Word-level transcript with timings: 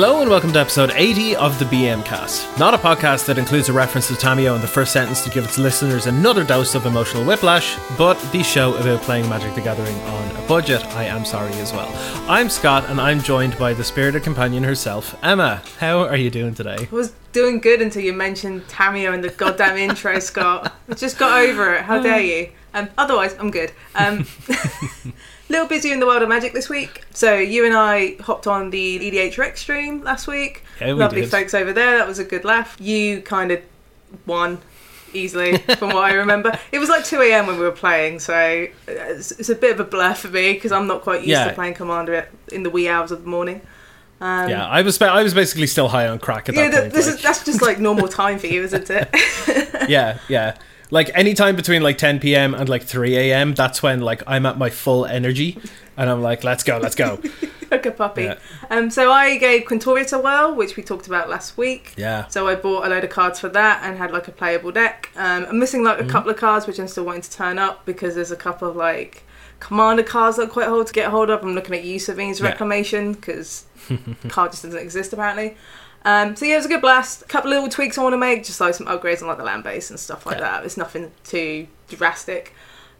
Hello 0.00 0.20
and 0.20 0.30
welcome 0.30 0.52
to 0.52 0.60
episode 0.60 0.92
80 0.94 1.34
of 1.34 1.58
the 1.58 1.64
BM 1.64 2.04
Cast. 2.04 2.56
Not 2.56 2.72
a 2.72 2.78
podcast 2.78 3.26
that 3.26 3.36
includes 3.36 3.68
a 3.68 3.72
reference 3.72 4.06
to 4.06 4.14
Tamiyo 4.14 4.54
in 4.54 4.60
the 4.60 4.68
first 4.68 4.92
sentence 4.92 5.24
to 5.24 5.30
give 5.30 5.44
its 5.44 5.58
listeners 5.58 6.06
another 6.06 6.44
dose 6.44 6.76
of 6.76 6.86
emotional 6.86 7.24
whiplash, 7.24 7.76
but 7.98 8.14
the 8.30 8.44
show 8.44 8.76
about 8.76 9.02
playing 9.02 9.28
Magic 9.28 9.56
the 9.56 9.60
Gathering 9.60 9.96
on 10.02 10.36
a 10.36 10.46
budget. 10.46 10.86
I 10.94 11.06
am 11.06 11.24
sorry 11.24 11.50
as 11.54 11.72
well. 11.72 11.90
I'm 12.30 12.48
Scott 12.48 12.88
and 12.88 13.00
I'm 13.00 13.20
joined 13.20 13.58
by 13.58 13.74
the 13.74 13.82
spirited 13.82 14.22
companion 14.22 14.62
herself, 14.62 15.18
Emma. 15.20 15.62
How 15.80 16.02
are 16.02 16.16
you 16.16 16.30
doing 16.30 16.54
today? 16.54 16.76
I 16.78 16.94
was 16.94 17.12
doing 17.32 17.58
good 17.58 17.82
until 17.82 18.04
you 18.04 18.12
mentioned 18.12 18.68
Tamiyo 18.68 19.12
in 19.14 19.20
the 19.20 19.30
goddamn 19.30 19.76
intro, 19.78 20.20
Scott. 20.20 20.76
I 20.88 20.94
just 20.94 21.18
got 21.18 21.40
over 21.40 21.74
it. 21.74 21.82
How 21.82 22.00
dare 22.00 22.20
you? 22.20 22.50
Um, 22.72 22.88
otherwise, 22.96 23.34
I'm 23.40 23.50
good. 23.50 23.72
Um, 23.96 24.26
little 25.48 25.66
busy 25.66 25.92
in 25.92 26.00
the 26.00 26.06
world 26.06 26.22
of 26.22 26.28
magic 26.28 26.52
this 26.52 26.68
week. 26.68 27.04
So 27.12 27.34
you 27.36 27.64
and 27.66 27.74
I 27.74 28.16
hopped 28.20 28.46
on 28.46 28.70
the 28.70 28.98
EDH 28.98 29.38
Rec 29.38 29.56
stream 29.56 30.02
last 30.02 30.26
week. 30.26 30.62
Yeah, 30.80 30.88
we 30.88 30.92
Lovely 30.94 31.20
did. 31.22 31.30
folks 31.30 31.54
over 31.54 31.72
there. 31.72 31.98
That 31.98 32.06
was 32.06 32.18
a 32.18 32.24
good 32.24 32.44
laugh. 32.44 32.76
You 32.80 33.22
kind 33.22 33.50
of 33.50 33.60
won 34.26 34.58
easily 35.14 35.56
from 35.78 35.88
what 35.90 36.04
I 36.04 36.12
remember. 36.14 36.58
It 36.72 36.78
was 36.78 36.88
like 36.90 37.04
2 37.04 37.20
a.m. 37.22 37.46
when 37.46 37.56
we 37.58 37.62
were 37.64 37.72
playing, 37.72 38.18
so 38.20 38.66
it's, 38.86 39.32
it's 39.32 39.48
a 39.48 39.54
bit 39.54 39.72
of 39.72 39.80
a 39.80 39.84
blur 39.84 40.14
for 40.14 40.28
me 40.28 40.52
because 40.52 40.70
I'm 40.70 40.86
not 40.86 41.00
quite 41.02 41.20
used 41.20 41.30
Yeah. 41.30 41.48
to 41.48 41.54
playing 41.54 41.74
Commander 41.74 42.28
in 42.52 42.62
the 42.62 42.70
wee 42.70 42.88
hours 42.88 43.10
of 43.10 43.22
the 43.22 43.28
morning. 43.28 43.62
Um, 44.20 44.48
Yeah, 44.50 44.66
I 44.66 44.82
was 44.82 45.00
I 45.00 45.22
was 45.22 45.32
basically 45.32 45.66
still 45.68 45.88
high 45.88 46.08
on 46.08 46.18
crack 46.18 46.48
at 46.48 46.54
that 46.56 46.70
th- 46.70 46.80
point. 46.82 46.92
this 46.92 47.06
like- 47.06 47.16
is 47.16 47.22
that's 47.22 47.44
just 47.44 47.62
like 47.62 47.78
normal 47.78 48.08
time 48.08 48.38
for 48.38 48.48
you, 48.48 48.62
isn't 48.64 48.90
it? 48.90 49.08
yeah, 49.88 50.18
yeah. 50.28 50.56
Like 50.90 51.10
any 51.14 51.34
time 51.34 51.54
between 51.56 51.82
like 51.82 51.98
10 51.98 52.18
p.m. 52.20 52.54
and 52.54 52.68
like 52.68 52.82
3 52.82 53.16
a.m. 53.16 53.54
That's 53.54 53.82
when 53.82 54.00
like 54.00 54.22
I'm 54.26 54.46
at 54.46 54.56
my 54.56 54.70
full 54.70 55.04
energy, 55.04 55.58
and 55.96 56.08
I'm 56.08 56.22
like, 56.22 56.44
let's 56.44 56.62
go, 56.64 56.78
let's 56.78 56.94
go. 56.94 57.20
like 57.70 57.84
a 57.84 57.90
puppy. 57.90 58.22
Yeah. 58.22 58.38
Um, 58.70 58.88
so 58.90 59.12
I 59.12 59.36
gave 59.36 59.64
Quintorius 59.64 60.14
a 60.14 60.18
whirl, 60.18 60.54
which 60.54 60.76
we 60.76 60.82
talked 60.82 61.06
about 61.06 61.28
last 61.28 61.58
week. 61.58 61.92
Yeah. 61.98 62.26
So 62.28 62.48
I 62.48 62.54
bought 62.54 62.86
a 62.86 62.88
load 62.88 63.04
of 63.04 63.10
cards 63.10 63.38
for 63.38 63.50
that 63.50 63.82
and 63.84 63.98
had 63.98 64.10
like 64.12 64.28
a 64.28 64.32
playable 64.32 64.72
deck. 64.72 65.10
Um, 65.16 65.44
I'm 65.48 65.58
missing 65.58 65.84
like 65.84 65.98
a 65.98 66.02
Mm-hmm. 66.02 66.10
couple 66.10 66.30
of 66.30 66.38
cards 66.38 66.66
which 66.66 66.78
I'm 66.80 66.88
still 66.88 67.04
wanting 67.04 67.20
to 67.22 67.30
turn 67.30 67.58
up 67.58 67.84
because 67.84 68.14
there's 68.14 68.30
a 68.30 68.36
couple 68.36 68.66
of 68.70 68.74
like 68.74 69.24
commander 69.60 70.02
cards 70.02 70.38
that 70.38 70.44
are 70.48 70.50
quite 70.50 70.68
hard 70.68 70.86
to 70.86 70.92
get 70.94 71.10
hold 71.10 71.28
of. 71.28 71.42
I'm 71.42 71.54
looking 71.54 71.74
at 71.74 72.00
Sevinne's 72.00 72.40
Yeah. 72.40 72.46
Reclamation 72.46 73.12
because 73.12 73.66
card 74.28 74.52
just 74.52 74.62
doesn't 74.62 74.78
exist 74.80 75.12
apparently. 75.12 75.54
Um, 76.04 76.36
so 76.36 76.44
yeah, 76.44 76.54
it 76.54 76.58
was 76.58 76.66
a 76.66 76.68
good 76.70 76.80
blast. 76.80 77.22
A 77.22 77.24
couple 77.26 77.50
little 77.50 77.68
tweaks 77.68 77.98
I 77.98 78.02
want 78.02 78.12
to 78.14 78.18
make, 78.18 78.44
just 78.44 78.60
like 78.60 78.74
some 78.74 78.86
upgrades 78.86 79.20
on 79.20 79.28
like 79.28 79.38
the 79.38 79.44
land 79.44 79.64
base 79.64 79.90
and 79.90 79.98
stuff 79.98 80.24
like 80.26 80.36
Yeah. 80.38 80.52
that. 80.52 80.64
It's 80.64 80.76
nothing 80.76 81.10
too 81.24 81.66
drastic. 81.88 82.54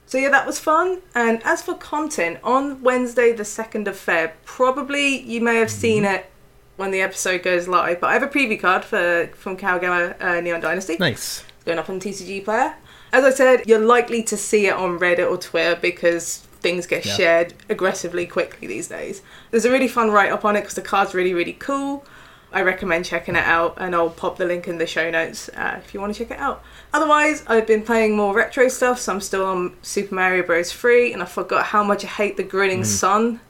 So 0.06 0.18
yeah, 0.18 0.30
that 0.30 0.46
was 0.46 0.58
fun. 0.58 1.00
And 1.14 1.42
as 1.44 1.62
for 1.62 1.74
content, 1.74 2.38
on 2.42 2.82
Wednesday 2.82 3.32
the 3.32 3.44
second 3.44 3.86
of 3.88 3.94
Feb, 3.96 4.32
probably 4.44 5.20
you 5.20 5.40
may 5.40 5.56
have 5.56 5.70
seen 5.70 6.02
Mm-hmm. 6.04 6.14
it 6.14 6.30
when 6.76 6.90
the 6.90 7.00
episode 7.00 7.42
goes 7.42 7.66
live. 7.68 8.00
But 8.00 8.08
I 8.10 8.12
have 8.14 8.22
a 8.22 8.28
preview 8.28 8.60
card 8.60 8.84
for 8.84 9.28
from 9.34 9.56
Kamigawa 9.56 10.20
uh, 10.22 10.40
Neon 10.40 10.60
Dynasty 10.60 10.96
Nice. 10.98 11.44
going 11.64 11.78
up 11.78 11.88
on 11.90 12.00
TCG 12.00 12.44
Player. 12.44 12.74
As 13.12 13.24
I 13.24 13.30
said, 13.30 13.66
you're 13.66 13.78
likely 13.84 14.22
to 14.24 14.36
see 14.36 14.66
it 14.66 14.74
on 14.74 14.98
Reddit 14.98 15.30
or 15.30 15.38
Twitter 15.38 15.78
because 15.80 16.38
things 16.60 16.86
get 16.86 17.04
Yeah. 17.06 17.14
shared 17.14 17.54
aggressively 17.68 18.26
quickly 18.26 18.66
these 18.68 18.88
days. 18.88 19.22
There's 19.50 19.64
a 19.64 19.70
really 19.70 19.88
fun 19.88 20.10
write 20.10 20.30
up 20.30 20.44
on 20.44 20.56
it 20.56 20.60
because 20.62 20.74
the 20.74 20.82
card's 20.82 21.14
really, 21.14 21.32
really 21.32 21.54
cool. 21.54 22.04
I 22.52 22.62
recommend 22.62 23.04
checking 23.04 23.36
it 23.36 23.44
out, 23.44 23.74
and 23.78 23.94
I'll 23.94 24.10
pop 24.10 24.38
the 24.38 24.46
link 24.46 24.68
in 24.68 24.78
the 24.78 24.86
show 24.86 25.10
notes 25.10 25.50
uh, 25.50 25.78
if 25.78 25.92
you 25.92 26.00
want 26.00 26.14
to 26.14 26.18
check 26.18 26.30
it 26.30 26.40
out. 26.40 26.62
Otherwise, 26.92 27.44
I've 27.46 27.66
been 27.66 27.82
playing 27.82 28.16
more 28.16 28.34
retro 28.34 28.68
stuff, 28.68 28.98
so 28.98 29.12
I'm 29.12 29.20
still 29.20 29.44
on 29.44 29.76
Super 29.82 30.14
Mario 30.14 30.42
Bros. 30.42 30.72
3, 30.72 31.12
and 31.12 31.22
I 31.22 31.26
forgot 31.26 31.66
how 31.66 31.84
much 31.84 32.04
I 32.04 32.08
hate 32.08 32.36
the 32.36 32.42
grinning 32.42 32.84
sun 32.84 33.40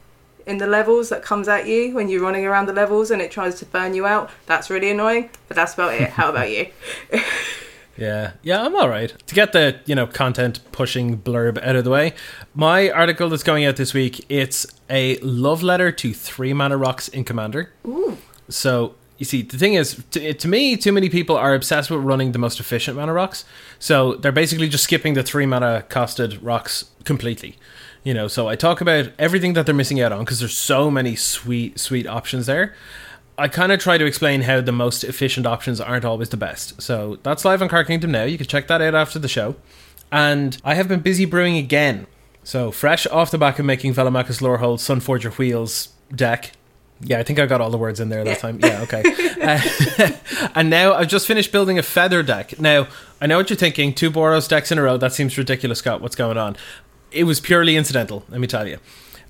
in 0.46 0.58
the 0.58 0.66
levels 0.66 1.10
that 1.10 1.22
comes 1.22 1.46
at 1.46 1.66
you 1.66 1.94
when 1.94 2.08
you're 2.08 2.22
running 2.22 2.46
around 2.46 2.66
the 2.66 2.72
levels 2.72 3.10
and 3.10 3.20
it 3.20 3.30
tries 3.30 3.56
to 3.56 3.66
burn 3.66 3.94
you 3.94 4.06
out. 4.06 4.30
That's 4.46 4.70
really 4.70 4.90
annoying, 4.90 5.28
but 5.46 5.54
that's 5.54 5.74
about 5.74 5.94
it. 5.94 6.10
How 6.10 6.30
about 6.30 6.50
you? 6.50 6.68
Yeah, 7.98 8.34
yeah, 8.42 8.62
I'm 8.62 8.76
all 8.76 8.88
right. 8.88 9.12
To 9.26 9.34
get 9.34 9.52
the 9.52 9.80
you 9.84 9.96
know 9.96 10.06
content 10.06 10.60
pushing 10.70 11.18
blurb 11.18 11.60
out 11.60 11.74
of 11.74 11.82
the 11.82 11.90
way, 11.90 12.14
my 12.54 12.88
article 12.90 13.28
that's 13.28 13.42
going 13.42 13.64
out 13.64 13.74
this 13.74 13.92
week 13.92 14.24
it's 14.28 14.66
a 14.88 15.18
love 15.18 15.64
letter 15.64 15.90
to 15.90 16.14
three 16.14 16.52
mana 16.52 16.76
rocks 16.76 17.08
in 17.08 17.24
Commander. 17.24 17.72
Ooh. 17.88 18.16
So 18.48 18.94
you 19.18 19.24
see, 19.24 19.42
the 19.42 19.58
thing 19.58 19.74
is, 19.74 20.02
to, 20.12 20.32
to 20.32 20.48
me, 20.48 20.76
too 20.76 20.92
many 20.92 21.08
people 21.08 21.36
are 21.36 21.54
obsessed 21.54 21.90
with 21.90 22.00
running 22.00 22.32
the 22.32 22.38
most 22.38 22.60
efficient 22.60 22.96
mana 22.96 23.12
rocks. 23.12 23.44
So 23.80 24.14
they're 24.14 24.32
basically 24.32 24.68
just 24.68 24.84
skipping 24.84 25.14
the 25.14 25.24
three 25.24 25.44
mana 25.44 25.84
costed 25.88 26.38
rocks 26.40 26.84
completely. 27.04 27.56
You 28.04 28.14
know, 28.14 28.28
so 28.28 28.48
I 28.48 28.54
talk 28.54 28.80
about 28.80 29.10
everything 29.18 29.54
that 29.54 29.66
they're 29.66 29.74
missing 29.74 30.00
out 30.00 30.12
on 30.12 30.20
because 30.20 30.38
there's 30.38 30.56
so 30.56 30.88
many 30.90 31.16
sweet, 31.16 31.80
sweet 31.80 32.06
options 32.06 32.46
there. 32.46 32.74
I 33.36 33.48
kind 33.48 33.72
of 33.72 33.80
try 33.80 33.98
to 33.98 34.04
explain 34.04 34.42
how 34.42 34.60
the 34.60 34.72
most 34.72 35.04
efficient 35.04 35.46
options 35.46 35.80
aren't 35.80 36.04
always 36.04 36.28
the 36.28 36.36
best. 36.36 36.80
So 36.80 37.18
that's 37.22 37.44
live 37.44 37.60
on 37.60 37.68
Card 37.68 37.88
Kingdom 37.88 38.12
now. 38.12 38.24
You 38.24 38.38
can 38.38 38.46
check 38.46 38.68
that 38.68 38.80
out 38.80 38.94
after 38.94 39.18
the 39.18 39.28
show. 39.28 39.56
And 40.10 40.60
I 40.64 40.74
have 40.74 40.88
been 40.88 41.00
busy 41.00 41.24
brewing 41.24 41.56
again. 41.56 42.06
So 42.44 42.70
fresh 42.70 43.06
off 43.08 43.30
the 43.30 43.38
back 43.38 43.58
of 43.58 43.66
making 43.66 43.94
Velomachus 43.94 44.40
Lorehold 44.40 44.78
Sunforger 44.78 45.36
Wheels 45.38 45.88
deck. 46.14 46.52
Yeah, 47.00 47.18
I 47.18 47.22
think 47.22 47.38
I 47.38 47.46
got 47.46 47.60
all 47.60 47.70
the 47.70 47.78
words 47.78 48.00
in 48.00 48.08
there 48.08 48.24
that 48.24 48.30
Yeah. 48.30 48.36
time. 48.36 48.60
Yeah, 48.62 48.82
okay. 48.82 49.02
Uh, 49.38 50.10
and 50.56 50.68
now 50.68 50.94
I've 50.94 51.06
just 51.08 51.26
finished 51.26 51.52
building 51.52 51.78
a 51.78 51.82
feather 51.82 52.24
deck. 52.24 52.58
Now, 52.60 52.88
I 53.20 53.26
know 53.28 53.36
what 53.38 53.48
you're 53.48 53.56
thinking. 53.56 53.94
Two 53.94 54.10
Boros 54.10 54.48
decks 54.48 54.72
in 54.72 54.78
a 54.78 54.82
row. 54.82 54.96
That 54.96 55.12
seems 55.12 55.38
ridiculous, 55.38 55.78
Scott. 55.78 56.00
What's 56.00 56.16
going 56.16 56.36
on? 56.36 56.56
It 57.12 57.22
was 57.24 57.38
purely 57.40 57.76
incidental, 57.76 58.24
let 58.28 58.40
me 58.40 58.46
tell 58.48 58.66
you 58.66 58.78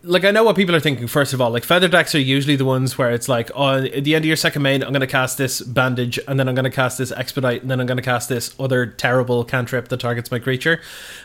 like 0.02 0.24
I 0.24 0.30
know 0.30 0.44
what 0.44 0.56
people 0.56 0.74
are 0.74 0.80
thinking. 0.80 1.06
First 1.06 1.32
of 1.32 1.40
all, 1.40 1.50
like 1.50 1.64
feather 1.64 1.88
decks 1.88 2.14
are 2.14 2.20
usually 2.20 2.56
the 2.56 2.64
ones 2.64 2.96
where 2.96 3.10
it's 3.10 3.28
like, 3.28 3.50
oh, 3.54 3.84
at 3.84 4.04
the 4.04 4.14
end 4.14 4.24
of 4.24 4.26
your 4.26 4.36
second 4.36 4.62
main, 4.62 4.82
I'm 4.82 4.92
going 4.92 5.00
to 5.00 5.06
cast 5.06 5.38
this 5.38 5.60
bandage, 5.60 6.18
and 6.28 6.38
then 6.38 6.48
I'm 6.48 6.54
going 6.54 6.64
to 6.64 6.70
cast 6.70 6.98
this 6.98 7.10
expedite, 7.12 7.62
and 7.62 7.70
then 7.70 7.80
I'm 7.80 7.86
going 7.86 7.96
to 7.96 8.02
cast 8.02 8.28
this 8.28 8.54
other 8.60 8.86
terrible 8.86 9.44
cantrip 9.44 9.88
that 9.88 9.98
targets 9.98 10.30
my 10.30 10.38
creature, 10.38 10.80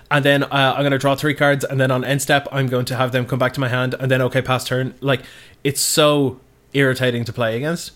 and 0.10 0.26
then 0.26 0.44
uh, 0.44 0.74
I'm 0.76 0.82
going 0.82 0.92
to 0.92 0.98
draw 0.98 1.16
three 1.16 1.36
cards, 1.36 1.64
and 1.64 1.80
then 1.80 1.92
on 1.92 2.04
end 2.04 2.22
step, 2.22 2.48
I'm 2.52 2.68
going 2.68 2.86
to 2.86 2.96
have 2.96 3.12
them 3.12 3.26
come 3.26 3.40
back 3.40 3.54
to 3.54 3.60
my 3.60 3.70
hand, 3.70 3.96
and 4.00 4.10
then 4.10 4.22
okay, 4.24 4.42
pass 4.42 4.66
turn. 4.66 4.96
Like 5.02 5.22
it's 5.64 5.82
so 5.82 6.40
irritating 6.74 7.26
to 7.26 7.34
play 7.34 7.56
against. 7.56 7.92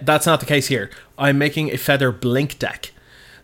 That's 0.00 0.26
not 0.26 0.40
the 0.40 0.46
case 0.46 0.68
here. 0.68 0.90
I'm 1.18 1.38
making 1.38 1.70
a 1.70 1.76
feather 1.76 2.12
blink 2.12 2.58
deck. 2.58 2.92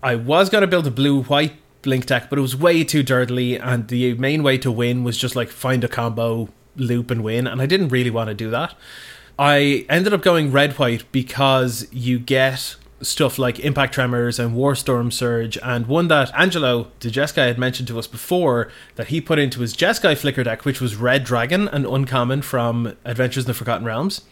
I 0.03 0.15
was 0.15 0.49
going 0.49 0.62
to 0.62 0.69
build 0.69 0.87
a 0.87 0.93
blue 0.93 1.22
white 1.25 1.55
blink 1.83 2.06
deck, 2.06 2.28
but 2.31 2.38
it 2.38 2.43
was 2.43 2.56
way 2.56 2.84
too 2.84 3.03
durdly, 3.03 3.59
and 3.61 3.88
the 3.88 4.15
main 4.15 4.43
way 4.43 4.59
to 4.59 4.71
win 4.71 5.05
was 5.05 5.19
just 5.19 5.34
like 5.34 5.49
find 5.49 5.83
a 5.84 5.88
combo, 5.88 6.49
loop, 6.78 7.11
and 7.11 7.22
win, 7.22 7.47
and 7.47 7.61
I 7.61 7.66
didn't 7.66 7.89
really 7.89 8.11
want 8.11 8.28
to 8.28 8.34
do 8.34 8.50
that. 8.50 8.75
I 9.39 9.87
ended 9.89 10.12
up 10.12 10.22
going 10.22 10.50
red 10.50 10.72
white 10.78 11.11
because 11.12 11.87
you 11.93 12.19
get 12.19 12.77
stuff 13.00 13.39
like 13.39 13.61
Impact 13.61 13.94
Tremors 13.94 14.39
and 14.39 14.56
Warstorm 14.56 15.12
Surge, 15.12 15.56
and 15.62 15.87
one 15.87 16.09
that 16.09 16.33
Angelo 16.34 16.91
the 17.00 17.09
Jeskai 17.09 17.47
had 17.47 17.59
mentioned 17.59 17.88
to 17.88 17.99
us 17.99 18.06
before 18.06 18.71
that 18.97 19.09
he 19.09 19.21
put 19.21 19.38
into 19.38 19.61
his 19.61 19.77
Jeskai 19.77 20.17
Flicker 20.17 20.43
deck, 20.43 20.65
which 20.65 20.81
was 20.81 20.97
Red 20.97 21.25
Dragon, 21.25 21.69
an 21.69 21.87
uncommon 21.87 22.43
from 22.43 22.97
Adventures 23.05 23.44
in 23.44 23.49
the 23.49 23.55
Forgotten 23.55 23.87
Realms. 23.87 24.22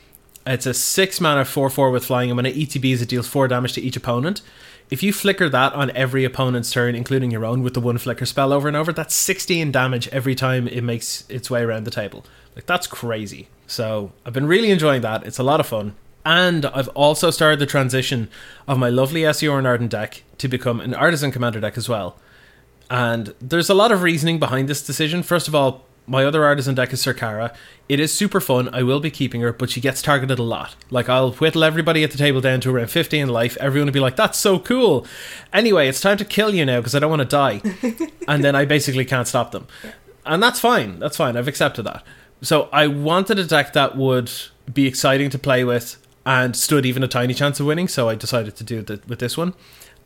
It's 0.47 0.67
a 0.67 0.75
six 0.75 1.21
mana 1.21 1.45
four 1.45 1.71
four 1.71 1.91
with 1.91 2.05
flying, 2.05 2.31
and 2.31 2.37
when 2.37 2.47
it 2.47 2.57
ETBs, 2.57 3.03
it 3.03 3.09
deals 3.09 3.27
four 3.27 3.49
damage 3.49 3.73
to 3.75 3.81
each 3.81 3.97
opponent. 3.97 4.43
If 4.89 5.03
you 5.03 5.13
flicker 5.13 5.49
that 5.49 5.73
on 5.73 5.91
every 5.91 6.25
opponent's 6.25 6.71
turn, 6.71 6.95
including 6.95 7.31
your 7.31 7.45
own, 7.45 7.63
with 7.63 7.75
the 7.75 7.81
one 7.81 7.99
flicker 7.99 8.25
spell 8.25 8.53
over 8.53 8.69
and 8.69 8.77
over, 8.77 8.93
that's 8.93 9.15
sixteen 9.15 9.73
damage 9.73 10.09
every 10.09 10.35
time 10.35 10.69
it 10.69 10.83
makes 10.83 11.25
its 11.29 11.51
way 11.51 11.63
around 11.63 11.85
the 11.85 11.91
table. 11.91 12.25
Like 12.55 12.67
that's 12.67 12.87
crazy. 12.87 13.49
So 13.67 14.13
I've 14.25 14.33
been 14.33 14.47
really 14.47 14.71
enjoying 14.71 15.03
that. 15.03 15.27
It's 15.27 15.39
a 15.39 15.43
lot 15.43 15.61
of 15.61 15.67
fun. 15.67 15.97
And 16.25 16.67
I've 16.67 16.89
also 16.89 17.31
started 17.31 17.59
the 17.61 17.67
transition 17.67 18.29
of 18.67 18.79
my 18.79 18.89
lovely 18.89 19.23
SEO 19.23 19.59
and 19.59 19.67
Arden 19.67 19.89
deck 19.89 20.23
to 20.39 20.49
become 20.49 20.81
an 20.81 20.95
artisan 20.95 21.31
commander 21.31 21.61
deck 21.61 21.77
as 21.77 21.89
well. 21.89 22.19
And 22.91 23.35
there's 23.41 23.71
a 23.71 23.75
lot 23.75 23.93
of 23.93 24.03
reasoning 24.03 24.39
behind 24.39 24.69
this 24.69 24.85
decision. 24.85 25.23
First 25.23 25.49
of 25.49 25.55
all, 25.55 25.85
my 26.07 26.25
other 26.25 26.45
artisan 26.45 26.75
deck 26.75 26.93
is 26.93 27.03
Sarkara. 27.03 27.55
It 27.89 28.01
is 28.01 28.13
super 28.13 28.41
fun. 28.41 28.69
I 28.73 28.83
will 28.83 29.01
be 29.01 29.11
keeping 29.11 29.41
her, 29.41 29.53
but 29.53 29.71
she 29.71 29.81
gets 29.81 30.03
targeted 30.03 30.39
a 30.39 30.43
lot. 30.43 30.77
Like, 30.91 31.09
I'll 31.09 31.33
whittle 31.33 31.65
everybody 31.65 32.05
at 32.05 32.11
the 32.11 32.19
table 32.19 32.41
down 32.41 32.61
to 32.63 32.71
around 32.71 32.89
50 32.89 33.19
in 33.19 33.29
life. 33.29 33.57
Everyone 33.59 33.87
will 33.87 33.93
be 33.93 34.01
like, 34.01 34.17
that's 34.17 34.39
so 34.39 34.59
cool. 34.59 35.07
Anyway, 35.53 35.89
it's 35.89 36.01
time 36.01 36.17
to 36.19 36.25
kill 36.25 36.55
you 36.55 36.65
now 36.65 36.81
because 36.81 36.95
I 36.95 36.99
don't 36.99 37.11
want 37.11 37.23
to 37.23 37.29
die. 37.29 37.61
and 38.29 38.45
then 38.45 38.55
I 38.55 38.65
basically 38.65 39.05
can't 39.05 39.29
stop 39.29 39.51
them. 39.51 39.67
And 40.25 40.43
that's 40.43 40.61
fine. 40.61 40.99
That's 40.99 41.17
fine. 41.17 41.37
I've 41.37 41.49
accepted 41.49 41.83
that. 41.85 42.05
So 42.43 42.69
I 42.73 42.87
wanted 42.87 43.39
a 43.39 43.45
deck 43.45 43.73
that 43.73 43.97
would 43.97 44.31
be 44.73 44.87
exciting 44.87 45.31
to 45.31 45.39
play 45.39 45.65
with 45.65 45.97
and 46.25 46.57
stood 46.57 46.85
even 46.85 47.03
a 47.03 47.09
tiny 47.09 47.35
chance 47.35 47.61
of 47.61 47.67
winning. 47.67 47.89
So 47.89 48.09
I 48.09 48.15
decided 48.15 48.57
to 48.57 48.65
do 48.65 48.85
it 48.89 49.09
with 49.09 49.21
this 49.21 49.37
one. 49.37 49.55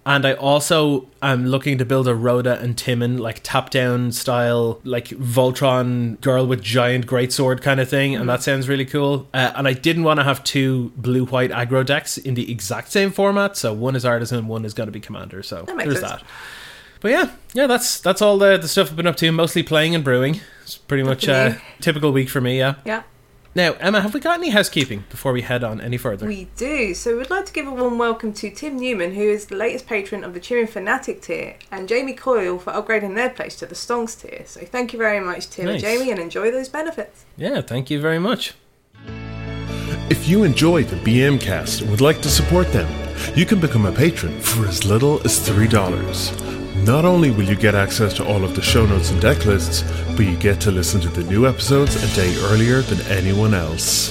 And 0.07 0.25
I 0.25 0.33
also 0.33 1.09
am 1.21 1.47
looking 1.47 1.77
to 1.79 1.85
build 1.85 2.09
a 2.09 2.15
Rhoda 2.15 2.59
and 2.59 2.77
Timon, 2.77 3.19
like 3.19 3.43
top 3.43 3.69
down 3.69 4.13
style, 4.13 4.81
like 4.83 5.09
Voltron 5.09 6.19
girl 6.23 6.47
with 6.47 6.63
giant 6.63 7.07
greatsword 7.07 7.61
kind 7.61 7.81
of 7.81 7.89
thing. 7.89 8.15
And 8.17 8.29
that 8.29 8.43
sounds 8.43 8.67
really 8.69 8.87
cool. 8.87 9.29
Uh, 9.35 9.53
and 9.55 9.69
I 9.69 9.75
didn't 9.75 10.05
want 10.05 10.19
to 10.19 10.25
have 10.25 10.43
two 10.43 10.91
blue 10.97 11.27
white 11.27 11.51
aggro 11.51 11.85
decks 11.85 12.17
in 12.17 12.35
the 12.35 12.51
exact 12.51 12.91
same 12.91 13.11
format. 13.11 13.57
So 13.59 13.75
one 13.75 13.95
is 13.95 14.05
Artisan, 14.07 14.49
one 14.49 14.65
is 14.65 14.73
going 14.73 14.87
to 14.87 14.93
be 14.93 15.01
Commander. 15.01 15.43
So 15.43 15.65
That 15.65 15.77
there's 15.77 16.01
sense. 16.01 16.13
that. 16.13 16.23
But 17.01 17.11
yeah, 17.13 17.31
yeah, 17.55 17.67
that's 17.67 18.01
that's 18.01 18.21
all 18.21 18.37
the, 18.39 18.57
the 18.59 18.69
stuff 18.69 18.91
I've 18.91 18.97
been 18.97 19.07
up 19.07 19.17
to. 19.17 19.31
Mostly 19.33 19.63
playing 19.63 19.95
and 19.95 20.05
brewing. 20.05 20.41
It's 20.63 20.77
pretty 20.77 21.03
much 21.03 21.27
a 21.29 21.61
typical 21.81 22.13
week 22.13 22.29
for 22.29 22.41
me. 22.41 22.59
Yeah. 22.59 22.75
Yeah. 22.85 23.03
Now, 23.53 23.73
Emma, 23.81 24.01
have 24.01 24.15
we 24.15 24.21
got 24.21 24.39
any 24.39 24.51
housekeeping 24.51 25.05
before 25.11 25.33
we 25.33 25.43
head 25.43 25.65
on 25.65 25.81
any 25.81 25.97
further? 25.97 26.25
We 26.25 26.47
do. 26.57 26.95
So 26.95 27.17
we'd 27.19 27.31
like 27.31 27.47
to 27.47 27.53
give 27.53 27.67
a 27.67 27.73
warm 27.73 27.99
welcome 27.99 28.33
to 28.35 28.49
Tim 28.51 28.77
Newman, 28.77 29.15
who 29.15 29.23
is 29.23 29.47
the 29.47 29.57
latest 29.57 29.89
patron 29.89 30.23
of 30.23 30.35
the 30.35 30.41
Cheering 30.41 30.69
Fanatic 30.69 31.21
tier, 31.21 31.57
and 31.73 31.89
Jamie 31.89 32.13
Coyle 32.13 32.61
for 32.61 32.73
upgrading 32.73 33.17
their 33.17 33.31
place 33.31 33.57
to 33.57 33.67
the 33.67 33.75
Stonks 33.75 34.21
tier. 34.21 34.45
So 34.47 34.61
thank 34.61 34.93
you 34.93 35.01
very 35.01 35.19
much, 35.19 35.51
Tim 35.51 35.65
Nice. 35.67 35.75
and 35.75 35.83
Jamie, 35.83 36.13
and 36.13 36.21
enjoy 36.21 36.53
those 36.53 36.69
benefits. 36.69 37.25
yeah, 37.37 37.61
thank 37.61 37.91
you 37.91 38.01
very 38.01 38.21
much. 38.21 38.55
If 40.09 40.29
you 40.29 40.45
enjoy 40.45 40.85
the 40.85 40.97
BM 40.97 41.41
cast 41.41 41.81
and 41.81 41.91
would 41.91 42.01
like 42.01 42.21
to 42.23 42.29
support 42.29 42.71
them, 42.73 42.89
you 43.37 43.47
can 43.47 43.59
become 43.61 43.85
a 43.85 43.93
patron 43.93 44.41
for 44.41 44.67
as 44.69 44.85
little 44.85 45.21
as 45.25 45.39
$3. 45.49 46.50
Not 46.85 47.05
only 47.05 47.31
will 47.31 47.45
you 47.45 47.57
get 47.57 47.75
access 47.75 48.15
to 48.15 48.25
all 48.25 48.43
of 48.43 48.55
the 48.55 48.63
show 48.63 48.87
notes 48.87 49.11
and 49.11 49.21
deck 49.21 49.45
lists, 49.45 49.83
but 50.17 50.25
you 50.25 50.37
get 50.37 50.61
to 50.63 50.71
listen 50.71 51.01
to 51.03 51.09
the 51.09 51.25
new 51.25 51.47
episodes 51.47 51.97
a 52.03 52.17
day 52.17 52.35
earlier 52.45 52.81
than 52.81 53.07
anyone 53.07 53.53
else. 53.53 54.11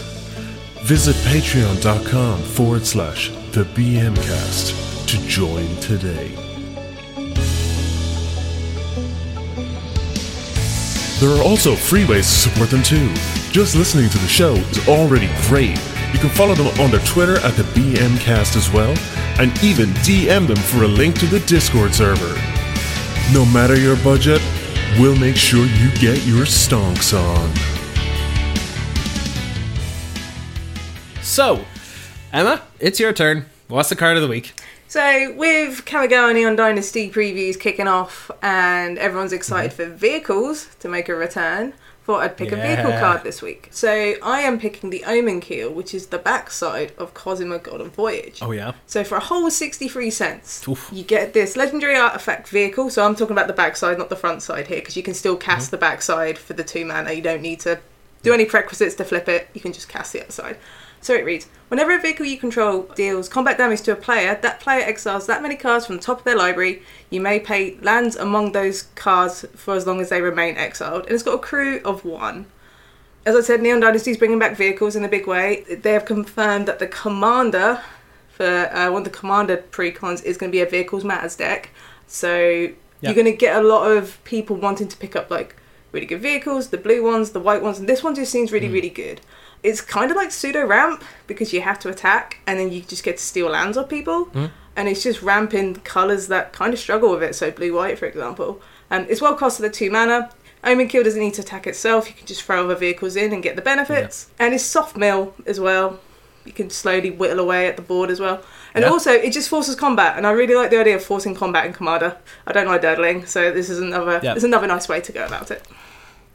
Visit 0.83 1.15
patreon.com 1.27 2.41
forward 2.41 2.85
slash 2.85 3.29
the 3.51 3.63
BM 3.73 4.15
cast 4.15 5.07
to 5.09 5.17
join 5.27 5.75
today. 5.77 6.35
There 11.19 11.29
are 11.31 11.43
also 11.43 11.75
free 11.75 12.05
ways 12.05 12.27
to 12.27 12.49
support 12.49 12.69
them 12.69 12.83
too. 12.83 13.11
Just 13.51 13.75
listening 13.75 14.09
to 14.09 14.17
the 14.19 14.27
show 14.27 14.53
is 14.53 14.87
already 14.87 15.29
great. 15.47 15.77
You 16.13 16.19
can 16.19 16.29
follow 16.29 16.55
them 16.55 16.67
on 16.79 16.91
their 16.91 17.01
Twitter 17.01 17.37
at 17.39 17.55
the 17.55 17.63
BMcast 17.63 18.55
as 18.55 18.71
well, 18.71 18.95
and 19.39 19.51
even 19.63 19.89
DM 20.05 20.47
them 20.47 20.57
for 20.57 20.83
a 20.83 20.87
link 20.87 21.19
to 21.19 21.25
the 21.25 21.39
Discord 21.41 21.93
server. 21.93 22.48
No 23.31 23.45
matter 23.45 23.77
your 23.77 23.95
budget, 23.97 24.41
we'll 24.97 25.15
make 25.15 25.35
sure 25.35 25.63
you 25.63 25.91
get 25.99 26.25
your 26.25 26.45
stonks 26.45 27.13
on. 27.13 27.53
So, 31.21 31.63
Emma, 32.33 32.63
it's 32.79 32.99
your 32.99 33.13
turn. 33.13 33.45
What's 33.67 33.89
the 33.89 33.95
card 33.95 34.17
of 34.17 34.23
the 34.23 34.27
week? 34.27 34.53
So 34.87 35.31
with 35.35 35.85
Kamigawa 35.85 36.33
Neon 36.33 36.55
Dynasty 36.55 37.11
previews 37.11 37.59
kicking 37.59 37.87
off, 37.87 38.31
and 38.41 38.97
everyone's 38.97 39.31
excited 39.31 39.77
mm-hmm. 39.77 39.91
for 39.91 39.97
vehicles 39.97 40.75
to 40.79 40.89
make 40.89 41.07
a 41.07 41.13
return. 41.13 41.73
Thought 42.09 42.23
I'd 42.23 42.37
pick 42.37 42.51
a 42.51 42.55
vehicle 42.55 42.89
card 42.93 43.21
this 43.23 43.39
week. 43.39 43.67
So 43.69 44.15
I 44.23 44.41
am 44.41 44.59
picking 44.59 44.89
the 44.89 45.03
Omen 45.05 45.41
Keel, 45.41 45.71
which 45.71 45.93
is 45.93 46.07
the 46.07 46.17
backside 46.17 46.91
of 46.97 47.13
Cosima 47.13 47.59
Golden 47.59 47.91
Voyage. 47.91 48.39
Oh, 48.41 48.49
yeah. 48.49 48.71
So 48.87 49.03
for 49.03 49.15
a 49.17 49.19
whole 49.19 49.51
63 49.51 50.09
cents, 50.09 50.67
Oof. 50.67 50.89
you 50.91 51.03
get 51.03 51.33
this 51.33 51.55
legendary 51.55 51.95
artifact 51.95 52.47
vehicle. 52.49 52.89
So 52.89 53.05
I'm 53.05 53.13
talking 53.13 53.33
about 53.33 53.45
the 53.45 53.53
backside, 53.53 53.99
not 53.99 54.09
the 54.09 54.15
front 54.15 54.41
side 54.41 54.65
here, 54.65 54.79
because 54.79 54.97
you 54.97 55.03
can 55.03 55.13
still 55.13 55.37
cast 55.37 55.67
Mm-hmm. 55.67 55.71
the 55.75 55.77
backside 55.77 56.37
for 56.39 56.53
the 56.53 56.63
two 56.63 56.83
mana. 56.83 57.11
You 57.11 57.21
don't 57.21 57.43
need 57.43 57.59
to 57.59 57.79
do 58.23 58.33
any 58.33 58.45
prerequisites 58.45 58.95
to 58.95 59.05
flip 59.05 59.29
it. 59.29 59.47
You 59.53 59.61
can 59.61 59.71
just 59.71 59.87
cast 59.87 60.11
the 60.11 60.23
other 60.23 60.31
side. 60.31 60.57
So 61.01 61.13
it 61.13 61.25
reads: 61.25 61.47
Whenever 61.69 61.95
a 61.95 61.99
vehicle 62.01 62.25
you 62.25 62.37
control 62.37 62.83
deals 62.95 63.29
combat 63.29 63.57
damage 63.57 63.81
to 63.83 63.91
a 63.91 63.95
player, 63.95 64.37
that 64.41 64.59
player 64.59 64.81
exiles 64.83 65.27
that 65.27 65.41
many 65.41 65.55
cards 65.55 65.85
from 65.85 65.95
the 65.97 66.01
top 66.01 66.19
of 66.19 66.23
their 66.25 66.35
library. 66.37 66.81
You 67.09 67.21
may 67.21 67.39
pay 67.39 67.77
lands 67.81 68.15
among 68.15 68.51
those 68.51 68.83
cards 68.95 69.45
for 69.55 69.75
as 69.75 69.87
long 69.87 70.01
as 70.01 70.09
they 70.09 70.21
remain 70.21 70.55
exiled, 70.57 71.05
and 71.05 71.13
it's 71.13 71.23
got 71.23 71.35
a 71.35 71.39
crew 71.39 71.81
of 71.85 72.03
one. 72.05 72.47
As 73.25 73.35
I 73.35 73.41
said, 73.41 73.61
Neon 73.61 73.81
Dynasty 73.81 74.11
is 74.11 74.17
bringing 74.17 74.39
back 74.39 74.55
vehicles 74.57 74.95
in 74.95 75.03
a 75.03 75.09
big 75.09 75.27
way. 75.27 75.63
They 75.69 75.91
have 75.91 76.05
confirmed 76.05 76.67
that 76.67 76.79
the 76.79 76.87
commander 76.87 77.81
for 78.29 78.45
uh, 78.73 78.89
one 78.89 79.01
of 79.01 79.11
the 79.11 79.17
commander 79.17 79.57
precons 79.57 80.23
is 80.23 80.37
going 80.37 80.49
to 80.51 80.55
be 80.55 80.61
a 80.61 80.65
vehicles 80.65 81.03
matters 81.03 81.35
deck. 81.35 81.69
So 82.07 82.39
Yeah. 82.39 82.69
you're 83.01 83.13
going 83.13 83.25
to 83.25 83.33
get 83.37 83.61
a 83.61 83.67
lot 83.67 83.91
of 83.91 84.23
people 84.23 84.55
wanting 84.55 84.87
to 84.87 84.97
pick 84.97 85.15
up 85.15 85.29
like 85.29 85.55
really 85.91 86.05
good 86.05 86.21
vehicles, 86.21 86.69
the 86.69 86.77
blue 86.77 87.03
ones, 87.03 87.31
the 87.31 87.39
white 87.41 87.61
ones, 87.61 87.77
and 87.79 87.87
this 87.89 88.01
one 88.03 88.15
just 88.15 88.31
seems 88.31 88.51
really 88.51 88.69
really 88.69 88.89
good. 88.89 89.19
It's 89.61 89.81
kind 89.81 90.09
of 90.11 90.17
like 90.17 90.31
pseudo 90.31 90.65
ramp 90.65 91.03
because 91.27 91.51
you 91.53 91.61
have 91.61 91.79
to 91.79 91.89
attack 91.89 92.37
and 92.47 92.59
then 92.59 92.71
you 92.71 92.81
just 92.81 93.03
get 93.03 93.17
to 93.17 93.23
steal 93.23 93.49
lands 93.49 93.77
off 93.77 93.89
people, 93.89 94.25
hmm. 94.25 94.45
and 94.75 94.87
it's 94.87 95.03
just 95.03 95.21
ramping 95.21 95.75
colours 95.75 96.27
that 96.27 96.53
kind 96.53 96.73
of 96.73 96.79
struggle 96.79 97.11
with 97.11 97.23
it. 97.23 97.35
So 97.35 97.51
blue 97.51 97.75
white, 97.75 97.99
for 97.99 98.05
example, 98.05 98.61
and 98.89 99.09
it's 99.09 99.21
well 99.21 99.37
costed 99.37 99.65
at 99.65 99.73
two 99.73 99.91
mana. 99.91 100.31
Omen 100.63 100.87
Keel 100.89 101.03
doesn't 101.03 101.21
need 101.21 101.33
to 101.35 101.41
attack 101.41 101.67
itself. 101.67 102.09
You 102.09 102.13
can 102.15 102.27
just 102.27 102.43
throw 102.43 102.65
other 102.65 102.75
vehicles 102.75 103.15
in 103.15 103.31
and 103.31 103.41
get 103.41 103.55
the 103.55 103.61
benefits. 103.61 104.27
And 104.39 104.53
it's 104.53 104.63
soft 104.63 104.97
mill 104.97 105.33
as 105.45 105.57
well. 105.57 105.99
You 106.43 106.51
can 106.51 106.69
slowly 106.69 107.11
whittle 107.11 107.39
away 107.39 107.67
at 107.67 107.77
the 107.77 107.81
board 107.81 108.09
as 108.09 108.19
well. 108.19 108.41
And 108.73 108.83
Yeah. 108.83 108.89
also, 108.89 109.11
it 109.11 109.31
just 109.31 109.47
forces 109.47 109.75
combat. 109.75 110.17
And 110.17 110.27
I 110.27 110.31
really 110.31 110.55
like 110.55 110.69
the 110.69 110.77
idea 110.77 110.95
of 110.95 111.03
forcing 111.03 111.33
combat 111.33 111.65
in 111.65 111.71
Commander. 111.71 112.17
I 112.45 112.51
don't 112.51 112.67
like 112.67 112.81
durdling, 112.81 113.25
so 113.25 113.51
this 113.51 113.69
is 113.69 113.79
another 113.79 114.19
Yeah. 114.21 114.33
this 114.33 114.43
is 114.43 114.45
another 114.45 114.67
nice 114.67 114.89
way 114.89 114.99
to 114.99 115.11
go 115.13 115.25
about 115.25 115.49
it. 115.49 115.65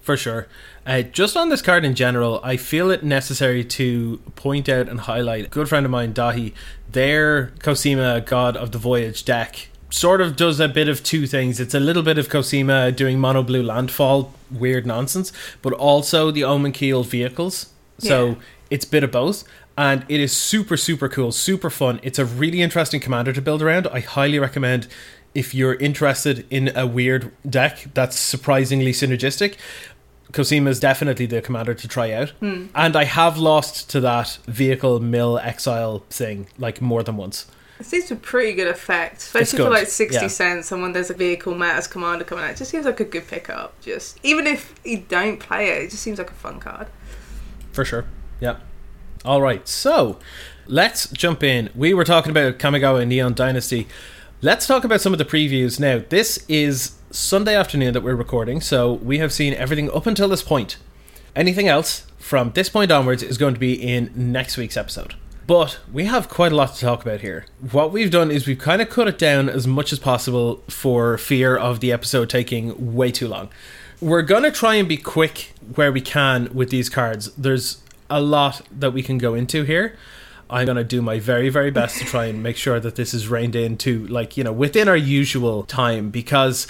For 0.04 0.18
sure. 0.18 0.46
Uh, 0.86 1.00
just 1.00 1.34
on 1.34 1.48
this 1.48 1.62
card 1.62 1.82
in 1.82 1.94
general, 1.94 2.38
I 2.44 2.58
feel 2.58 2.90
it 2.90 3.02
necessary 3.02 3.64
to 3.64 4.18
point 4.36 4.68
out 4.68 4.86
and 4.86 5.00
highlight 5.00 5.46
a 5.46 5.48
good 5.48 5.66
friend 5.66 5.86
of 5.86 5.90
mine, 5.90 6.12
Dahi, 6.12 6.52
their 6.92 7.52
Cosima 7.60 8.20
God 8.20 8.54
of 8.54 8.72
the 8.72 8.78
Voyage 8.78 9.24
deck 9.24 9.68
sort 9.88 10.20
of 10.20 10.36
does 10.36 10.60
a 10.60 10.68
bit 10.68 10.88
of 10.88 11.02
two 11.02 11.26
things. 11.26 11.58
It's 11.58 11.72
a 11.72 11.80
little 11.80 12.02
bit 12.02 12.18
of 12.18 12.28
Cosima 12.28 12.92
doing 12.92 13.18
mono 13.18 13.42
blue 13.42 13.62
landfall, 13.62 14.34
weird 14.50 14.84
nonsense, 14.86 15.32
but 15.62 15.72
also 15.72 16.30
the 16.30 16.44
Omen 16.44 16.72
Keel 16.72 17.02
vehicles. 17.02 17.70
So 17.98 18.26
Yeah. 18.26 18.34
it's 18.70 18.84
a 18.84 18.88
bit 18.88 19.04
of 19.04 19.10
both. 19.10 19.44
And 19.78 20.04
it 20.08 20.20
is 20.20 20.36
super, 20.36 20.76
super 20.76 21.08
cool, 21.08 21.32
super 21.32 21.70
fun. 21.70 21.98
It's 22.02 22.18
a 22.18 22.24
really 22.26 22.60
interesting 22.60 23.00
commander 23.00 23.32
to 23.32 23.40
build 23.40 23.62
around. 23.62 23.86
I 23.86 24.00
highly 24.00 24.38
recommend 24.38 24.86
if 25.34 25.52
you're 25.52 25.74
interested 25.74 26.46
in 26.48 26.70
a 26.76 26.86
weird 26.86 27.32
deck 27.48 27.86
that's 27.92 28.16
surprisingly 28.16 28.92
synergistic. 28.92 29.54
Cosima 30.34 30.68
is 30.68 30.80
definitely 30.80 31.26
the 31.26 31.40
commander 31.40 31.74
to 31.74 31.88
try 31.88 32.12
out. 32.12 32.30
Hmm. 32.40 32.66
And 32.74 32.96
I 32.96 33.04
have 33.04 33.38
lost 33.38 33.88
to 33.90 34.00
that 34.00 34.38
vehicle 34.46 35.00
mill 35.00 35.38
exile 35.38 36.04
thing 36.10 36.48
like 36.58 36.82
more 36.82 37.02
than 37.02 37.16
once. 37.16 37.46
It 37.78 37.86
seems 37.86 38.10
a 38.10 38.16
pretty 38.16 38.52
good 38.52 38.68
effect, 38.68 39.18
especially 39.18 39.58
for 39.58 39.64
good, 39.64 39.72
like 39.72 39.88
60 39.88 40.20
yeah. 40.20 40.28
cents 40.28 40.70
and 40.72 40.82
when 40.82 40.92
there's 40.92 41.10
a 41.10 41.14
vehicle 41.14 41.54
matters 41.54 41.86
commander 41.86 42.24
coming 42.24 42.44
out. 42.44 42.50
It 42.50 42.56
just 42.56 42.70
seems 42.70 42.84
like 42.84 43.00
a 43.00 43.04
good 43.04 43.26
pickup. 43.26 43.80
Just 43.80 44.18
Even 44.22 44.46
if 44.46 44.74
you 44.84 45.04
don't 45.08 45.38
play 45.38 45.68
it, 45.68 45.84
it 45.84 45.90
just 45.90 46.02
seems 46.02 46.18
like 46.18 46.30
a 46.30 46.34
fun 46.34 46.60
card. 46.60 46.88
For 47.72 47.84
sure. 47.84 48.04
Yeah. 48.40 48.56
All 49.24 49.40
right. 49.40 49.66
So 49.68 50.18
let's 50.66 51.08
jump 51.10 51.42
in. 51.42 51.70
We 51.74 51.94
were 51.94 52.04
talking 52.04 52.30
about 52.30 52.58
Kamigawa 52.58 53.02
and 53.02 53.08
Neon 53.08 53.34
Dynasty. 53.34 53.86
Let's 54.42 54.66
talk 54.66 54.84
about 54.84 55.00
some 55.00 55.12
of 55.12 55.18
the 55.18 55.24
previews 55.24 55.80
now. 55.80 56.02
This 56.08 56.44
is 56.48 56.96
Sunday 57.14 57.54
afternoon 57.54 57.92
that 57.94 58.02
we're 58.02 58.16
recording, 58.16 58.60
so 58.60 58.94
we 58.94 59.18
have 59.18 59.32
seen 59.32 59.54
everything 59.54 59.88
up 59.92 60.04
until 60.04 60.26
this 60.26 60.42
point. 60.42 60.78
Anything 61.36 61.68
else 61.68 62.08
from 62.18 62.50
this 62.54 62.68
point 62.68 62.90
onwards 62.90 63.22
is 63.22 63.38
going 63.38 63.54
to 63.54 63.60
be 63.60 63.74
in 63.74 64.10
next 64.16 64.56
week's 64.56 64.76
episode. 64.76 65.14
But 65.46 65.78
we 65.92 66.06
have 66.06 66.28
quite 66.28 66.50
a 66.50 66.56
lot 66.56 66.74
to 66.74 66.80
talk 66.80 67.02
about 67.02 67.20
here. 67.20 67.46
What 67.70 67.92
we've 67.92 68.10
done 68.10 68.32
is 68.32 68.48
we've 68.48 68.58
kind 68.58 68.82
of 68.82 68.90
cut 68.90 69.06
it 69.06 69.16
down 69.16 69.48
as 69.48 69.64
much 69.64 69.92
as 69.92 70.00
possible 70.00 70.64
for 70.68 71.16
fear 71.16 71.56
of 71.56 71.78
the 71.78 71.92
episode 71.92 72.28
taking 72.28 72.96
way 72.96 73.12
too 73.12 73.28
long. 73.28 73.48
We're 74.00 74.22
going 74.22 74.42
to 74.42 74.50
try 74.50 74.74
and 74.74 74.88
be 74.88 74.96
quick 74.96 75.52
where 75.76 75.92
we 75.92 76.00
can 76.00 76.52
with 76.52 76.70
these 76.70 76.88
cards. 76.88 77.30
There's 77.36 77.80
a 78.10 78.20
lot 78.20 78.62
that 78.72 78.92
we 78.92 79.04
can 79.04 79.18
go 79.18 79.34
into 79.34 79.62
here. 79.62 79.96
I'm 80.50 80.66
going 80.66 80.78
to 80.78 80.84
do 80.84 81.00
my 81.00 81.20
very, 81.20 81.48
very 81.48 81.70
best 81.70 81.98
to 81.98 82.04
try 82.04 82.24
and 82.24 82.42
make 82.42 82.56
sure 82.56 82.80
that 82.80 82.96
this 82.96 83.14
is 83.14 83.28
reined 83.28 83.54
in 83.54 83.76
to, 83.78 84.04
like, 84.08 84.36
you 84.36 84.42
know, 84.42 84.52
within 84.52 84.88
our 84.88 84.96
usual 84.96 85.62
time 85.62 86.10
because 86.10 86.66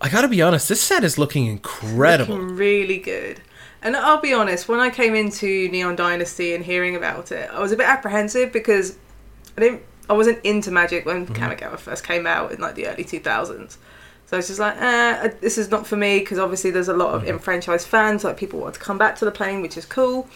I 0.00 0.08
got 0.08 0.22
to 0.22 0.28
be 0.28 0.42
honest, 0.42 0.68
this 0.68 0.80
set 0.80 1.04
is 1.04 1.18
looking 1.18 1.46
incredible. 1.46 2.34
Looking 2.36 2.56
really 2.56 2.98
good. 2.98 3.40
And 3.82 3.96
I'll 3.96 4.20
be 4.20 4.32
honest, 4.32 4.68
when 4.68 4.80
I 4.80 4.90
came 4.90 5.14
into 5.14 5.68
Neon 5.68 5.96
Dynasty 5.96 6.54
and 6.54 6.64
hearing 6.64 6.96
about 6.96 7.32
it, 7.32 7.48
I 7.50 7.60
was 7.60 7.72
a 7.72 7.76
bit 7.76 7.86
apprehensive 7.86 8.52
because 8.52 8.98
I 9.56 9.60
didn't, 9.60 9.82
I 10.08 10.12
wasn't 10.12 10.44
into 10.44 10.70
Magic 10.70 11.06
when 11.06 11.26
Kamigawa 11.26 11.78
first 11.78 12.04
came 12.04 12.26
out 12.26 12.52
in 12.52 12.60
like 12.60 12.74
the 12.74 12.86
early 12.88 13.04
2000s. 13.04 13.76
So 14.26 14.36
I 14.36 14.38
was 14.38 14.48
just 14.48 14.58
like, 14.58 14.76
eh, 14.78 15.28
this 15.40 15.56
is 15.56 15.70
not 15.70 15.86
for 15.86 15.96
me 15.96 16.18
because 16.18 16.38
obviously 16.38 16.72
there's 16.72 16.88
a 16.88 16.94
lot 16.94 17.14
of 17.14 17.24
enfranchised 17.24 17.86
fans, 17.86 18.24
like 18.24 18.36
people 18.36 18.58
want 18.58 18.74
to 18.74 18.80
come 18.80 18.98
back 18.98 19.14
to 19.16 19.24
the 19.24 19.30
plane, 19.30 19.62
which 19.62 19.76
is 19.76 19.86
cool. 19.86 20.28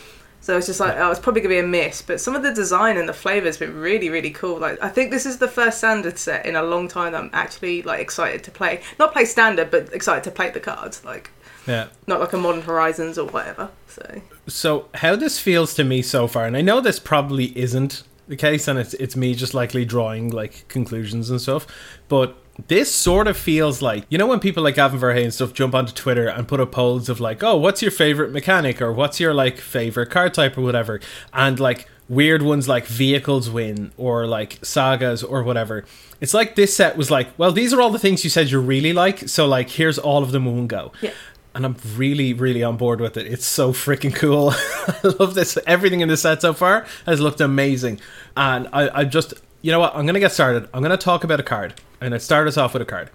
So 0.42 0.56
it's 0.56 0.66
just 0.66 0.80
like, 0.80 0.96
oh, 0.96 1.10
it's 1.10 1.20
probably 1.20 1.42
gonna 1.42 1.54
be 1.54 1.58
a 1.58 1.62
miss. 1.66 2.00
But 2.02 2.20
some 2.20 2.34
of 2.34 2.42
the 2.42 2.52
design 2.52 2.96
and 2.96 3.08
the 3.08 3.12
flavour 3.12 3.46
has 3.46 3.58
been 3.58 3.74
really, 3.76 4.08
really 4.08 4.30
cool. 4.30 4.58
Like, 4.58 4.82
I 4.82 4.88
think 4.88 5.10
this 5.10 5.26
is 5.26 5.38
the 5.38 5.48
first 5.48 5.78
standard 5.78 6.18
set 6.18 6.46
in 6.46 6.56
a 6.56 6.62
long 6.62 6.88
time 6.88 7.12
that 7.12 7.20
I'm 7.20 7.30
actually 7.32 7.82
like 7.82 8.00
excited 8.00 8.42
to 8.44 8.50
play. 8.50 8.80
Not 8.98 9.12
play 9.12 9.24
standard, 9.26 9.70
but 9.70 9.92
excited 9.92 10.24
to 10.24 10.30
play 10.30 10.50
the 10.50 10.60
cards. 10.60 11.04
Like, 11.04 11.30
Yeah. 11.66 11.88
not 12.06 12.20
like 12.20 12.32
a 12.32 12.38
Modern 12.38 12.62
Horizons 12.62 13.18
or 13.18 13.26
whatever. 13.28 13.68
So 13.86 14.22
So 14.46 14.88
how 14.94 15.14
this 15.14 15.38
feels 15.38 15.74
to 15.74 15.84
me 15.84 16.00
so 16.02 16.26
far, 16.26 16.46
and 16.46 16.56
I 16.56 16.62
know 16.62 16.80
this 16.80 16.98
probably 16.98 17.56
isn't 17.58 18.02
the 18.26 18.36
case, 18.36 18.66
and 18.66 18.78
it's 18.78 18.94
it's 18.94 19.16
me 19.16 19.34
just 19.34 19.52
likely 19.54 19.84
drawing 19.84 20.30
like 20.30 20.66
conclusions 20.68 21.28
and 21.30 21.40
stuff, 21.40 21.66
but 22.08 22.36
this 22.68 22.94
sort 22.94 23.26
of 23.28 23.36
feels 23.36 23.80
like 23.82 24.04
you 24.08 24.18
know 24.18 24.26
when 24.26 24.40
people 24.40 24.62
like 24.62 24.74
Gavin 24.74 25.00
Verhey 25.00 25.22
and 25.22 25.32
stuff 25.34 25.52
jump 25.52 25.74
onto 25.74 25.92
Twitter 25.92 26.28
and 26.28 26.48
put 26.48 26.60
up 26.60 26.72
polls 26.72 27.08
of 27.08 27.20
like, 27.20 27.42
oh, 27.42 27.56
what's 27.56 27.82
your 27.82 27.90
favorite 27.90 28.32
mechanic 28.32 28.80
or 28.82 28.92
what's 28.92 29.20
your 29.20 29.34
like 29.34 29.58
favorite 29.58 30.10
card 30.10 30.34
type 30.34 30.56
or 30.58 30.62
whatever, 30.62 31.00
and 31.32 31.58
like 31.60 31.88
weird 32.08 32.42
ones 32.42 32.68
like 32.68 32.86
vehicles 32.86 33.48
win 33.48 33.92
or 33.96 34.26
like 34.26 34.58
sagas 34.64 35.22
or 35.22 35.44
whatever. 35.44 35.84
It's 36.20 36.34
like 36.34 36.56
this 36.56 36.74
set 36.76 36.96
was 36.96 37.10
like, 37.10 37.28
well, 37.38 37.52
these 37.52 37.72
are 37.72 37.80
all 37.80 37.90
the 37.90 38.00
things 38.00 38.24
you 38.24 38.30
said 38.30 38.50
you 38.50 38.60
really 38.60 38.92
like, 38.92 39.28
so 39.28 39.46
like 39.46 39.70
here's 39.70 39.98
all 39.98 40.22
of 40.22 40.32
them 40.32 40.46
in 40.46 40.56
one 40.56 40.66
go. 40.66 40.92
Yeah. 41.00 41.12
and 41.54 41.64
I'm 41.64 41.76
really, 41.94 42.32
really 42.32 42.62
on 42.62 42.76
board 42.76 43.00
with 43.00 43.16
it. 43.16 43.26
It's 43.26 43.46
so 43.46 43.72
freaking 43.72 44.14
cool. 44.14 44.50
I 44.54 45.14
love 45.20 45.34
this. 45.34 45.56
Everything 45.66 46.00
in 46.00 46.08
the 46.08 46.16
set 46.16 46.42
so 46.42 46.52
far 46.52 46.84
has 47.06 47.20
looked 47.20 47.40
amazing, 47.40 48.00
and 48.36 48.68
I, 48.72 49.00
I 49.00 49.04
just, 49.04 49.34
you 49.62 49.70
know 49.70 49.80
what? 49.80 49.94
I'm 49.94 50.06
gonna 50.06 50.20
get 50.20 50.32
started. 50.32 50.68
I'm 50.72 50.82
gonna 50.82 50.96
talk 50.96 51.24
about 51.24 51.40
a 51.40 51.44
card, 51.44 51.74
and 52.00 52.14
I 52.14 52.18
start 52.18 52.48
us 52.48 52.56
off 52.56 52.72
with 52.72 52.82
a 52.82 52.86
card. 52.86 53.10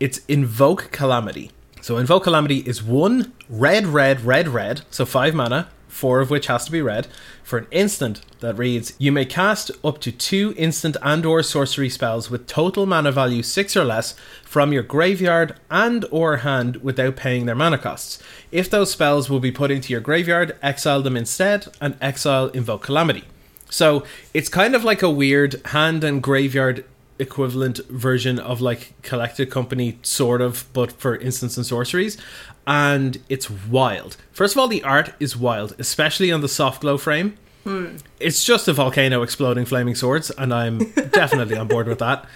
It's 0.00 0.18
Invoke 0.26 0.90
Calamity. 0.90 1.52
So 1.80 1.96
Invoke 1.96 2.24
Calamity 2.24 2.58
is 2.58 2.82
one 2.82 3.32
red, 3.48 3.86
red, 3.86 4.22
red, 4.22 4.48
red. 4.48 4.82
So 4.90 5.06
five 5.06 5.34
mana, 5.34 5.68
four 5.86 6.20
of 6.20 6.28
which 6.28 6.48
has 6.48 6.64
to 6.64 6.72
be 6.72 6.82
red, 6.82 7.06
for 7.44 7.58
an 7.58 7.68
instant 7.70 8.20
that 8.40 8.58
reads: 8.58 8.94
You 8.98 9.12
may 9.12 9.24
cast 9.24 9.70
up 9.84 10.00
to 10.00 10.10
two 10.10 10.54
instant 10.56 10.96
and/or 11.02 11.44
sorcery 11.44 11.88
spells 11.88 12.30
with 12.30 12.48
total 12.48 12.84
mana 12.84 13.12
value 13.12 13.44
six 13.44 13.76
or 13.76 13.84
less 13.84 14.16
from 14.42 14.72
your 14.72 14.82
graveyard 14.82 15.54
and/or 15.70 16.38
hand 16.38 16.78
without 16.78 17.14
paying 17.14 17.46
their 17.46 17.54
mana 17.54 17.78
costs. 17.78 18.20
If 18.50 18.68
those 18.68 18.90
spells 18.90 19.30
will 19.30 19.40
be 19.40 19.52
put 19.52 19.70
into 19.70 19.92
your 19.92 20.00
graveyard, 20.00 20.56
exile 20.64 21.02
them 21.02 21.16
instead, 21.16 21.68
and 21.80 21.96
exile 22.00 22.48
Invoke 22.48 22.82
Calamity. 22.82 23.24
So 23.70 24.04
it's 24.32 24.48
kind 24.48 24.74
of 24.74 24.84
like 24.84 25.02
a 25.02 25.10
weird 25.10 25.60
hand 25.66 26.04
and 26.04 26.22
graveyard 26.22 26.84
equivalent 27.18 27.78
version 27.88 28.38
of 28.38 28.60
like 28.60 28.92
collected 29.02 29.50
company 29.50 29.98
sort 30.02 30.42
of 30.42 30.66
but 30.72 30.92
for 30.92 31.16
instants 31.16 31.56
and 31.56 31.64
sorceries 31.64 32.18
and 32.66 33.22
it's 33.28 33.48
wild. 33.48 34.16
First 34.32 34.54
of 34.54 34.58
all 34.58 34.68
the 34.68 34.82
art 34.82 35.14
is 35.18 35.36
wild 35.36 35.74
especially 35.78 36.30
on 36.30 36.42
the 36.42 36.48
soft 36.48 36.82
glow 36.82 36.98
frame. 36.98 37.36
Hmm. 37.64 37.96
It's 38.20 38.44
just 38.44 38.68
a 38.68 38.72
volcano 38.72 39.22
exploding 39.22 39.64
flaming 39.64 39.94
swords 39.94 40.30
and 40.30 40.52
i'm 40.52 40.78
definitely 41.10 41.56
on 41.56 41.68
board 41.68 41.88
with 41.88 42.00
that. 42.00 42.26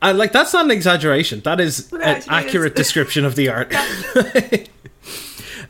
And 0.00 0.16
like 0.16 0.32
that's 0.32 0.52
not 0.52 0.66
an 0.66 0.70
exaggeration. 0.70 1.40
That 1.40 1.60
is 1.60 1.92
an 1.92 2.02
actually 2.02 2.20
is. 2.20 2.28
accurate 2.28 2.76
description 2.76 3.24
of 3.24 3.34
the 3.34 3.48
art 3.48 3.74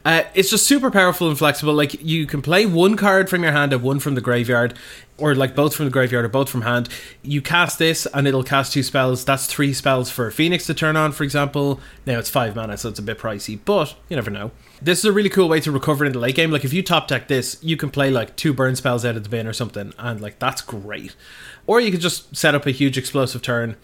Uh, 0.05 0.25
it's 0.35 0.51
just 0.51 0.67
super 0.67 0.91
powerful 0.91 1.29
and 1.29 1.39
flexible. 1.39 1.73
Like 1.73 2.03
you 2.03 2.27
can 2.27 2.43
play 2.43 2.67
one 2.67 2.97
card 2.97 3.31
from 3.31 3.43
your 3.43 3.53
hand 3.53 3.73
and 3.73 3.83
one 3.83 4.01
from 4.01 4.15
the 4.15 4.21
graveyard, 4.21 4.75
or 5.17 5.35
like 5.35 5.55
both 5.55 5.75
from 5.75 5.87
the 5.87 5.91
graveyard 5.91 6.27
or 6.27 6.29
both 6.29 6.51
from 6.51 6.63
hand. 6.63 6.91
You 7.23 7.41
cast 7.41 7.79
this 7.79 8.07
and 8.13 8.29
it'll 8.29 8.45
cast 8.45 8.75
two 8.75 8.83
spells. 8.83 9.25
That's 9.25 9.47
three 9.47 9.73
spells 9.73 10.11
for 10.11 10.31
Phoenix 10.31 10.67
to 10.67 10.75
turn 10.75 10.97
on, 10.97 11.13
for 11.13 11.25
example. 11.25 11.81
Now 12.05 12.19
it's 12.19 12.29
five 12.29 12.55
mana, 12.55 12.77
so 12.77 12.91
it's 12.91 12.99
a 12.99 13.03
bit 13.03 13.19
pricey, 13.19 13.59
but 13.65 13.95
you 14.11 14.17
never 14.17 14.31
know. 14.31 14.51
This 14.83 14.99
is 14.99 15.07
a 15.07 15.13
really 15.13 15.31
cool 15.31 15.49
way 15.49 15.61
to 15.61 15.73
recover 15.73 16.05
in 16.05 16.13
the 16.13 16.19
late 16.19 16.35
game. 16.35 16.51
Like 16.51 16.67
if 16.67 16.75
you 16.75 16.83
top 16.83 17.09
deck 17.09 17.29
this, 17.29 17.57
you 17.63 17.79
can 17.79 17.89
play 17.89 18.11
like 18.11 18.37
two 18.37 18.53
burn 18.53 18.77
spells 18.77 19.07
out 19.07 19.17
of 19.17 19.23
the 19.23 19.31
bin 19.31 19.47
or 19.47 19.55
something, 19.55 19.95
and 19.99 20.21
like 20.21 20.39
that's 20.39 20.61
great. 20.61 21.17
Or 21.67 21.81
you 21.81 21.91
could 21.91 22.03
just 22.03 22.37
set 22.37 22.55
up 22.55 22.67
a 22.67 22.73
huge 22.73 22.99
explosive 22.99 23.41
turn 23.41 23.77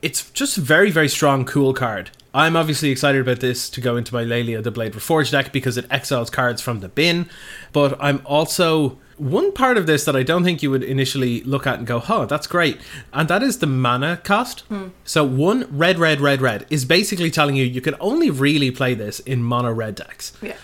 it's 0.00 0.30
just 0.30 0.56
very 0.56 0.90
very 0.90 1.08
strong 1.08 1.44
cool 1.44 1.74
card 1.74 2.10
i'm 2.34 2.56
obviously 2.56 2.90
excited 2.90 3.20
about 3.20 3.40
this 3.40 3.70
to 3.70 3.80
go 3.80 3.96
into 3.96 4.14
my 4.14 4.24
Laelia 4.24 4.62
the 4.62 4.70
blade 4.70 4.92
reforged 4.92 5.32
deck 5.32 5.52
because 5.52 5.76
it 5.76 5.86
exiles 5.90 6.30
cards 6.30 6.60
from 6.62 6.80
the 6.80 6.88
bin. 6.88 7.28
But 7.72 7.96
i'm 8.00 8.20
also 8.24 8.98
one 9.16 9.52
part 9.52 9.76
of 9.76 9.86
this 9.86 10.04
that 10.04 10.14
i 10.14 10.22
don't 10.22 10.44
think 10.44 10.62
you 10.62 10.70
would 10.70 10.84
initially 10.84 11.42
look 11.42 11.66
at 11.66 11.78
and 11.78 11.86
go 11.86 12.02
oh 12.08 12.24
that's 12.26 12.46
great. 12.46 12.80
And 13.12 13.28
that 13.28 13.42
is 13.42 13.58
the 13.58 13.66
mana 13.66 14.18
cost. 14.18 14.60
Hmm. 14.68 14.88
So 15.04 15.24
one 15.24 15.66
red 15.70 15.98
red 15.98 16.20
red 16.20 16.40
red 16.40 16.66
is 16.70 16.84
basically 16.84 17.30
telling 17.30 17.56
you 17.56 17.64
you 17.64 17.80
can 17.80 17.96
only 17.98 18.30
really 18.30 18.70
play 18.70 18.94
this 18.94 19.20
in 19.20 19.42
mono 19.42 19.72
red 19.72 19.94
decks. 19.96 20.32
Yeah. 20.42 20.56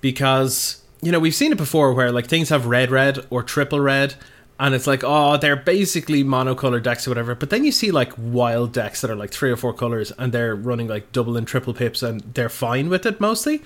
because 0.00 0.82
you 1.02 1.12
know 1.12 1.18
we've 1.20 1.34
seen 1.34 1.52
it 1.52 1.58
before 1.58 1.92
where 1.94 2.10
like 2.10 2.26
things 2.26 2.48
have 2.48 2.66
red 2.66 2.90
red 2.90 3.18
or 3.30 3.42
triple 3.42 3.80
red 3.80 4.14
and 4.60 4.74
it's 4.74 4.86
like 4.86 5.02
oh 5.02 5.36
they're 5.36 5.56
basically 5.56 6.22
monocolor 6.22 6.80
decks 6.80 7.06
or 7.06 7.10
whatever 7.10 7.34
but 7.34 7.50
then 7.50 7.64
you 7.64 7.72
see 7.72 7.90
like 7.90 8.12
wild 8.16 8.72
decks 8.72 9.00
that 9.00 9.10
are 9.10 9.16
like 9.16 9.32
three 9.32 9.50
or 9.50 9.56
four 9.56 9.72
colors 9.72 10.12
and 10.18 10.32
they're 10.32 10.54
running 10.54 10.86
like 10.86 11.10
double 11.10 11.36
and 11.36 11.48
triple 11.48 11.74
pips 11.74 12.02
and 12.02 12.20
they're 12.34 12.48
fine 12.48 12.88
with 12.88 13.04
it 13.04 13.20
mostly 13.20 13.62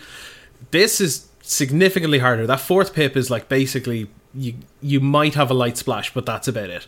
this 0.70 1.00
is 1.00 1.28
significantly 1.42 2.20
harder 2.20 2.46
that 2.46 2.60
fourth 2.60 2.94
pip 2.94 3.16
is 3.16 3.30
like 3.30 3.50
basically 3.50 4.08
you 4.32 4.54
you 4.80 4.98
might 5.00 5.34
have 5.34 5.50
a 5.50 5.54
light 5.54 5.76
splash 5.76 6.14
but 6.14 6.24
that's 6.24 6.48
about 6.48 6.70
it 6.70 6.86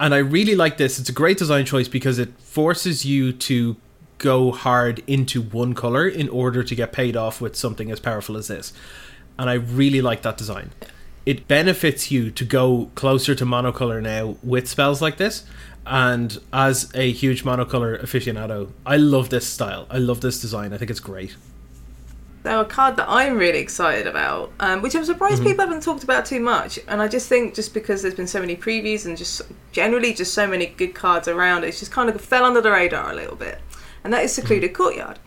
and 0.00 0.14
I 0.14 0.18
really 0.18 0.54
like 0.54 0.76
this. 0.76 0.98
It's 0.98 1.08
a 1.08 1.12
great 1.12 1.38
design 1.38 1.64
choice 1.64 1.88
because 1.88 2.18
it 2.18 2.38
forces 2.38 3.04
you 3.04 3.32
to 3.32 3.76
go 4.18 4.52
hard 4.52 5.02
into 5.06 5.42
one 5.42 5.74
color 5.74 6.08
in 6.08 6.28
order 6.28 6.62
to 6.62 6.74
get 6.74 6.92
paid 6.92 7.16
off 7.16 7.40
with 7.40 7.56
something 7.56 7.90
as 7.90 8.00
powerful 8.00 8.36
as 8.36 8.48
this. 8.48 8.72
And 9.38 9.48
I 9.48 9.54
really 9.54 10.00
like 10.00 10.22
that 10.22 10.36
design. 10.36 10.70
It 11.26 11.48
benefits 11.48 12.10
you 12.10 12.30
to 12.30 12.44
go 12.44 12.90
closer 12.94 13.34
to 13.34 13.44
monocolor 13.44 14.02
now 14.02 14.36
with 14.42 14.68
spells 14.68 15.00
like 15.00 15.16
this. 15.16 15.44
And 15.86 16.38
as 16.52 16.90
a 16.94 17.12
huge 17.12 17.44
monocolor 17.44 18.00
aficionado, 18.02 18.70
I 18.86 18.96
love 18.96 19.30
this 19.30 19.46
style. 19.46 19.86
I 19.90 19.98
love 19.98 20.20
this 20.20 20.40
design. 20.40 20.72
I 20.72 20.78
think 20.78 20.90
it's 20.90 21.00
great. 21.00 21.36
Now, 22.44 22.60
a 22.60 22.64
card 22.66 22.96
that 22.96 23.08
I'm 23.08 23.38
really 23.38 23.58
excited 23.58 24.06
about, 24.06 24.52
um, 24.60 24.82
which 24.82 24.94
I'm 24.94 25.04
surprised 25.06 25.36
Mm-hmm. 25.36 25.46
people 25.46 25.64
haven't 25.64 25.82
talked 25.82 26.04
about 26.04 26.26
too 26.26 26.40
much, 26.40 26.78
and 26.88 27.00
I 27.00 27.08
just 27.08 27.26
think 27.26 27.54
just 27.54 27.72
because 27.72 28.02
there's 28.02 28.14
been 28.14 28.26
so 28.26 28.38
many 28.40 28.54
previews 28.54 29.06
and 29.06 29.16
just 29.16 29.40
generally 29.72 30.12
just 30.12 30.34
so 30.34 30.46
many 30.46 30.66
good 30.66 30.94
cards 30.94 31.26
around, 31.26 31.64
it's 31.64 31.78
just 31.78 31.90
kind 31.90 32.10
of 32.10 32.20
fell 32.20 32.44
under 32.44 32.60
the 32.60 32.70
radar 32.70 33.10
a 33.10 33.14
little 33.14 33.36
bit, 33.36 33.60
and 34.04 34.12
that 34.12 34.24
is 34.24 34.34
Secluded 34.34 34.72
Mm-hmm. 34.74 34.82
Courtyard. 34.82 35.18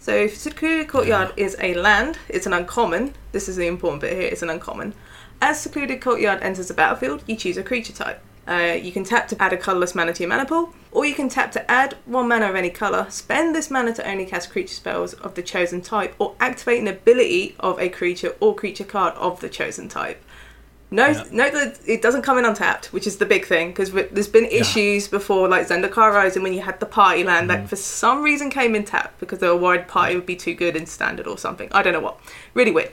So, 0.00 0.26
Secluded 0.28 0.86
Courtyard 0.88 1.32
is 1.38 1.56
a 1.60 1.72
land, 1.74 2.18
it's 2.28 2.44
an 2.44 2.52
uncommon, 2.52 3.14
this 3.32 3.48
is 3.48 3.56
the 3.56 3.66
important 3.66 4.02
bit 4.02 4.12
here, 4.12 4.28
it's 4.28 4.42
an 4.42 4.50
uncommon. 4.50 4.92
As 5.40 5.60
Secluded 5.60 6.00
Courtyard 6.00 6.42
enters 6.42 6.68
the 6.68 6.74
battlefield, 6.74 7.22
you 7.26 7.36
choose 7.36 7.56
a 7.56 7.62
creature 7.62 7.92
type. 7.92 8.20
Uh, 8.48 8.76
you 8.80 8.92
can 8.92 9.02
tap 9.04 9.26
to 9.28 9.42
add 9.42 9.52
a 9.52 9.56
colourless 9.56 9.94
mana 9.94 10.12
to 10.12 10.22
your 10.22 10.28
mana 10.28 10.46
pool, 10.46 10.72
or 10.92 11.04
you 11.04 11.14
can 11.14 11.28
tap 11.28 11.50
to 11.52 11.70
add 11.70 11.96
one 12.06 12.28
mana 12.28 12.48
of 12.48 12.54
any 12.54 12.70
colour, 12.70 13.06
spend 13.10 13.54
this 13.54 13.70
mana 13.70 13.92
to 13.92 14.08
only 14.08 14.24
cast 14.24 14.50
creature 14.50 14.74
spells 14.74 15.14
of 15.14 15.34
the 15.34 15.42
chosen 15.42 15.80
type, 15.82 16.14
or 16.18 16.34
activate 16.38 16.80
an 16.80 16.86
ability 16.88 17.56
of 17.58 17.78
a 17.80 17.88
creature 17.88 18.34
or 18.40 18.54
creature 18.54 18.84
card 18.84 19.14
of 19.14 19.40
the 19.40 19.48
chosen 19.48 19.88
type. 19.88 20.22
Note, 20.92 21.16
Yeah. 21.16 21.24
note 21.32 21.52
that 21.54 21.80
it 21.84 22.00
doesn't 22.00 22.22
come 22.22 22.38
in 22.38 22.44
untapped, 22.44 22.92
which 22.92 23.08
is 23.08 23.16
the 23.16 23.26
big 23.26 23.44
thing, 23.44 23.70
because 23.70 23.90
there's 23.90 24.28
been 24.28 24.44
issues 24.44 25.08
before, 25.08 25.48
like 25.48 25.66
Zendikar 25.66 26.12
Rising, 26.14 26.44
when 26.44 26.52
you 26.54 26.60
had 26.62 26.78
the 26.78 26.86
party 26.86 27.24
land 27.24 27.50
Mm-hmm. 27.50 27.62
that 27.62 27.68
for 27.68 27.74
some 27.76 28.22
reason 28.22 28.48
came 28.48 28.76
in 28.76 28.84
tapped 28.84 29.18
because 29.18 29.40
they 29.40 29.48
were 29.48 29.56
worried 29.56 29.88
party 29.88 30.14
would 30.14 30.26
be 30.26 30.36
too 30.36 30.54
good 30.54 30.76
in 30.76 30.86
standard 30.86 31.26
or 31.26 31.36
something. 31.36 31.68
I 31.72 31.82
don't 31.82 31.92
know 31.92 32.00
what. 32.00 32.20
Really 32.54 32.70
weird. 32.70 32.92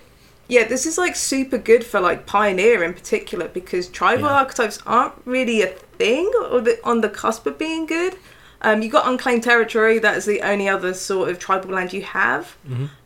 Yeah, 0.54 0.66
this 0.66 0.86
is 0.86 1.00
like 1.00 1.16
super 1.16 1.58
good 1.58 1.84
for 1.84 2.00
like 2.00 2.28
Pioneer 2.28 2.84
in 2.84 2.94
particular 2.94 3.48
because 3.48 3.88
tribal 3.90 4.26
Yeah. 4.26 4.40
archetypes 4.42 4.78
aren't 4.86 5.16
really 5.26 5.64
a 5.64 5.68
thing 5.98 6.32
or 6.52 6.62
the, 6.62 6.80
on 6.84 7.02
the 7.02 7.10
cusp 7.10 7.48
of 7.48 7.58
being 7.58 7.88
good. 7.88 8.14
Um, 8.62 8.82
you 8.84 8.90
got 8.90 9.08
unclaimed 9.08 9.44
territory. 9.44 9.98
That 10.00 10.16
is 10.16 10.26
the 10.26 10.42
only 10.42 10.70
other 10.70 10.94
sort 10.94 11.30
of 11.30 11.40
tribal 11.40 11.72
land 11.72 11.92
you 11.92 12.04
have. 12.04 12.56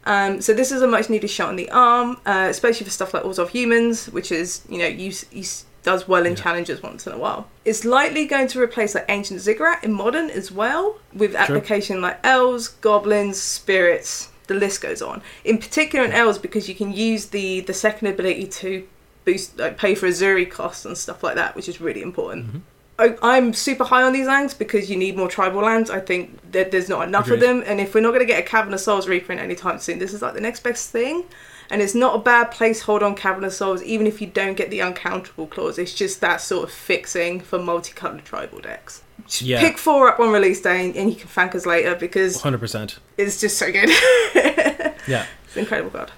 Um, 0.06 0.42
so 0.42 0.54
this 0.54 0.72
is 0.72 0.82
a 0.82 0.88
much 0.88 1.10
needed 1.10 1.30
shot 1.30 1.50
in 1.50 1.56
the 1.56 1.70
arm, 1.72 2.18
uh, 2.26 2.48
especially 2.50 2.84
for 2.84 2.92
stuff 2.92 3.14
like 3.14 3.24
Wars 3.24 3.40
of 3.40 3.50
Humans, 3.50 4.08
which 4.18 4.30
is 4.32 4.62
you 4.70 4.78
know 4.78 4.88
use, 5.08 5.26
use 5.32 5.64
does 5.84 6.06
well 6.06 6.26
in 6.26 6.36
challenges 6.36 6.84
once 6.84 7.08
in 7.08 7.14
a 7.14 7.18
while. 7.18 7.48
It's 7.64 7.86
likely 7.86 8.26
going 8.26 8.48
to 8.50 8.60
replace 8.62 8.94
like 8.94 9.06
Ancient 9.08 9.40
Ziggurat 9.40 9.84
in 9.86 9.94
modern 9.94 10.30
as 10.30 10.52
well, 10.52 10.98
with 11.14 11.34
application 11.34 12.02
like 12.02 12.20
elves, 12.26 12.68
goblins, 12.68 13.42
spirits. 13.42 14.30
The 14.48 14.56
list 14.56 14.82
goes 14.82 15.02
on. 15.02 15.22
In 15.44 15.58
particular, 15.58 16.06
in 16.06 16.12
elves 16.12 16.38
because 16.38 16.68
you 16.68 16.76
can 16.76 16.92
use 16.92 17.28
the 17.28 17.62
the 17.62 17.74
second 17.74 18.08
ability 18.08 18.48
to 18.48 18.88
boost 19.26 19.60
like 19.60 19.78
pay 19.78 19.94
for 19.94 20.08
Ezuri 20.08 20.50
costs 20.50 20.86
and 20.86 20.98
stuff 20.98 21.24
like 21.24 21.36
that, 21.36 21.56
which 21.56 21.68
is 21.68 21.82
really 21.82 22.02
important. 22.02 22.48
Mm-hmm. 22.48 22.60
I, 23.00 23.16
I'm 23.22 23.54
super 23.54 23.84
high 23.84 24.02
on 24.02 24.14
these 24.14 24.26
lands 24.26 24.54
because 24.54 24.90
you 24.90 24.98
need 24.98 25.16
more 25.16 25.28
tribal 25.28 25.62
lands. 25.62 25.90
I 25.90 26.00
think 26.00 26.52
that 26.52 26.72
there's 26.72 26.90
not 26.90 27.08
enough 27.08 27.28
Agreed. 27.28 27.36
of 27.36 27.42
them, 27.42 27.64
and 27.68 27.80
if 27.80 27.94
we're 27.94 28.02
not 28.02 28.10
going 28.10 28.22
to 28.22 28.26
get 28.26 28.40
a 28.40 28.48
Cavern 28.48 28.74
of 28.74 28.80
Souls 28.80 29.08
reprint 29.08 29.40
anytime 29.40 29.80
soon, 29.80 30.00
this 30.00 30.14
is 30.14 30.22
like 30.22 30.34
the 30.34 30.42
next 30.42 30.64
best 30.64 30.90
thing. 30.90 31.26
And 31.70 31.82
it's 31.82 31.94
not 31.94 32.16
a 32.16 32.20
bad 32.20 32.52
placeholder 32.52 33.04
on 33.04 33.16
Cavern 33.16 33.44
of 33.44 33.54
Souls, 33.54 33.84
even 33.84 34.08
if 34.08 34.22
you 34.22 34.28
don't 34.28 34.56
get 34.56 34.70
the 34.70 34.82
uncountable 34.82 35.48
clause. 35.48 35.78
It's 35.78 35.94
just 35.94 36.22
that 36.22 36.40
sort 36.40 36.64
of 36.64 36.72
fixing 36.72 37.42
for 37.42 37.60
multicolored 37.60 38.24
tribal 38.24 38.60
decks. 38.60 39.04
Yeah. 39.42 39.60
Pick 39.60 39.78
four 39.78 40.08
up 40.10 40.20
on 40.20 40.32
release 40.32 40.62
day, 40.62 40.86
and, 40.86 40.96
and 40.96 41.10
you 41.10 41.16
can 41.16 41.28
thank 41.28 41.54
us 41.56 41.66
later 41.66 41.96
because 41.96 42.42
100%. 42.42 42.98
it's 43.18 43.40
just 43.42 43.58
so 43.58 43.72
good. 43.72 43.90
Yeah. 45.08 45.26
it's 45.46 45.56
incredible 45.56 45.90
God. 45.92 46.10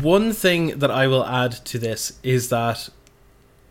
One 0.00 0.32
thing 0.32 0.78
that 0.78 0.90
I 0.90 1.08
will 1.08 1.24
add 1.26 1.50
to 1.66 1.78
this 1.80 2.12
is 2.22 2.48
that, 2.50 2.88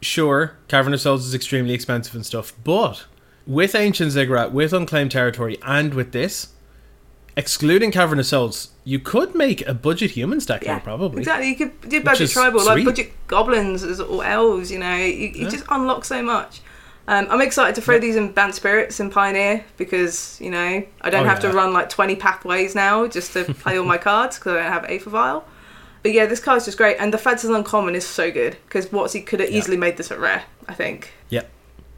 sure, 0.02 0.58
Cavern 0.68 0.94
of 0.94 1.00
Souls 1.00 1.26
is 1.26 1.34
extremely 1.34 1.74
expensive 1.74 2.14
and 2.14 2.26
stuff, 2.26 2.52
but 2.64 3.06
with 3.48 3.74
Ancient 3.74 4.12
Ziggurat, 4.12 4.52
with 4.52 4.74
Unclaimed 4.74 5.12
Territory, 5.12 5.58
and 5.64 5.94
with 5.94 6.12
this, 6.12 6.50
excluding 7.38 7.92
Cavern 7.92 8.20
of 8.20 8.26
Souls, 8.26 8.70
you 8.84 9.00
could 9.00 9.34
make 9.36 9.66
a 9.68 9.74
budget 9.74 10.12
humans 10.12 10.46
deck 10.46 10.64
here, 10.66 10.80
probably. 10.82 11.20
Exactly. 11.20 11.50
You 11.50 11.56
could 11.56 11.90
do 11.90 12.04
budget 12.04 12.30
tribal, 12.32 12.64
like 12.66 12.84
budget 12.84 13.14
goblins 13.28 13.84
or 14.00 14.26
elves, 14.26 14.72
you 14.72 14.80
know. 14.80 14.96
You, 14.96 15.06
you 15.30 15.32
Yeah. 15.44 15.50
just 15.50 15.66
unlock 15.70 16.06
so 16.06 16.22
much. 16.22 16.62
Um, 17.08 17.28
I'm 17.30 17.42
excited 17.42 17.76
to 17.76 17.82
throw 17.82 17.96
Yeah. 17.96 18.02
these 18.02 18.16
in 18.16 18.32
Bant 18.32 18.56
Spirits 18.56 19.00
and 19.00 19.12
Pioneer 19.12 19.64
because, 19.78 20.38
you 20.42 20.50
know, 20.50 20.84
I 21.02 21.10
don't 21.10 21.26
Oh, 21.26 21.30
have 21.30 21.44
yeah. 21.44 21.52
to 21.52 21.56
run 21.56 21.72
like 21.74 21.90
20 21.90 22.16
pathways 22.16 22.74
now 22.74 23.06
just 23.08 23.34
to 23.34 23.44
play 23.54 23.78
all 23.78 23.86
my 23.86 23.98
cards 23.98 24.38
because 24.40 24.54
I 24.54 24.64
don't 24.64 24.72
have 24.72 24.86
Aether 24.86 25.10
Vial. 25.12 25.46
But 26.02 26.14
yeah, 26.14 26.26
this 26.26 26.40
card's 26.40 26.66
just 26.66 26.78
great. 26.78 26.98
And 27.00 27.14
the 27.14 27.18
fact 27.20 27.36
it's 27.44 27.46
uncommon 27.46 27.94
is 27.96 28.06
so 28.08 28.32
good 28.32 28.58
because 28.68 28.88
WotC 28.88 29.26
could 29.26 29.40
have 29.40 29.50
Yeah. 29.52 29.58
easily 29.58 29.78
made 29.78 29.98
this 29.98 30.10
a 30.12 30.18
rare, 30.20 30.44
I 30.68 30.74
think. 30.74 31.12
Yep. 31.30 31.50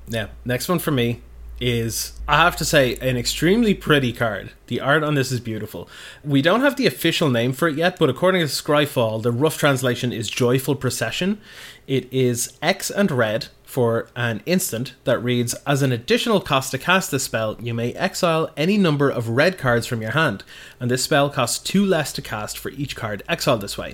Yeah. 0.10 0.28
Next 0.46 0.68
one 0.70 0.80
for 0.80 0.92
me 0.92 1.22
is, 1.60 2.14
I 2.28 2.38
have 2.38 2.56
to 2.58 2.66
say, 2.66 2.98
an 2.98 3.18
extremely 3.18 3.74
pretty 3.74 4.14
card. 4.14 4.52
The 4.68 4.80
art 4.80 5.04
on 5.04 5.16
this 5.16 5.32
is 5.32 5.40
beautiful. 5.40 5.90
We 6.24 6.42
don't 6.42 6.62
have 6.62 6.76
the 6.76 6.86
official 6.86 7.30
name 7.30 7.52
for 7.54 7.68
it 7.68 7.76
yet, 7.76 7.98
but 7.98 8.10
according 8.10 8.42
to 8.42 8.48
Scryfall, 8.48 9.24
the 9.24 9.32
rough 9.32 9.58
translation 9.58 10.12
is 10.14 10.30
Joyful 10.30 10.76
Procession. 10.76 11.40
It 11.88 12.08
is 12.14 12.54
X 12.62 12.90
and 12.92 13.10
red 13.10 13.48
for 13.78 14.08
an 14.16 14.42
instant 14.48 14.96
that 15.04 15.24
reads 15.24 15.54
As 15.68 15.84
an 15.84 15.92
additional 15.92 16.42
cost 16.42 16.72
to 16.72 16.80
cast 16.80 17.12
this 17.12 17.26
spell, 17.26 17.56
you 17.62 17.76
may 17.76 17.94
exile 17.94 18.50
any 18.58 18.76
number 18.76 19.08
of 19.08 19.30
red 19.30 19.60
cards 19.60 19.86
from 19.86 20.02
your 20.02 20.14
hand, 20.14 20.44
and 20.80 20.90
this 20.90 21.04
spell 21.04 21.30
costs 21.30 21.60
two 21.60 21.86
less 21.86 22.12
to 22.14 22.24
cast 22.24 22.58
for 22.58 22.72
each 22.72 22.96
card 22.96 23.22
exiled 23.30 23.62
this 23.62 23.78
way 23.78 23.94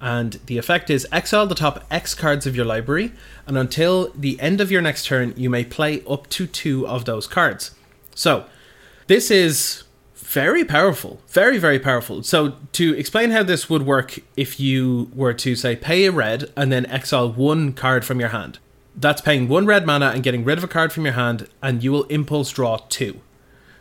and 0.00 0.38
the 0.46 0.56
effect 0.56 0.88
is 0.88 1.04
exile 1.10 1.48
the 1.48 1.56
top 1.56 1.84
X 1.90 2.14
cards 2.14 2.46
of 2.46 2.54
your 2.54 2.64
library, 2.64 3.10
and 3.44 3.58
until 3.58 4.12
the 4.14 4.38
end 4.40 4.60
of 4.60 4.70
your 4.70 4.80
next 4.80 5.06
turn, 5.06 5.34
you 5.36 5.50
may 5.50 5.64
play 5.64 6.04
up 6.08 6.28
to 6.28 6.46
two 6.46 6.86
of 6.86 7.04
those 7.04 7.26
cards. 7.26 7.72
So, 8.14 8.44
this 9.08 9.32
is 9.32 9.82
very 10.14 10.64
powerful, 10.64 11.20
very, 11.26 11.58
very 11.58 11.80
powerful. 11.80 12.22
So, 12.22 12.54
to 12.72 12.94
explain 12.94 13.32
how 13.32 13.42
this 13.42 13.68
would 13.68 13.82
work, 13.82 14.20
if 14.36 14.60
you 14.60 15.10
were 15.12 15.34
to 15.34 15.56
say 15.56 15.74
pay 15.74 16.04
a 16.04 16.12
red 16.12 16.52
and 16.56 16.70
then 16.70 16.86
exile 16.86 17.32
one 17.32 17.72
card 17.72 18.04
from 18.04 18.20
your 18.20 18.28
hand, 18.28 18.60
that's 18.96 19.20
paying 19.20 19.48
one 19.48 19.66
red 19.66 19.86
mana 19.86 20.06
and 20.06 20.22
getting 20.22 20.44
rid 20.44 20.58
of 20.58 20.64
a 20.64 20.68
card 20.68 20.92
from 20.92 21.04
your 21.04 21.14
hand, 21.14 21.48
and 21.62 21.82
you 21.82 21.92
will 21.92 22.04
impulse 22.04 22.50
draw 22.50 22.78
two. 22.88 23.20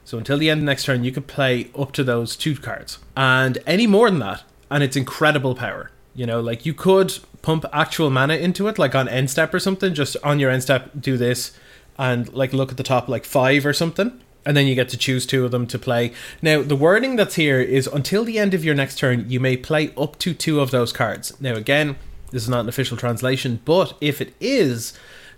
So, 0.03 0.17
until 0.17 0.37
the 0.37 0.49
end 0.49 0.61
of 0.61 0.65
next 0.65 0.85
turn, 0.85 1.03
you 1.03 1.11
could 1.11 1.27
play 1.27 1.69
up 1.77 1.91
to 1.93 2.03
those 2.03 2.35
two 2.35 2.55
cards, 2.55 2.99
and 3.15 3.57
any 3.67 3.87
more 3.87 4.09
than 4.09 4.19
that, 4.19 4.43
and 4.69 4.83
it's 4.83 4.95
incredible 4.95 5.55
power. 5.55 5.91
You 6.13 6.25
know, 6.25 6.41
like 6.41 6.65
you 6.65 6.73
could 6.73 7.17
pump 7.41 7.65
actual 7.71 8.09
mana 8.09 8.35
into 8.35 8.67
it, 8.67 8.77
like 8.77 8.95
on 8.95 9.07
end 9.07 9.29
step 9.29 9.53
or 9.53 9.59
something. 9.59 9.93
Just 9.93 10.17
on 10.23 10.39
your 10.39 10.49
end 10.49 10.63
step, 10.63 10.91
do 10.99 11.17
this, 11.17 11.57
and 11.97 12.31
like 12.33 12.53
look 12.53 12.71
at 12.71 12.77
the 12.77 12.83
top 12.83 13.07
like 13.07 13.25
five 13.25 13.65
or 13.65 13.73
something, 13.73 14.19
and 14.45 14.57
then 14.57 14.67
you 14.67 14.75
get 14.75 14.89
to 14.89 14.97
choose 14.97 15.25
two 15.25 15.45
of 15.45 15.51
them 15.51 15.67
to 15.67 15.79
play. 15.79 16.13
Now, 16.41 16.61
the 16.63 16.75
wording 16.75 17.15
that's 17.15 17.35
here 17.35 17.61
is 17.61 17.87
until 17.87 18.23
the 18.23 18.39
end 18.39 18.53
of 18.53 18.65
your 18.65 18.75
next 18.75 18.97
turn, 18.97 19.29
you 19.29 19.39
may 19.39 19.55
play 19.55 19.93
up 19.97 20.17
to 20.19 20.33
two 20.33 20.59
of 20.59 20.71
those 20.71 20.91
cards. 20.91 21.39
Now, 21.39 21.53
again, 21.53 21.95
this 22.31 22.43
is 22.43 22.49
not 22.49 22.61
an 22.61 22.69
official 22.69 22.97
translation, 22.97 23.61
but 23.63 23.95
if 24.01 24.19
it 24.19 24.33
is, 24.39 24.93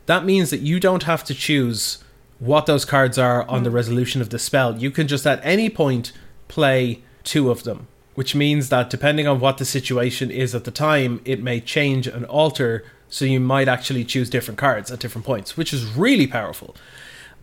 that 0.05 0.25
means 0.25 0.49
that 0.49 0.61
you 0.61 0.79
don't 0.79 1.03
have 1.03 1.23
to 1.25 1.33
choose 1.33 2.03
what 2.39 2.65
those 2.65 2.85
cards 2.85 3.17
are 3.17 3.43
on 3.49 3.63
the 3.63 3.69
hmm. 3.69 3.75
resolution 3.75 4.21
of 4.21 4.29
the 4.29 4.39
spell. 4.39 4.77
You 4.77 4.91
can 4.91 5.07
just 5.07 5.27
at 5.27 5.39
any 5.43 5.69
point 5.69 6.11
play 6.47 7.01
two 7.23 7.51
of 7.51 7.63
them 7.63 7.87
which 8.15 8.35
means 8.35 8.69
that 8.69 8.89
depending 8.89 9.27
on 9.27 9.39
what 9.39 9.57
the 9.57 9.65
situation 9.65 10.29
is 10.29 10.53
at 10.53 10.63
the 10.65 10.71
time, 10.71 11.21
it 11.25 11.41
may 11.41 11.59
change 11.59 12.07
and 12.07 12.25
alter. 12.25 12.85
So 13.09 13.25
you 13.25 13.39
might 13.39 13.67
actually 13.67 14.05
choose 14.05 14.29
different 14.29 14.57
cards 14.57 14.91
at 14.91 14.99
different 14.99 15.25
points, 15.25 15.57
which 15.57 15.73
is 15.73 15.85
really 15.85 16.27
powerful. 16.27 16.75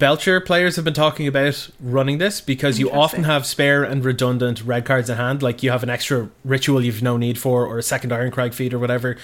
Belcher 0.01 0.41
players 0.41 0.77
have 0.77 0.85
been 0.85 0.95
talking 0.95 1.29
about 1.29 1.69
running 1.79 2.17
this 2.17 2.41
because 2.41 2.79
you 2.79 2.91
often 2.91 3.25
have 3.25 3.45
spare 3.45 3.85
and 3.85 4.03
redundant 4.03 4.65
red 4.65 4.87
cards 4.87 5.11
in 5.11 5.19
hand, 5.19 5.43
like 5.43 5.63
you 5.63 5.71
have 5.71 5.83
an 5.83 5.91
extra 5.91 6.31
ritual 6.43 6.83
you've 6.83 7.03
no 7.03 7.19
need 7.19 7.39
for, 7.39 7.67
or 7.67 7.77
a 7.77 7.83
second 7.83 8.11
Irencrag 8.11 8.55
Feat, 8.55 8.73
or 8.73 8.79
whatever. 8.79 9.19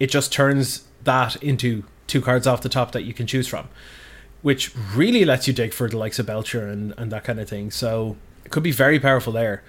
It 0.00 0.10
just 0.10 0.32
turns 0.32 0.84
that 1.04 1.36
into 1.42 1.84
two 2.06 2.22
cards 2.22 2.46
off 2.46 2.62
the 2.62 2.70
top 2.70 2.92
that 2.92 3.02
you 3.02 3.12
can 3.12 3.26
choose 3.26 3.46
from, 3.46 3.68
which 4.40 4.74
really 4.94 5.26
lets 5.26 5.46
you 5.46 5.52
dig 5.52 5.74
for 5.74 5.86
the 5.86 5.98
likes 5.98 6.18
of 6.18 6.24
Belcher 6.24 6.66
and, 6.66 6.94
and 6.96 7.12
that 7.12 7.24
kind 7.24 7.38
of 7.38 7.46
thing. 7.46 7.70
So 7.70 8.16
it 8.42 8.50
could 8.50 8.62
be 8.62 8.72
very 8.72 8.98
powerful 8.98 9.34
there. 9.34 9.62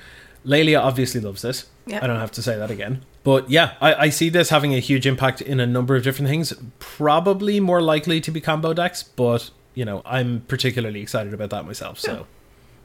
Laelia 0.45 0.81
obviously 0.81 1.19
loves 1.19 1.41
this. 1.41 1.65
Yep. 1.87 2.03
I 2.03 2.07
don't 2.07 2.19
have 2.19 2.31
to 2.31 2.41
say 2.41 2.57
that 2.57 2.71
again. 2.71 3.03
But 3.25 3.49
yeah, 3.49 3.73
I, 3.81 3.93
I 3.95 4.09
see 4.09 4.29
this 4.29 4.47
having 4.47 4.73
a 4.73 4.79
huge 4.79 5.05
impact 5.05 5.41
in 5.41 5.59
a 5.59 5.67
number 5.67 5.97
of 5.97 6.03
different 6.03 6.29
things. 6.29 6.53
Probably 6.79 7.59
more 7.59 7.81
likely 7.81 8.21
to 8.21 8.31
be 8.31 8.39
combo 8.39 8.73
decks, 8.73 9.03
but 9.03 9.51
you 9.73 9.85
know, 9.85 10.01
I'm 10.05 10.41
particularly 10.41 11.01
excited 11.01 11.33
about 11.33 11.49
that 11.51 11.65
myself. 11.65 11.99
So, 11.99 12.27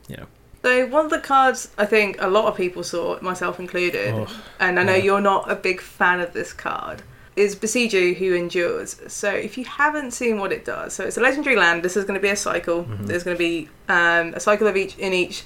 you 0.08 0.16
know. 0.16 0.26
So 0.62 0.86
one 0.86 1.04
of 1.04 1.10
the 1.10 1.20
cards 1.20 1.70
I 1.78 1.86
think 1.86 2.16
a 2.20 2.28
lot 2.28 2.46
of 2.46 2.56
people 2.56 2.82
saw, 2.82 3.18
myself 3.20 3.60
included, 3.60 4.12
Oh, 4.14 4.42
and 4.58 4.78
I 4.80 4.82
know 4.82 4.94
yeah. 4.94 5.04
you're 5.04 5.20
not 5.20 5.50
a 5.50 5.54
big 5.54 5.80
fan 5.80 6.20
of 6.20 6.32
this 6.32 6.52
card, 6.52 7.02
is 7.36 7.54
Boseiju 7.54 8.16
who 8.16 8.34
endures. 8.34 9.00
So 9.06 9.30
if 9.30 9.56
you 9.56 9.64
haven't 9.64 10.10
seen 10.10 10.38
what 10.38 10.50
it 10.52 10.64
does, 10.64 10.94
so 10.94 11.04
it's 11.04 11.16
a 11.16 11.20
legendary 11.20 11.56
land. 11.56 11.84
This 11.84 11.96
is 11.96 12.04
going 12.04 12.18
to 12.18 12.22
be 12.22 12.30
a 12.30 12.36
cycle. 12.36 12.84
Mm-hmm. 12.84 13.06
There's 13.06 13.22
going 13.22 13.36
to 13.36 13.38
be 13.38 13.68
um, 13.88 14.34
a 14.34 14.40
cycle 14.40 14.66
of 14.66 14.76
each 14.76 14.98
in 14.98 15.12
each 15.12 15.44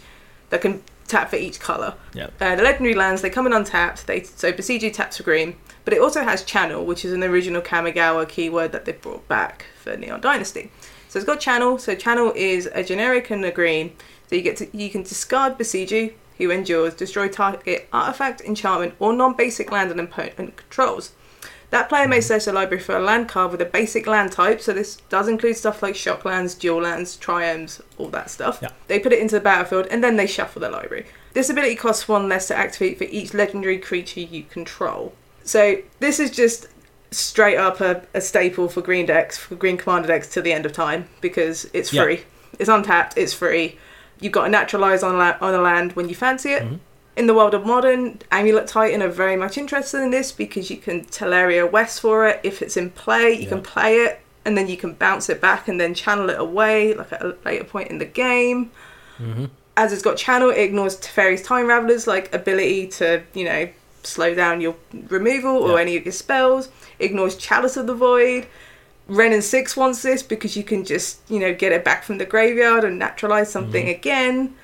that 0.50 0.62
can 0.62 0.82
tap 1.08 1.28
for 1.28 1.36
each 1.36 1.60
color. 1.60 1.94
Yeah. 2.14 2.30
Uh, 2.40 2.56
the 2.56 2.62
legendary 2.62 2.94
lands 2.94 3.20
they 3.20 3.28
come 3.30 3.46
in 3.46 3.52
untapped. 3.52 4.06
They 4.06 4.22
so 4.22 4.50
Boseiju 4.52 4.92
taps 4.94 5.18
for 5.18 5.24
green, 5.24 5.56
but 5.84 5.92
it 5.92 6.00
also 6.00 6.22
has 6.22 6.42
channel, 6.42 6.86
which 6.86 7.04
is 7.04 7.12
an 7.12 7.22
original 7.22 7.60
Kamigawa 7.60 8.26
keyword 8.28 8.72
that 8.72 8.86
they 8.86 8.92
brought 8.92 9.28
back 9.28 9.66
for 9.78 9.94
Neon 9.96 10.22
Dynasty. 10.22 10.70
So 11.12 11.18
it's 11.18 11.26
got 11.26 11.40
channel. 11.40 11.76
So 11.76 11.94
channel 11.94 12.32
is 12.34 12.70
a 12.72 12.82
generic 12.82 13.28
and 13.28 13.44
a 13.44 13.50
green. 13.50 13.94
So 14.30 14.36
you 14.36 14.40
get 14.40 14.56
to 14.56 14.74
you 14.74 14.88
can 14.88 15.02
discard 15.02 15.58
Boseiju, 15.58 16.14
who 16.38 16.50
endures, 16.50 16.94
destroy 16.94 17.28
target 17.28 17.86
artifact, 17.92 18.40
enchantment, 18.40 18.94
or 18.98 19.12
non-basic 19.12 19.70
land 19.70 19.90
an 19.90 20.00
opponent 20.00 20.56
controls. 20.56 21.12
That 21.68 21.90
player 21.90 22.08
may 22.08 22.22
search 22.22 22.46
the 22.46 22.54
library 22.54 22.82
for 22.82 22.96
a 22.96 23.00
land 23.00 23.28
card 23.28 23.52
with 23.52 23.60
a 23.60 23.66
basic 23.66 24.06
land 24.06 24.32
type, 24.32 24.62
so 24.62 24.72
this 24.72 24.96
does 25.10 25.28
include 25.28 25.58
stuff 25.58 25.82
like 25.82 25.96
shock 25.96 26.24
lands, 26.24 26.54
dual 26.54 26.80
lands, 26.80 27.18
triomes, 27.18 27.82
all 27.98 28.08
that 28.08 28.30
stuff. 28.30 28.60
Yeah. 28.62 28.70
They 28.88 28.98
put 28.98 29.12
it 29.12 29.18
into 29.18 29.34
the 29.34 29.42
battlefield 29.42 29.88
and 29.90 30.02
then 30.02 30.16
they 30.16 30.26
shuffle 30.26 30.62
the 30.62 30.70
library. 30.70 31.04
This 31.34 31.50
ability 31.50 31.76
costs 31.76 32.08
one 32.08 32.26
less 32.26 32.48
to 32.48 32.56
activate 32.56 32.96
for 32.96 33.04
each 33.04 33.34
legendary 33.34 33.76
creature 33.76 34.20
you 34.20 34.44
control. 34.44 35.12
So 35.44 35.82
this 35.98 36.18
is 36.18 36.30
just 36.30 36.68
straight 37.12 37.56
up 37.56 37.80
a, 37.80 38.02
a 38.14 38.20
staple 38.20 38.68
for 38.68 38.80
green 38.80 39.06
decks, 39.06 39.38
for 39.38 39.54
green 39.54 39.76
commander 39.76 40.08
decks 40.08 40.28
to 40.28 40.42
the 40.42 40.52
end 40.52 40.66
of 40.66 40.72
time 40.72 41.08
because 41.20 41.68
it's 41.72 41.92
Yeah. 41.92 42.04
free. 42.04 42.20
It's 42.58 42.68
untapped, 42.68 43.16
it's 43.16 43.32
free. 43.32 43.78
You've 44.20 44.32
got 44.32 44.46
a 44.46 44.50
naturalize 44.50 45.02
on, 45.02 45.18
la- 45.18 45.36
on 45.40 45.54
a 45.54 45.60
land 45.60 45.92
when 45.94 46.08
you 46.08 46.14
fancy 46.14 46.50
it. 46.52 46.62
Mm-hmm. 46.62 46.76
In 47.14 47.26
the 47.26 47.34
world 47.34 47.52
of 47.54 47.66
modern, 47.66 48.20
Amulet 48.30 48.66
Titan 48.66 49.02
are 49.02 49.08
very 49.08 49.36
much 49.36 49.58
interested 49.58 50.02
in 50.02 50.10
this 50.10 50.32
because 50.32 50.70
you 50.70 50.78
can 50.78 51.04
Tolaria 51.04 51.70
West 51.70 52.00
for 52.00 52.26
it. 52.26 52.40
If 52.42 52.62
it's 52.62 52.76
in 52.76 52.90
play, 52.90 53.32
you 53.32 53.46
can 53.46 53.62
play 53.62 53.96
it 53.96 54.20
and 54.44 54.56
then 54.56 54.66
you 54.68 54.76
can 54.78 54.94
bounce 54.94 55.28
it 55.28 55.40
back 55.40 55.68
and 55.68 55.78
then 55.80 55.92
channel 55.94 56.30
it 56.30 56.38
away 56.40 56.94
like 56.94 57.12
at 57.12 57.22
a 57.22 57.36
later 57.44 57.64
point 57.64 57.90
in 57.90 57.98
the 57.98 58.06
game. 58.06 58.70
Mm-hmm. 59.18 59.46
As 59.76 59.92
it's 59.92 60.02
got 60.02 60.16
channel, 60.16 60.50
it 60.50 60.58
ignores 60.58 60.98
Teferi's 61.00 61.42
Time 61.42 61.66
Raveler's 61.66 62.06
like 62.06 62.32
ability 62.34 62.88
to, 62.88 63.22
you 63.34 63.44
know, 63.44 63.68
slow 64.02 64.34
down 64.34 64.60
your 64.60 64.76
removal 65.08 65.56
or 65.56 65.76
Yeah. 65.76 65.82
any 65.82 65.96
of 65.96 66.04
your 66.04 66.12
spells. 66.12 66.68
Ignores 66.98 67.36
Chalice 67.36 67.76
of 67.76 67.86
the 67.86 67.94
Void. 67.94 68.46
Wrenn 69.08 69.32
and 69.32 69.44
Six 69.44 69.76
wants 69.76 70.02
this 70.02 70.22
because 70.22 70.56
you 70.56 70.62
can 70.62 70.84
just, 70.84 71.18
you 71.28 71.38
know, 71.38 71.52
get 71.52 71.72
it 71.72 71.84
back 71.84 72.04
from 72.04 72.18
the 72.18 72.24
graveyard 72.24 72.84
and 72.84 72.98
naturalize 72.98 73.50
something 73.50 73.86
mm-hmm. 73.86 73.98
again. 73.98 74.54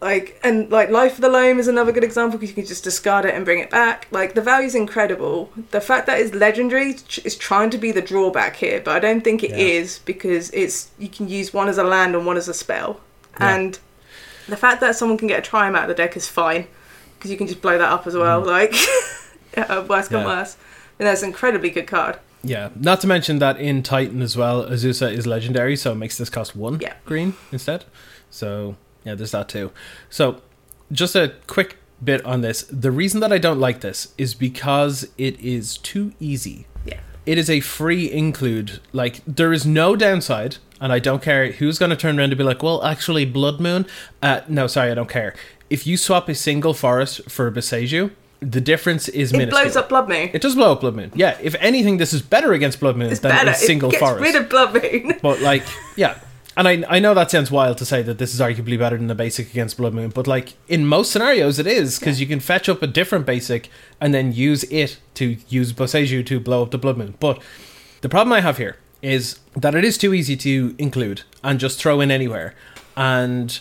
Like 0.00 0.38
and 0.44 0.70
like 0.70 0.90
Life 0.90 1.14
of 1.14 1.22
the 1.22 1.28
Loam 1.28 1.58
is 1.58 1.66
another 1.66 1.90
good 1.90 2.04
example 2.04 2.38
because 2.38 2.50
you 2.50 2.54
can 2.54 2.66
just 2.66 2.84
discard 2.84 3.24
it 3.24 3.34
and 3.34 3.44
bring 3.44 3.58
it 3.58 3.68
back. 3.70 4.06
Like 4.12 4.34
the 4.34 4.40
value's 4.40 4.76
incredible. 4.76 5.50
The 5.72 5.80
fact 5.80 6.06
that 6.06 6.20
it's 6.20 6.34
legendary 6.34 6.96
is 7.24 7.36
trying 7.36 7.70
to 7.70 7.78
be 7.78 7.90
the 7.90 8.02
drawback 8.02 8.56
here, 8.56 8.80
but 8.80 8.94
I 8.94 9.00
don't 9.00 9.22
think 9.24 9.42
it 9.42 9.50
Yeah. 9.50 9.56
is 9.56 9.98
because 10.04 10.50
it's 10.50 10.88
you 10.98 11.08
can 11.08 11.28
use 11.28 11.52
one 11.52 11.68
as 11.68 11.78
a 11.78 11.84
land 11.84 12.14
and 12.14 12.26
one 12.26 12.36
as 12.36 12.46
a 12.48 12.54
spell. 12.54 13.00
Yeah. 13.40 13.56
And 13.56 13.78
the 14.48 14.56
fact 14.56 14.80
that 14.82 14.94
someone 14.94 15.18
can 15.18 15.26
get 15.26 15.46
a 15.46 15.50
triome 15.50 15.76
out 15.76 15.82
of 15.82 15.88
the 15.88 15.94
deck 15.94 16.16
is 16.16 16.28
fine 16.28 16.68
because 17.18 17.30
you 17.30 17.36
can 17.36 17.46
just 17.46 17.60
blow 17.60 17.76
that 17.78 17.90
up 17.90 18.06
as 18.06 18.14
well. 18.16 18.40
Like 18.40 18.74
uh, 19.56 19.84
worse 19.88 20.08
come 20.08 20.20
Mm. 20.22 20.24
Yeah. 20.24 20.26
worse. 20.26 20.56
And 20.98 21.06
that's 21.06 21.22
an 21.22 21.28
incredibly 21.28 21.70
good 21.70 21.86
card. 21.86 22.18
Yeah, 22.42 22.70
not 22.78 23.00
to 23.00 23.06
mention 23.08 23.40
that 23.40 23.58
in 23.60 23.82
Titan 23.82 24.22
as 24.22 24.36
well, 24.36 24.64
Azusa 24.64 25.12
is 25.12 25.26
legendary, 25.26 25.74
so 25.76 25.92
it 25.92 25.96
makes 25.96 26.16
this 26.18 26.30
cost 26.30 26.54
one 26.54 26.78
Yeah. 26.80 26.94
green 27.04 27.34
instead. 27.52 27.84
So 28.30 28.76
yeah, 29.04 29.14
there's 29.16 29.32
that 29.32 29.48
too. 29.48 29.72
So 30.10 30.40
just 30.92 31.16
a 31.16 31.34
quick 31.46 31.76
bit 32.02 32.24
on 32.24 32.40
this. 32.42 32.62
The 32.70 32.90
reason 32.92 33.20
that 33.20 33.32
I 33.32 33.38
don't 33.38 33.58
like 33.58 33.80
this 33.80 34.08
is 34.16 34.34
because 34.34 35.08
it 35.18 35.38
is 35.40 35.78
too 35.78 36.12
easy. 36.20 36.66
Yeah. 36.86 37.00
It 37.26 37.38
is 37.38 37.50
a 37.50 37.60
free 37.60 38.10
include. 38.10 38.80
Like 38.92 39.20
there 39.26 39.52
is 39.52 39.66
no 39.66 39.96
downside, 39.96 40.58
and 40.80 40.92
I 40.92 41.00
don't 41.00 41.20
care 41.22 41.50
who's 41.52 41.78
going 41.78 41.90
to 41.90 41.96
turn 41.96 42.18
around 42.18 42.30
and 42.30 42.38
be 42.38 42.44
like, 42.44 42.62
"Well, 42.62 42.82
actually, 42.84 43.24
Blood 43.24 43.58
Moon." 43.60 43.84
Uh, 44.22 44.40
no, 44.48 44.66
sorry, 44.68 44.90
I 44.92 44.94
don't 44.94 45.08
care. 45.10 45.34
If 45.70 45.86
you 45.86 45.96
swap 45.96 46.28
a 46.28 46.34
single 46.34 46.74
forest 46.74 47.28
for 47.30 47.46
a 47.46 47.52
Boseiju, 47.52 48.10
the 48.40 48.60
difference 48.60 49.08
is 49.08 49.32
It 49.32 49.36
minuscule. 49.38 49.64
blows 49.64 49.76
up 49.76 49.88
Blood 49.88 50.08
Moon. 50.08 50.30
It 50.32 50.40
does 50.40 50.54
blow 50.54 50.72
up 50.72 50.80
Blood 50.80 50.94
Moon. 50.94 51.10
Yeah, 51.14 51.36
if 51.42 51.54
anything, 51.60 51.96
this 51.98 52.12
is 52.12 52.22
better 52.22 52.52
against 52.52 52.78
Blood 52.80 52.96
Moon 52.96 53.10
It's 53.10 53.20
than 53.20 53.32
better. 53.32 53.50
a 53.50 53.54
single 53.54 53.88
it 53.90 53.92
gets 53.92 54.00
forest. 54.02 54.22
rid 54.22 54.34
of 54.36 54.48
Blood 54.48 54.74
Moon. 54.82 55.18
but 55.22 55.40
like, 55.40 55.64
yeah, 55.96 56.18
and 56.56 56.66
I 56.68 56.84
I 56.88 56.98
know 57.00 57.14
that 57.14 57.30
sounds 57.30 57.50
wild 57.50 57.78
to 57.78 57.84
say 57.84 58.00
that 58.02 58.18
this 58.18 58.32
is 58.32 58.40
arguably 58.40 58.78
better 58.78 58.96
than 58.96 59.08
the 59.08 59.14
basic 59.14 59.50
against 59.50 59.76
Blood 59.76 59.92
Moon, 59.92 60.10
but 60.10 60.26
like 60.26 60.54
in 60.68 60.86
most 60.86 61.10
scenarios, 61.10 61.58
it 61.58 61.66
is 61.66 61.98
because 61.98 62.20
you 62.20 62.26
can 62.26 62.40
fetch 62.40 62.68
up 62.68 62.80
a 62.82 62.86
different 62.86 63.26
basic 63.26 63.68
and 64.00 64.14
then 64.14 64.32
use 64.32 64.62
it 64.64 64.98
to 65.14 65.36
use 65.48 65.72
Boseiju 65.72 66.24
to 66.26 66.38
blow 66.40 66.62
up 66.62 66.70
the 66.70 66.78
Blood 66.78 66.96
Moon. 66.96 67.14
But 67.20 67.42
the 68.00 68.08
problem 68.08 68.32
I 68.32 68.40
have 68.40 68.58
here 68.58 68.76
is 69.02 69.40
that 69.56 69.74
it 69.74 69.84
is 69.84 69.98
too 69.98 70.14
easy 70.14 70.36
to 70.36 70.74
include 70.78 71.22
and 71.44 71.58
just 71.60 71.78
throw 71.80 72.00
in 72.00 72.10
anywhere, 72.12 72.54
and 72.96 73.58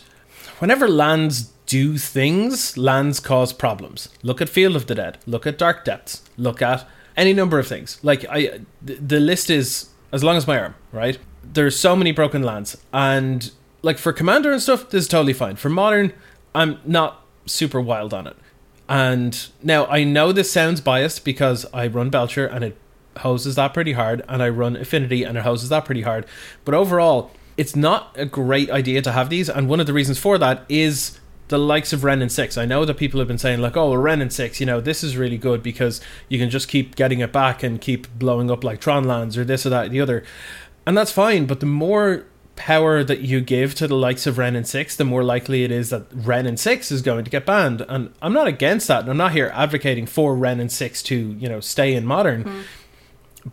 whenever 0.60 0.88
lands 0.88 1.52
do 1.68 1.98
things, 1.98 2.78
lands 2.78 3.20
cause 3.20 3.54
problems. 3.54 4.10
Look 4.24 4.42
at 4.42 4.50
Field 4.50 4.76
of 4.76 4.88
the 4.88 4.96
Dead. 4.96 5.20
Look 5.28 5.46
at 5.46 5.58
Dark 5.58 5.86
Depths. 5.86 6.24
Look 6.38 6.62
at 6.62 6.88
any 7.16 7.34
number 7.34 7.60
of 7.60 7.68
things. 7.68 8.00
Like 8.02 8.26
I, 8.30 8.62
the, 8.82 9.20
list 9.20 9.50
is 9.50 9.90
as 10.12 10.24
long 10.24 10.38
as 10.38 10.48
my 10.48 10.58
arm. 10.58 10.76
Right. 10.92 11.20
there's 11.44 11.78
so 11.78 11.96
many 11.96 12.12
broken 12.12 12.42
lands, 12.42 12.78
and 12.92 13.52
like 13.82 13.98
for 13.98 14.14
commander 14.14 14.52
and 14.52 14.62
stuff, 14.62 14.90
this 14.90 15.04
is 15.04 15.08
totally 15.08 15.34
fine. 15.34 15.56
For 15.56 15.70
modern, 15.70 16.14
I'm 16.56 16.80
not 16.86 17.24
super 17.46 17.80
wild 17.80 18.14
on 18.14 18.28
it. 18.28 18.38
And 18.90 19.48
now 19.62 19.86
I 19.88 20.04
know 20.04 20.32
this 20.32 20.52
sounds 20.52 20.82
biased 20.82 21.26
because 21.26 21.66
I 21.74 21.88
run 21.88 22.10
Belcher 22.10 22.46
and 22.46 22.64
it 22.64 22.78
hoses 23.18 23.56
that 23.56 23.74
pretty 23.74 23.94
hard, 23.94 24.24
and 24.30 24.42
I 24.42 24.50
run 24.50 24.76
Affinity 24.76 25.24
and 25.24 25.38
it 25.38 25.44
hoses 25.44 25.70
that 25.70 25.86
pretty 25.86 26.04
hard. 26.04 26.26
But 26.64 26.74
overall, 26.74 27.32
it's 27.58 27.76
not 27.76 28.16
a 28.16 28.26
great 28.26 28.70
idea 28.70 29.02
to 29.02 29.12
have 29.12 29.30
these, 29.30 29.50
and 29.50 29.68
one 29.68 29.80
of 29.80 29.88
the 29.88 29.94
reasons 29.94 30.20
for 30.20 30.38
that 30.38 30.64
is 30.70 31.20
the 31.50 31.58
likes 31.58 31.94
of 31.94 32.04
Wrenn 32.04 32.22
and 32.22 32.32
Six. 32.32 32.58
I 32.58 32.66
know 32.66 32.84
that 32.86 32.96
people 32.98 33.20
have 33.20 33.28
been 33.28 33.38
saying 33.38 33.60
like, 33.62 33.78
"Oh, 33.78 33.94
Wrenn 33.96 34.22
and 34.22 34.34
Six, 34.34 34.60
you 34.60 34.66
know, 34.66 34.82
this 34.82 35.04
is 35.04 35.16
really 35.18 35.38
good 35.38 35.64
because 35.64 36.02
you 36.30 36.38
can 36.40 36.50
just 36.50 36.68
keep 36.68 36.96
getting 36.96 37.20
it 37.20 37.32
back 37.32 37.64
and 37.64 37.80
keep 37.80 38.08
blowing 38.20 38.52
up 38.52 38.64
like 38.64 38.80
Tron 38.82 39.06
lands 39.06 39.38
or 39.38 39.46
this 39.46 39.66
or 39.66 39.70
that 39.70 39.86
or 39.86 39.90
the 39.90 40.02
other," 40.02 40.24
and 40.86 40.98
that's 40.98 41.12
fine. 41.12 41.46
But 41.46 41.60
the 41.60 41.66
more 41.66 42.26
power 42.56 43.04
that 43.04 43.20
you 43.22 43.40
give 43.40 43.76
to 43.76 43.88
the 43.88 43.96
likes 43.96 44.26
of 44.26 44.38
Wrenn 44.40 44.56
and 44.56 44.68
Six, 44.68 44.96
the 44.96 45.06
more 45.06 45.24
likely 45.24 45.64
it 45.64 45.72
is 45.72 45.92
that 45.92 46.08
Wrenn 46.12 46.48
and 46.48 46.60
Six 46.60 46.92
is 46.92 47.02
going 47.04 47.24
to 47.24 47.30
get 47.32 47.46
banned. 47.46 47.86
And 47.88 48.12
I'm 48.22 48.34
not 48.34 48.48
against 48.48 48.88
that, 48.88 49.02
and 49.02 49.10
I'm 49.10 49.18
not 49.18 49.32
here 49.34 49.52
advocating 49.54 50.06
for 50.08 50.36
Wrenn 50.36 50.60
and 50.60 50.72
Six 50.72 51.02
to 51.04 51.16
you 51.40 51.48
know 51.48 51.60
stay 51.60 51.94
in 51.94 52.06
Modern, 52.06 52.42
Hmm. 52.44 52.62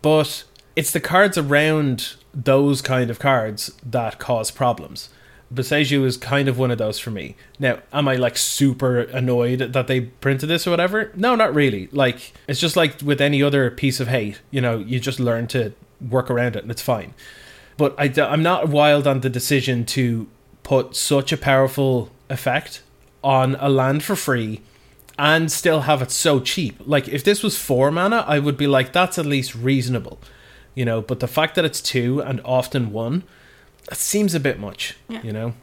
but 0.01 0.43
it's 0.75 0.91
the 0.91 0.99
cards 0.99 1.37
around 1.37 2.15
those 2.33 2.81
kind 2.81 3.09
of 3.09 3.19
cards 3.19 3.71
that 3.85 4.19
cause 4.19 4.51
problems. 4.51 5.09
Boseiju 5.53 6.03
is 6.05 6.17
kind 6.17 6.47
of 6.47 6.57
one 6.57 6.71
of 6.71 6.77
those 6.77 6.99
for 6.99 7.11
me. 7.11 7.35
Now, 7.59 7.79
am 7.93 8.07
I 8.07 8.15
like 8.15 8.37
super 8.37 9.01
annoyed 9.01 9.59
that 9.59 9.87
they 9.87 10.01
printed 10.01 10.49
this 10.49 10.65
or 10.65 10.71
whatever? 10.71 11.11
No, 11.15 11.35
not 11.35 11.53
really. 11.53 11.87
Like, 11.91 12.33
it's 12.47 12.59
just 12.59 12.75
like 12.75 13.01
with 13.01 13.21
any 13.21 13.43
other 13.43 13.69
piece 13.69 13.99
of 13.99 14.07
hate, 14.07 14.41
you 14.49 14.59
know, 14.59 14.79
you 14.79 14.99
just 14.99 15.19
learn 15.19 15.47
to 15.47 15.73
work 16.01 16.31
around 16.31 16.55
it 16.55 16.63
and 16.63 16.71
it's 16.71 16.81
fine. 16.81 17.13
But 17.77 17.95
I, 17.97 18.11
am 18.17 18.41
not 18.41 18.69
wild 18.69 19.05
on 19.05 19.21
the 19.21 19.29
decision 19.29 19.85
to 19.87 20.27
put 20.63 20.95
such 20.95 21.31
a 21.31 21.37
powerful 21.37 22.09
effect 22.29 22.81
on 23.23 23.55
a 23.55 23.69
land 23.69 24.03
for 24.03 24.15
free 24.15 24.61
and 25.17 25.51
still 25.51 25.81
have 25.81 26.01
it 26.01 26.11
so 26.11 26.39
cheap. 26.39 26.75
Like, 26.85 27.07
if 27.07 27.23
this 27.23 27.43
was 27.43 27.57
four 27.57 27.91
mana, 27.91 28.25
I 28.27 28.39
would 28.39 28.57
be 28.57 28.67
like, 28.67 28.93
that's 28.93 29.17
at 29.17 29.25
least 29.25 29.55
reasonable, 29.55 30.19
you 30.73 30.85
know. 30.85 31.01
But 31.01 31.19
the 31.19 31.27
fact 31.27 31.55
that 31.55 31.65
it's 31.65 31.81
two 31.81 32.21
and 32.21 32.41
often 32.43 32.91
one, 32.91 33.23
that 33.89 33.97
seems 33.97 34.33
a 34.35 34.39
bit 34.39 34.59
much, 34.59 34.95
Yeah. 35.09 35.21
you 35.23 35.31
know. 35.31 35.53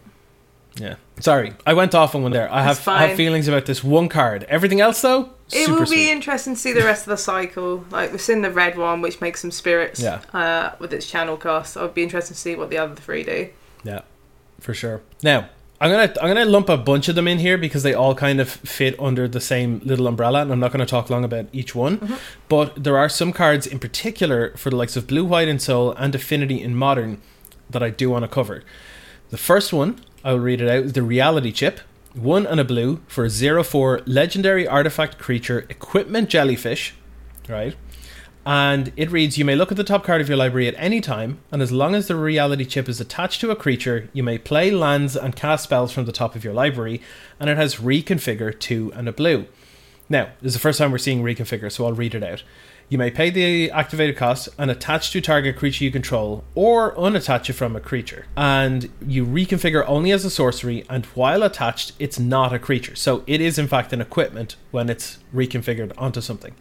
Yeah. 0.76 0.94
Sorry, 1.20 1.52
I 1.66 1.74
went 1.74 1.94
off 1.94 2.14
on 2.14 2.22
one 2.22 2.32
there. 2.32 2.50
I 2.50 2.62
have 2.62 2.86
I 2.88 3.06
have 3.06 3.16
feelings 3.16 3.46
about 3.46 3.66
this 3.66 3.84
one 3.84 4.08
card. 4.08 4.44
Everything 4.48 4.80
else 4.80 5.02
though, 5.02 5.28
It 5.52 5.68
will 5.68 5.80
be 5.80 5.86
sweet. 5.86 6.10
interesting 6.10 6.54
to 6.54 6.60
see 6.60 6.72
the 6.72 6.82
rest 6.82 7.02
of 7.06 7.10
the 7.10 7.18
cycle. 7.18 7.84
Like 7.90 8.10
we've 8.10 8.20
seen 8.22 8.40
the 8.40 8.50
red 8.50 8.78
one, 8.78 9.02
which 9.02 9.20
makes 9.20 9.40
some 9.42 9.50
spirits. 9.50 10.00
Yeah. 10.00 10.20
Uh, 10.32 10.70
with 10.78 10.92
its 10.94 11.10
channel 11.10 11.36
cost, 11.36 11.76
I'd 11.76 11.92
be 11.94 12.02
interested 12.02 12.32
to 12.34 12.40
see 12.40 12.54
what 12.56 12.70
the 12.70 12.78
other 12.78 12.94
three 12.94 13.22
do. 13.22 13.50
Yeah, 13.84 14.00
for 14.60 14.72
sure. 14.72 15.02
Now, 15.22 15.50
I'm 15.78 15.90
gonna 15.90 16.10
I'm 16.22 16.28
gonna 16.28 16.46
lump 16.46 16.70
a 16.70 16.78
bunch 16.78 17.06
of 17.08 17.16
them 17.16 17.28
in 17.28 17.38
here 17.38 17.58
because 17.58 17.82
they 17.82 17.92
all 17.92 18.14
kind 18.14 18.40
of 18.40 18.48
fit 18.48 18.98
under 18.98 19.28
the 19.28 19.40
same 19.42 19.82
little 19.84 20.06
umbrella, 20.06 20.40
and 20.40 20.50
I'm 20.52 20.60
not 20.60 20.72
gonna 20.72 20.86
talk 20.86 21.10
long 21.10 21.22
about 21.22 21.46
each 21.52 21.74
one. 21.74 22.16
But 22.48 22.82
there 22.82 22.96
are 22.96 23.10
some 23.10 23.34
cards 23.34 23.66
in 23.66 23.78
particular 23.78 24.54
for 24.56 24.70
the 24.70 24.76
likes 24.76 24.96
of 24.96 25.06
Blue, 25.06 25.24
White, 25.26 25.48
Ensoul 25.48 25.94
and 25.98 26.14
Affinity 26.14 26.62
in 26.62 26.74
Modern 26.76 27.20
that 27.72 27.82
I 27.82 27.90
do 27.90 28.10
want 28.10 28.24
to 28.24 28.28
cover. 28.28 28.62
The 29.30 29.36
first 29.36 29.72
one, 29.72 30.00
I 30.24 30.32
will 30.32 30.40
read 30.40 30.60
it 30.60 30.68
out, 30.68 30.84
is 30.84 30.92
the 30.92 31.02
Reality 31.02 31.52
Chip. 31.52 31.80
One 32.14 32.46
and 32.46 32.60
a 32.60 32.64
blue 32.64 33.00
for 33.06 33.24
a 33.24 33.30
0 33.30 33.62
4 33.62 34.02
legendary 34.04 34.68
artifact 34.68 35.18
creature, 35.18 35.64
equipment 35.70 36.28
jellyfish, 36.28 36.94
right? 37.48 37.74
And 38.44 38.92
it 38.96 39.10
reads 39.10 39.38
You 39.38 39.44
may 39.44 39.54
look 39.54 39.70
at 39.70 39.76
the 39.76 39.84
top 39.84 40.04
card 40.04 40.20
of 40.20 40.28
your 40.28 40.36
library 40.36 40.68
at 40.68 40.74
any 40.76 41.00
time, 41.00 41.38
and 41.50 41.62
as 41.62 41.72
long 41.72 41.94
as 41.94 42.08
the 42.08 42.16
reality 42.16 42.64
chip 42.64 42.88
is 42.88 43.00
attached 43.00 43.40
to 43.40 43.50
a 43.50 43.56
creature, 43.56 44.10
you 44.12 44.22
may 44.22 44.36
play 44.36 44.70
lands 44.70 45.16
and 45.16 45.36
cast 45.36 45.64
spells 45.64 45.92
from 45.92 46.04
the 46.04 46.12
top 46.12 46.34
of 46.34 46.44
your 46.44 46.52
library, 46.52 47.00
and 47.40 47.48
it 47.48 47.56
has 47.56 47.76
reconfigure 47.76 48.58
2 48.58 48.92
and 48.94 49.08
a 49.08 49.12
blue. 49.12 49.46
Now, 50.08 50.30
this 50.42 50.50
is 50.50 50.54
the 50.54 50.60
first 50.60 50.78
time 50.78 50.90
we're 50.90 50.98
seeing 50.98 51.22
reconfigure, 51.22 51.70
so 51.70 51.86
I'll 51.86 51.92
read 51.92 52.14
it 52.14 52.22
out. 52.22 52.42
You 52.92 52.98
may 52.98 53.10
pay 53.10 53.30
the 53.30 53.70
activated 53.70 54.18
cost 54.18 54.50
and 54.58 54.70
attach 54.70 55.12
to 55.12 55.22
target 55.22 55.56
creature 55.56 55.82
you 55.82 55.90
control, 55.90 56.44
or 56.54 56.94
unattach 56.96 57.48
it 57.48 57.54
from 57.54 57.74
a 57.74 57.80
creature. 57.80 58.26
And 58.36 58.90
you 59.06 59.24
reconfigure 59.24 59.82
only 59.88 60.12
as 60.12 60.26
a 60.26 60.30
sorcery, 60.30 60.84
and 60.90 61.06
while 61.06 61.42
attached, 61.42 61.94
it's 61.98 62.18
not 62.18 62.52
a 62.52 62.58
creature. 62.58 62.94
So 62.94 63.24
it 63.26 63.40
is, 63.40 63.58
in 63.58 63.66
fact, 63.66 63.94
an 63.94 64.02
equipment 64.02 64.56
when 64.72 64.90
it's 64.90 65.20
reconfigured 65.34 65.94
onto 65.96 66.20
something. 66.20 66.54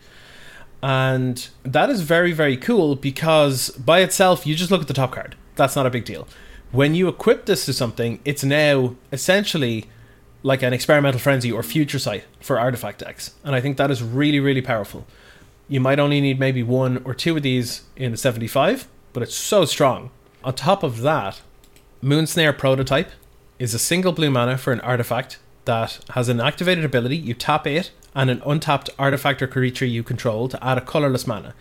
And 0.81 1.49
that 1.63 1.89
is 1.89 1.99
very, 2.03 2.31
very 2.31 2.55
cool 2.55 2.95
because 2.95 3.71
by 3.71 3.99
itself, 3.99 4.47
you 4.47 4.55
just 4.55 4.71
look 4.71 4.79
at 4.79 4.87
the 4.87 4.93
top 4.93 5.11
card. 5.11 5.35
That's 5.57 5.75
not 5.75 5.85
a 5.85 5.89
big 5.89 6.05
deal. 6.05 6.29
When 6.71 6.95
you 6.95 7.09
equip 7.09 7.45
this 7.45 7.65
to 7.65 7.73
something, 7.73 8.21
it's 8.23 8.45
now 8.45 8.95
essentially 9.11 9.89
like 10.43 10.63
an 10.63 10.71
experimental 10.71 11.19
frenzy 11.19 11.51
or 11.51 11.61
future 11.61 11.99
sight 11.99 12.23
for 12.39 12.57
artifact 12.57 12.99
decks. 12.99 13.35
And 13.43 13.53
I 13.53 13.59
think 13.59 13.75
that 13.75 13.91
is 13.91 14.01
really, 14.01 14.39
really 14.39 14.61
powerful. 14.61 15.05
You 15.71 15.79
might 15.79 15.99
only 15.99 16.19
need 16.19 16.37
maybe 16.37 16.63
one 16.63 17.01
or 17.05 17.13
two 17.13 17.37
of 17.37 17.43
these 17.43 17.83
in 17.95 18.11
a 18.11 18.17
75, 18.17 18.89
but 19.13 19.23
it's 19.23 19.33
so 19.33 19.63
strong. 19.63 20.11
On 20.43 20.53
top 20.53 20.83
of 20.83 20.99
that, 20.99 21.39
Moonsnare 22.03 22.57
Prototype 22.57 23.11
is 23.57 23.73
a 23.73 23.79
single 23.79 24.11
blue 24.11 24.29
mana 24.29 24.57
for 24.57 24.73
an 24.73 24.81
artifact 24.81 25.39
that 25.63 25.99
has 26.09 26.27
an 26.27 26.41
activated 26.41 26.83
ability. 26.83 27.15
You 27.15 27.33
tap 27.33 27.65
it 27.65 27.91
and 28.13 28.29
an 28.29 28.41
untapped 28.45 28.89
artifact 28.99 29.41
or 29.41 29.47
creature 29.47 29.85
you 29.85 30.03
control 30.03 30.49
to 30.49 30.61
add 30.61 30.77
a 30.77 30.81
colorless 30.81 31.25
mana. 31.25 31.55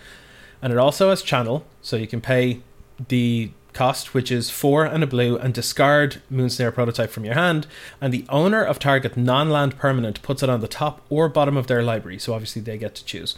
And 0.61 0.73
it 0.73 0.79
also 0.81 1.11
has 1.11 1.23
channel, 1.23 1.65
so 1.81 1.95
you 1.95 2.09
can 2.09 2.21
pay 2.21 2.63
the 3.07 3.53
cost, 3.75 4.13
which 4.13 4.33
is 4.33 4.51
four 4.51 4.85
and 4.85 5.05
a 5.05 5.07
blue, 5.07 5.39
and 5.39 5.55
discard 5.55 6.21
Moonsnare 6.33 6.75
Prototype 6.75 7.11
from 7.11 7.25
your 7.25 7.35
hand. 7.35 7.69
And 8.01 8.13
the 8.13 8.25
owner 8.29 8.65
of 8.65 8.81
target 8.81 9.17
non 9.17 9.51
land 9.51 9.79
permanent 9.79 10.21
puts 10.23 10.43
it 10.43 10.51
on 10.51 10.63
the 10.63 10.67
top 10.67 11.01
or 11.09 11.29
bottom 11.29 11.57
of 11.57 11.69
their 11.69 11.85
library, 11.85 12.19
so 12.19 12.35
obviously 12.35 12.61
they 12.61 12.77
get 12.77 12.97
to 12.97 13.05
choose. 13.05 13.37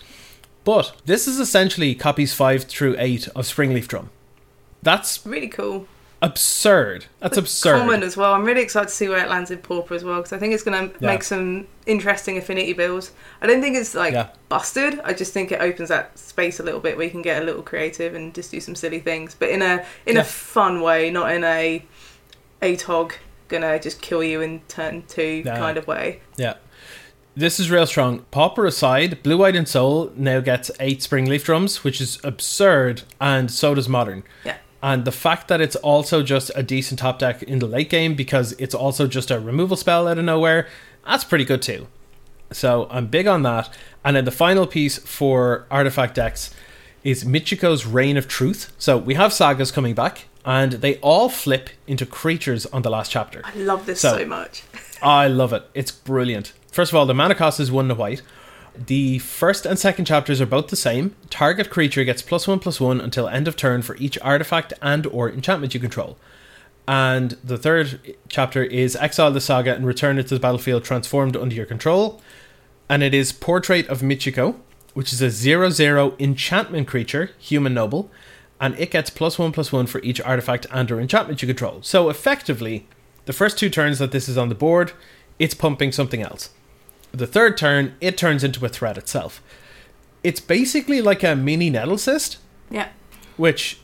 But 0.65 0.93
this 1.07 1.27
is 1.27 1.41
essentially 1.41 1.95
copies 1.95 2.35
5 2.35 2.65
through 2.65 2.95
8 2.99 3.29
of 3.29 3.45
Springleaf 3.47 3.89
Drum. 3.89 4.11
That's 4.83 5.25
Really 5.27 5.49
cool. 5.49 5.87
absurd. 6.21 7.07
That's 7.21 7.37
absurd. 7.37 7.79
Common 7.81 8.03
as 8.05 8.17
well. 8.17 8.33
I'm 8.33 8.45
really 8.45 8.61
excited 8.63 8.89
to 8.89 8.95
see 8.95 9.09
where 9.09 9.19
it 9.25 9.29
lands 9.29 9.51
in 9.51 9.59
Pauper 9.59 9.95
as 9.95 10.05
well 10.05 10.19
because 10.19 10.33
I 10.33 10.39
think 10.39 10.55
it's 10.55 10.63
going 10.63 10.91
to 10.91 10.95
Yeah. 11.01 11.07
make 11.09 11.25
some 11.25 11.67
interesting 11.87 12.39
affinity 12.39 12.73
builds. 12.75 13.11
I 13.41 13.47
don't 13.49 13.61
think 13.61 13.77
it's 13.77 13.95
like 13.95 14.13
Yeah. 14.15 14.29
busted. 14.49 15.01
I 15.05 15.15
just 15.15 15.33
think 15.33 15.51
it 15.51 15.61
opens 15.61 15.89
that 15.89 16.17
space 16.17 16.61
a 16.61 16.63
little 16.63 16.81
bit 16.81 16.97
where 16.97 17.05
you 17.07 17.11
can 17.11 17.23
get 17.23 17.43
a 17.43 17.45
little 17.45 17.63
creative 17.63 18.15
and 18.15 18.33
just 18.33 18.53
do 18.53 18.61
some 18.61 18.77
silly 18.77 19.01
things, 19.01 19.35
but 19.37 19.49
in 19.51 19.63
a 19.63 19.85
in 20.07 20.15
Yeah. 20.15 20.21
a 20.23 20.25
fun 20.25 20.81
way, 20.81 21.11
not 21.11 21.33
in 21.33 21.43
a 21.43 21.85
a 22.61 22.77
tog 22.77 23.15
gonna 23.49 23.79
just 23.81 24.01
kill 24.01 24.23
you 24.23 24.41
in 24.41 24.61
turn 24.69 25.03
two 25.09 25.43
kind 25.45 25.77
of 25.77 25.87
way. 25.89 26.21
Yeah. 26.37 26.55
This 27.35 27.59
is 27.59 27.71
real 27.71 27.87
strong. 27.87 28.21
Pauper 28.31 28.67
aside, 28.67 29.23
Blue 29.23 29.39
White 29.39 29.55
Ensoul 29.55 30.15
now 30.17 30.41
gets 30.41 30.71
eight 30.81 31.01
Springleaf 31.01 31.45
drums, 31.45 31.83
which 31.83 32.01
is 32.01 32.19
absurd, 32.23 33.03
and 33.21 33.51
so 33.51 33.75
does 33.75 33.89
Modern. 33.89 34.23
Yeah. 34.45 34.57
And 34.83 35.05
the 35.05 35.13
fact 35.13 35.49
that 35.49 35.61
it's 35.61 35.77
also 35.77 36.23
just 36.23 36.51
a 36.55 36.63
decent 36.63 37.01
top 37.01 37.19
deck 37.21 37.43
in 37.43 37.59
the 37.61 37.67
late 37.67 37.89
game 37.89 38.15
because 38.15 38.53
it's 38.59 38.75
also 38.75 39.07
just 39.07 39.31
a 39.31 39.39
removal 39.41 39.77
spell 39.77 40.09
out 40.09 40.19
of 40.19 40.25
nowhere, 40.25 40.69
that's 41.07 41.25
pretty 41.25 41.45
good 41.45 41.63
too. 41.63 41.87
So 42.51 42.87
I'm 42.91 43.07
big 43.07 43.27
on 43.27 43.43
that. 43.45 43.71
And 44.05 44.17
then 44.17 44.25
the 44.27 44.31
final 44.31 44.67
piece 44.67 44.99
for 44.99 45.67
artifact 45.71 46.17
decks 46.17 46.53
is 47.05 47.25
Michiko's 47.25 47.87
Reign 47.87 48.17
of 48.17 48.29
Truth. 48.29 48.73
So 48.77 48.99
we 48.99 49.15
have 49.15 49.33
sagas 49.33 49.71
coming 49.71 49.95
back, 49.95 50.27
and 50.45 50.73
they 50.73 50.97
all 50.99 51.29
flip 51.31 51.71
into 51.87 52.05
creatures 52.05 52.67
on 52.67 52.83
the 52.83 52.91
last 52.91 53.11
chapter. 53.11 53.41
I 53.45 53.55
love 53.55 53.87
this 53.87 54.01
So- 54.01 54.19
so 54.19 54.27
much. 54.27 54.65
I 55.03 55.27
love 55.29 55.53
it. 55.53 55.65
It's 55.75 55.91
brilliant. 55.91 56.53
First 56.73 56.91
of 56.91 56.97
all, 56.97 57.05
the 57.05 57.15
mana 57.15 57.35
cost 57.35 57.61
is 57.61 57.71
one 57.71 57.89
to 57.89 57.95
white. 57.95 58.23
The 58.75 59.19
first 59.19 59.67
and 59.67 59.79
second 59.79 60.07
chapters 60.07 60.41
are 60.41 60.47
both 60.47 60.69
the 60.69 60.77
same. 60.77 61.15
Target 61.29 61.69
creature 61.69 62.03
gets 62.03 62.23
plus 62.23 62.49
one 62.49 62.59
plus 62.59 62.81
one 62.81 62.99
until 62.99 63.29
end 63.29 63.47
of 63.47 63.57
turn 63.57 63.83
for 63.83 63.95
each 63.97 64.19
artifact 64.23 64.73
and 64.81 65.07
or 65.07 65.31
enchantment 65.31 65.75
you 65.75 65.81
control. 65.81 66.17
And 66.89 67.33
the 67.45 67.59
third 67.59 68.17
chapter 68.29 68.65
is 68.65 68.97
exile 68.97 69.31
the 69.31 69.41
saga 69.41 69.75
and 69.75 69.87
return 69.87 70.19
it 70.19 70.29
to 70.29 70.35
the 70.35 70.41
battlefield 70.41 70.83
transformed 70.83 71.37
under 71.37 71.55
your 71.55 71.67
control. 71.67 72.23
And 72.89 73.03
it 73.03 73.13
is 73.13 73.33
Portrait 73.33 73.87
of 73.89 74.01
Michiko, 74.01 74.57
which 74.95 75.13
is 75.13 75.21
a 75.21 75.31
0 75.31 75.69
0 75.69 76.17
enchantment 76.19 76.89
creature, 76.89 77.33
human 77.39 77.75
noble, 77.75 78.11
and 78.59 78.75
it 78.79 78.91
gets 78.91 79.11
plus 79.11 79.39
one 79.39 79.53
plus 79.53 79.73
one 79.73 79.87
for 79.87 80.01
each 80.01 80.23
artifact 80.23 80.67
and 80.71 80.91
or 80.91 80.99
enchantment 80.99 81.43
you 81.43 81.49
control. 81.49 81.81
So 81.83 82.09
effectively, 82.09 82.87
the 83.27 83.35
first 83.35 83.59
two 83.59 83.69
turns 83.69 83.99
that 83.99 84.11
this 84.11 84.27
is 84.27 84.39
on 84.39 84.49
the 84.49 84.55
board, 84.55 84.93
it's 85.39 85.55
pumping 85.55 85.93
something 85.93 86.23
else. 86.23 86.49
The 87.13 87.27
third 87.27 87.57
turn, 87.59 87.95
it 88.01 88.17
turns 88.17 88.43
into 88.43 88.65
a 88.65 88.69
threat 88.69 88.97
itself. 88.99 89.43
It's 90.25 90.41
basically 90.41 91.01
like 91.03 91.23
a 91.23 91.35
mini 91.37 91.71
Nettlecyst, 91.71 92.37
Yeah. 92.71 92.89
which 93.37 93.79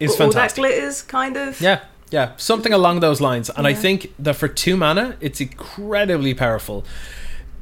is 0.00 0.16
But 0.16 0.20
all 0.24 0.28
that 0.30 0.34
fantastic. 0.34 0.62
glitters 0.62 1.02
kind 1.02 1.36
of. 1.36 1.60
Yeah, 1.60 1.80
yeah, 2.10 2.32
something 2.36 2.72
along 2.72 3.00
those 3.00 3.20
lines. 3.20 3.50
And 3.50 3.66
I 3.66 3.74
think 3.74 4.12
that 4.18 4.34
for 4.34 4.48
two 4.48 4.76
mana, 4.76 5.16
it's 5.20 5.40
incredibly 5.40 6.34
powerful. 6.34 6.84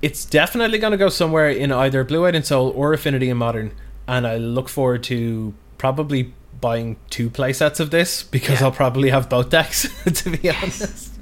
It's 0.00 0.24
definitely 0.24 0.78
going 0.78 0.92
to 0.92 0.96
go 0.96 1.08
somewhere 1.08 1.48
in 1.50 1.70
either 1.72 2.04
Blue 2.04 2.26
Eyed 2.26 2.34
Ensoul 2.34 2.74
or 2.74 2.92
Affinity 2.92 3.28
and 3.28 3.38
Modern. 3.38 3.72
And 4.08 4.26
I 4.26 4.36
look 4.36 4.68
forward 4.68 5.02
to 5.04 5.54
probably 5.78 6.32
buying 6.60 6.96
two 7.10 7.28
play 7.28 7.52
sets 7.52 7.80
of 7.80 7.90
this 7.90 8.22
because 8.22 8.60
Yeah. 8.60 8.66
I'll 8.66 8.72
probably 8.72 9.10
have 9.10 9.28
both 9.28 9.50
decks, 9.50 9.86
to 10.04 10.30
be 10.30 10.48
honest. 10.50 11.12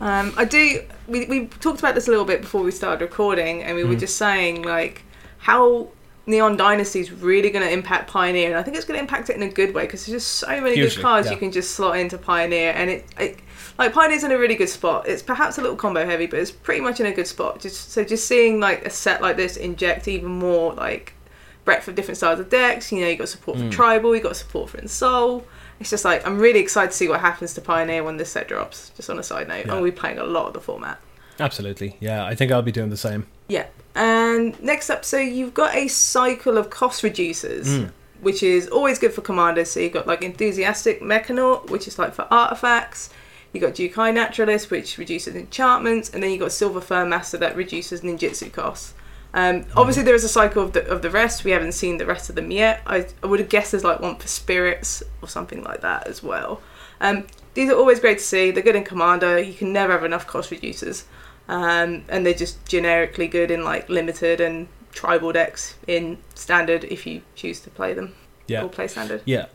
Um, 0.00 0.32
I 0.36 0.44
do. 0.44 0.82
We, 1.08 1.26
we 1.26 1.46
talked 1.46 1.80
about 1.80 1.94
this 1.94 2.06
a 2.08 2.10
little 2.10 2.24
bit 2.24 2.40
before 2.42 2.62
we 2.62 2.70
started 2.70 3.00
recording, 3.04 3.62
and 3.62 3.76
we 3.76 3.82
Mm. 3.82 3.88
were 3.88 3.96
just 3.96 4.16
saying 4.16 4.62
like 4.62 5.02
how 5.38 5.88
Neon 6.26 6.56
Dynasty 6.56 7.00
is 7.00 7.10
really 7.10 7.50
going 7.50 7.64
to 7.66 7.72
impact 7.72 8.08
Pioneer, 8.08 8.48
and 8.50 8.56
I 8.56 8.62
think 8.62 8.76
it's 8.76 8.86
going 8.86 8.96
to 8.96 9.02
impact 9.02 9.28
it 9.28 9.34
in 9.36 9.42
a 9.42 9.48
good 9.48 9.74
way 9.74 9.82
because 9.82 10.06
there's 10.06 10.22
just 10.22 10.34
so 10.38 10.46
many 10.60 10.76
Hugely, 10.76 10.96
good 10.96 11.02
cards 11.02 11.26
yeah. 11.26 11.32
you 11.32 11.38
can 11.38 11.50
just 11.50 11.72
slot 11.72 11.98
into 11.98 12.16
Pioneer, 12.16 12.72
and 12.76 12.88
it, 12.90 13.06
it 13.18 13.38
like 13.78 13.92
Pioneer's 13.92 14.22
in 14.22 14.30
a 14.30 14.38
really 14.38 14.54
good 14.54 14.68
spot. 14.68 15.08
It's 15.08 15.22
perhaps 15.22 15.58
a 15.58 15.60
little 15.62 15.76
combo 15.76 16.06
heavy, 16.06 16.26
but 16.26 16.38
it's 16.38 16.52
pretty 16.52 16.80
much 16.80 17.00
in 17.00 17.06
a 17.06 17.12
good 17.12 17.26
spot. 17.26 17.58
Just 17.60 17.90
so 17.90 18.04
just 18.04 18.28
seeing 18.28 18.60
like 18.60 18.86
a 18.86 18.90
set 18.90 19.20
like 19.20 19.36
this 19.36 19.56
inject 19.56 20.06
even 20.06 20.30
more 20.30 20.72
like 20.74 21.14
breadth 21.64 21.88
of 21.88 21.94
different 21.94 22.16
styles 22.18 22.40
of 22.40 22.48
decks. 22.50 22.90
You 22.92 23.00
know, 23.00 23.08
you 23.08 23.16
got 23.16 23.28
support 23.28 23.56
Mm. 23.58 23.66
for 23.68 23.72
Tribal, 23.72 24.14
you 24.16 24.22
got 24.22 24.36
support 24.36 24.70
for 24.70 24.78
Ensoul. 24.78 25.44
It's 25.80 25.90
just 25.90 26.04
like 26.04 26.26
I'm 26.26 26.38
really 26.38 26.60
excited 26.60 26.90
to 26.92 26.96
see 26.96 27.08
what 27.08 27.20
happens 27.20 27.54
to 27.54 27.60
Pioneer 27.60 28.02
when 28.04 28.16
this 28.16 28.30
set 28.30 28.48
drops. 28.48 28.90
Just 28.96 29.10
on 29.10 29.18
a 29.18 29.22
side 29.22 29.48
note, 29.48 29.66
Yeah. 29.66 29.74
I'll 29.74 29.82
be 29.84 29.90
playing 29.90 30.18
a 30.18 30.24
lot 30.24 30.46
of 30.48 30.54
the 30.54 30.60
format. 30.60 30.98
Absolutely. 31.40 31.96
Yeah, 32.00 32.24
I 32.24 32.34
think 32.34 32.52
I'll 32.52 32.62
be 32.62 32.72
doing 32.72 32.90
the 32.90 32.96
same. 32.96 33.26
Yeah. 33.48 33.66
And 33.94 34.60
next 34.62 34.90
up, 34.90 35.04
so 35.04 35.18
you've 35.18 35.54
got 35.54 35.74
a 35.74 35.88
cycle 35.88 36.56
of 36.56 36.70
cost 36.70 37.02
reducers, 37.02 37.90
which 38.20 38.42
is 38.42 38.68
always 38.68 38.98
good 38.98 39.12
for 39.12 39.20
commanders. 39.22 39.70
So 39.70 39.80
you've 39.80 39.92
got 39.92 40.06
like 40.06 40.22
Enthusiastic 40.22 41.00
Mechanaut, 41.02 41.68
which 41.70 41.88
is 41.88 41.98
like 41.98 42.14
for 42.14 42.26
artifacts. 42.30 43.10
You 43.52 43.60
got 43.60 43.74
Jukai 43.74 44.14
Naturalist, 44.14 44.70
which 44.70 44.96
reduces 44.96 45.34
enchantments, 45.34 46.08
and 46.10 46.22
then 46.22 46.30
you 46.30 46.38
got 46.38 46.52
Silver 46.52 46.80
Fur 46.80 47.04
Master 47.04 47.36
that 47.38 47.54
reduces 47.56 48.00
ninjutsu 48.00 48.50
costs. 48.52 48.94
Um, 49.34 49.64
obviously, 49.76 50.02
there 50.02 50.14
is 50.14 50.24
a 50.24 50.28
cycle 50.28 50.62
of 50.62 50.72
the, 50.72 50.86
of 50.86 51.00
the 51.02 51.10
rest. 51.10 51.44
We 51.44 51.52
haven't 51.52 51.72
seen 51.72 51.96
the 51.98 52.06
rest 52.06 52.28
of 52.28 52.34
them 52.36 52.50
yet. 52.50 52.82
I, 52.86 53.06
I 53.22 53.26
would 53.26 53.40
have 53.40 53.48
guessed 53.48 53.70
there's 53.72 53.84
like 53.84 54.00
one 54.00 54.16
for 54.16 54.28
spirits 54.28 55.02
or 55.22 55.28
something 55.28 55.62
like 55.62 55.80
that 55.80 56.06
as 56.06 56.22
well. 56.22 56.60
Um, 57.00 57.26
these 57.54 57.70
are 57.70 57.76
always 57.76 57.98
great 58.00 58.18
to 58.18 58.24
see. 58.24 58.50
They're 58.50 58.62
good 58.62 58.76
in 58.76 58.84
Commander. 58.84 59.38
You 59.40 59.54
can 59.54 59.72
never 59.72 59.92
have 59.92 60.04
enough 60.04 60.26
cost 60.26 60.50
reducers. 60.50 61.04
Um, 61.48 62.04
and 62.08 62.24
they're 62.24 62.34
just 62.34 62.64
generically 62.66 63.26
good 63.26 63.50
in 63.50 63.64
like 63.64 63.88
limited 63.88 64.40
and 64.40 64.68
tribal 64.92 65.32
decks 65.32 65.74
in 65.86 66.18
standard 66.34 66.84
if 66.84 67.06
you 67.06 67.22
choose 67.34 67.60
to 67.60 67.70
play 67.70 67.94
them 67.94 68.14
Yeah. 68.46 68.62
or 68.62 68.68
play 68.68 68.86
standard. 68.86 69.22
Yeah. 69.24 69.46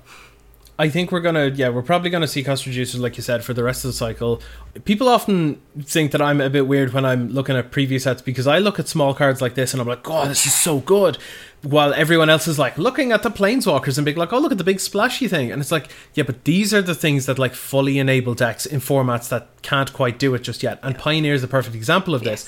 I 0.80 0.90
think 0.90 1.12
we're 1.12 1.22
gonna 1.22 1.48
yeah, 1.48 1.70
we're 1.70 1.82
probably 1.82 2.12
gonna 2.12 2.28
see 2.28 2.44
cost 2.44 2.66
reducers 2.66 3.00
like 3.00 3.18
you 3.18 3.24
said 3.24 3.44
for 3.44 3.54
the 3.54 3.64
rest 3.64 3.84
of 3.84 3.90
the 3.90 3.94
cycle. 3.94 4.42
People 4.86 5.10
often 5.10 5.60
think 5.82 6.12
that 6.12 6.22
I'm 6.22 6.40
a 6.40 6.52
bit 6.52 6.68
weird 6.68 6.94
when 6.94 7.04
I'm 7.04 7.30
looking 7.30 7.56
at 7.56 7.72
preview 7.72 8.00
sets 8.00 8.22
because 8.22 8.46
I 8.46 8.60
look 8.60 8.78
at 8.78 8.88
small 8.88 9.16
cards 9.16 9.42
like 9.42 9.56
this 9.56 9.74
and 9.74 9.82
I'm 9.82 9.88
like, 9.88 10.08
oh, 10.08 10.28
this 10.28 10.46
is 10.46 10.54
so 10.54 10.80
good. 10.80 11.18
While 11.64 11.96
everyone 11.96 12.30
else 12.30 12.48
is 12.48 12.60
like 12.60 12.78
looking 12.78 13.12
at 13.12 13.24
the 13.24 13.32
planeswalkers 13.32 13.98
and 13.98 14.06
being 14.06 14.18
like, 14.18 14.32
oh, 14.32 14.38
look 14.38 14.52
at 14.52 14.60
the 14.60 14.64
big 14.64 14.80
splashy 14.80 15.28
thing. 15.28 15.52
And 15.52 15.60
it's 15.60 15.72
like, 15.72 15.90
yeah, 16.14 16.24
but 16.24 16.44
these 16.44 16.76
are 16.76 16.84
the 16.84 16.94
things 16.94 17.26
that 17.26 17.40
like 17.40 17.56
fully 17.56 17.98
enable 17.98 18.36
decks 18.36 18.68
in 18.68 18.80
formats 18.80 19.30
that 19.30 19.50
can't 19.64 19.92
quite 19.94 20.20
do 20.20 20.36
it 20.36 20.44
just 20.44 20.62
yet. 20.62 20.80
And 20.84 20.96
Pioneer 20.96 21.34
is 21.34 21.44
a 21.44 21.48
perfect 21.48 21.76
example 21.76 22.14
of 22.14 22.24
this. 22.24 22.48